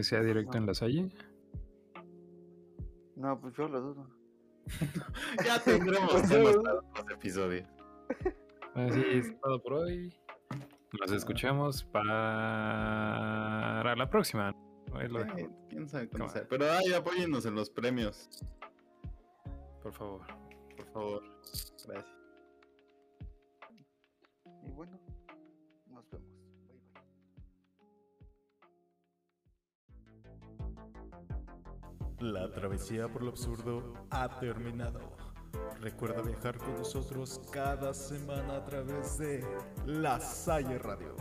Que 0.00 0.04
sea 0.04 0.22
directo 0.22 0.56
en 0.56 0.64
la 0.64 0.72
salle. 0.72 1.10
No, 3.16 3.38
pues 3.38 3.52
yo 3.54 3.68
lo 3.68 3.80
dudo. 3.82 4.08
Ya 5.44 5.62
tendremos 5.62 6.10
Pues 6.12 6.26
temas 6.28 6.56
para 6.94 7.14
episodios. 7.14 7.68
Así 8.74 9.02
es 9.12 9.38
todo 9.40 9.62
por 9.62 9.74
hoy. 9.74 10.10
Nos 10.98 11.12
escuchamos 11.12 11.84
para 11.84 13.94
la 13.94 14.08
próxima. 14.08 14.54
Ahí 14.94 15.06
lo 15.08 15.22
dejo, 15.22 15.36
quién 15.68 15.86
sabe 15.88 16.08
cuándo 16.08 16.26
Cámara. 16.28 16.40
sea. 16.40 16.48
Pero 16.48 16.64
ay, 16.70 16.94
apóyennos 16.94 17.44
en 17.44 17.54
los 17.56 17.68
premios. 17.68 18.26
por 19.82 19.92
favor. 19.92 20.22
Por 20.76 20.86
favor. 20.92 21.22
Gracias. 21.86 22.16
Y 24.64 24.70
bueno, 24.70 24.98
La 32.20 32.52
travesía 32.52 33.08
por 33.08 33.22
lo 33.22 33.30
absurdo 33.30 33.94
ha 34.10 34.38
terminado. 34.38 35.00
Recuerda 35.80 36.20
viajar 36.20 36.58
con 36.58 36.74
nosotros 36.76 37.40
cada 37.50 37.94
semana 37.94 38.56
a 38.56 38.64
través 38.66 39.16
de 39.16 39.42
La 39.86 40.20
Salle 40.20 40.78
Radio. 40.78 41.16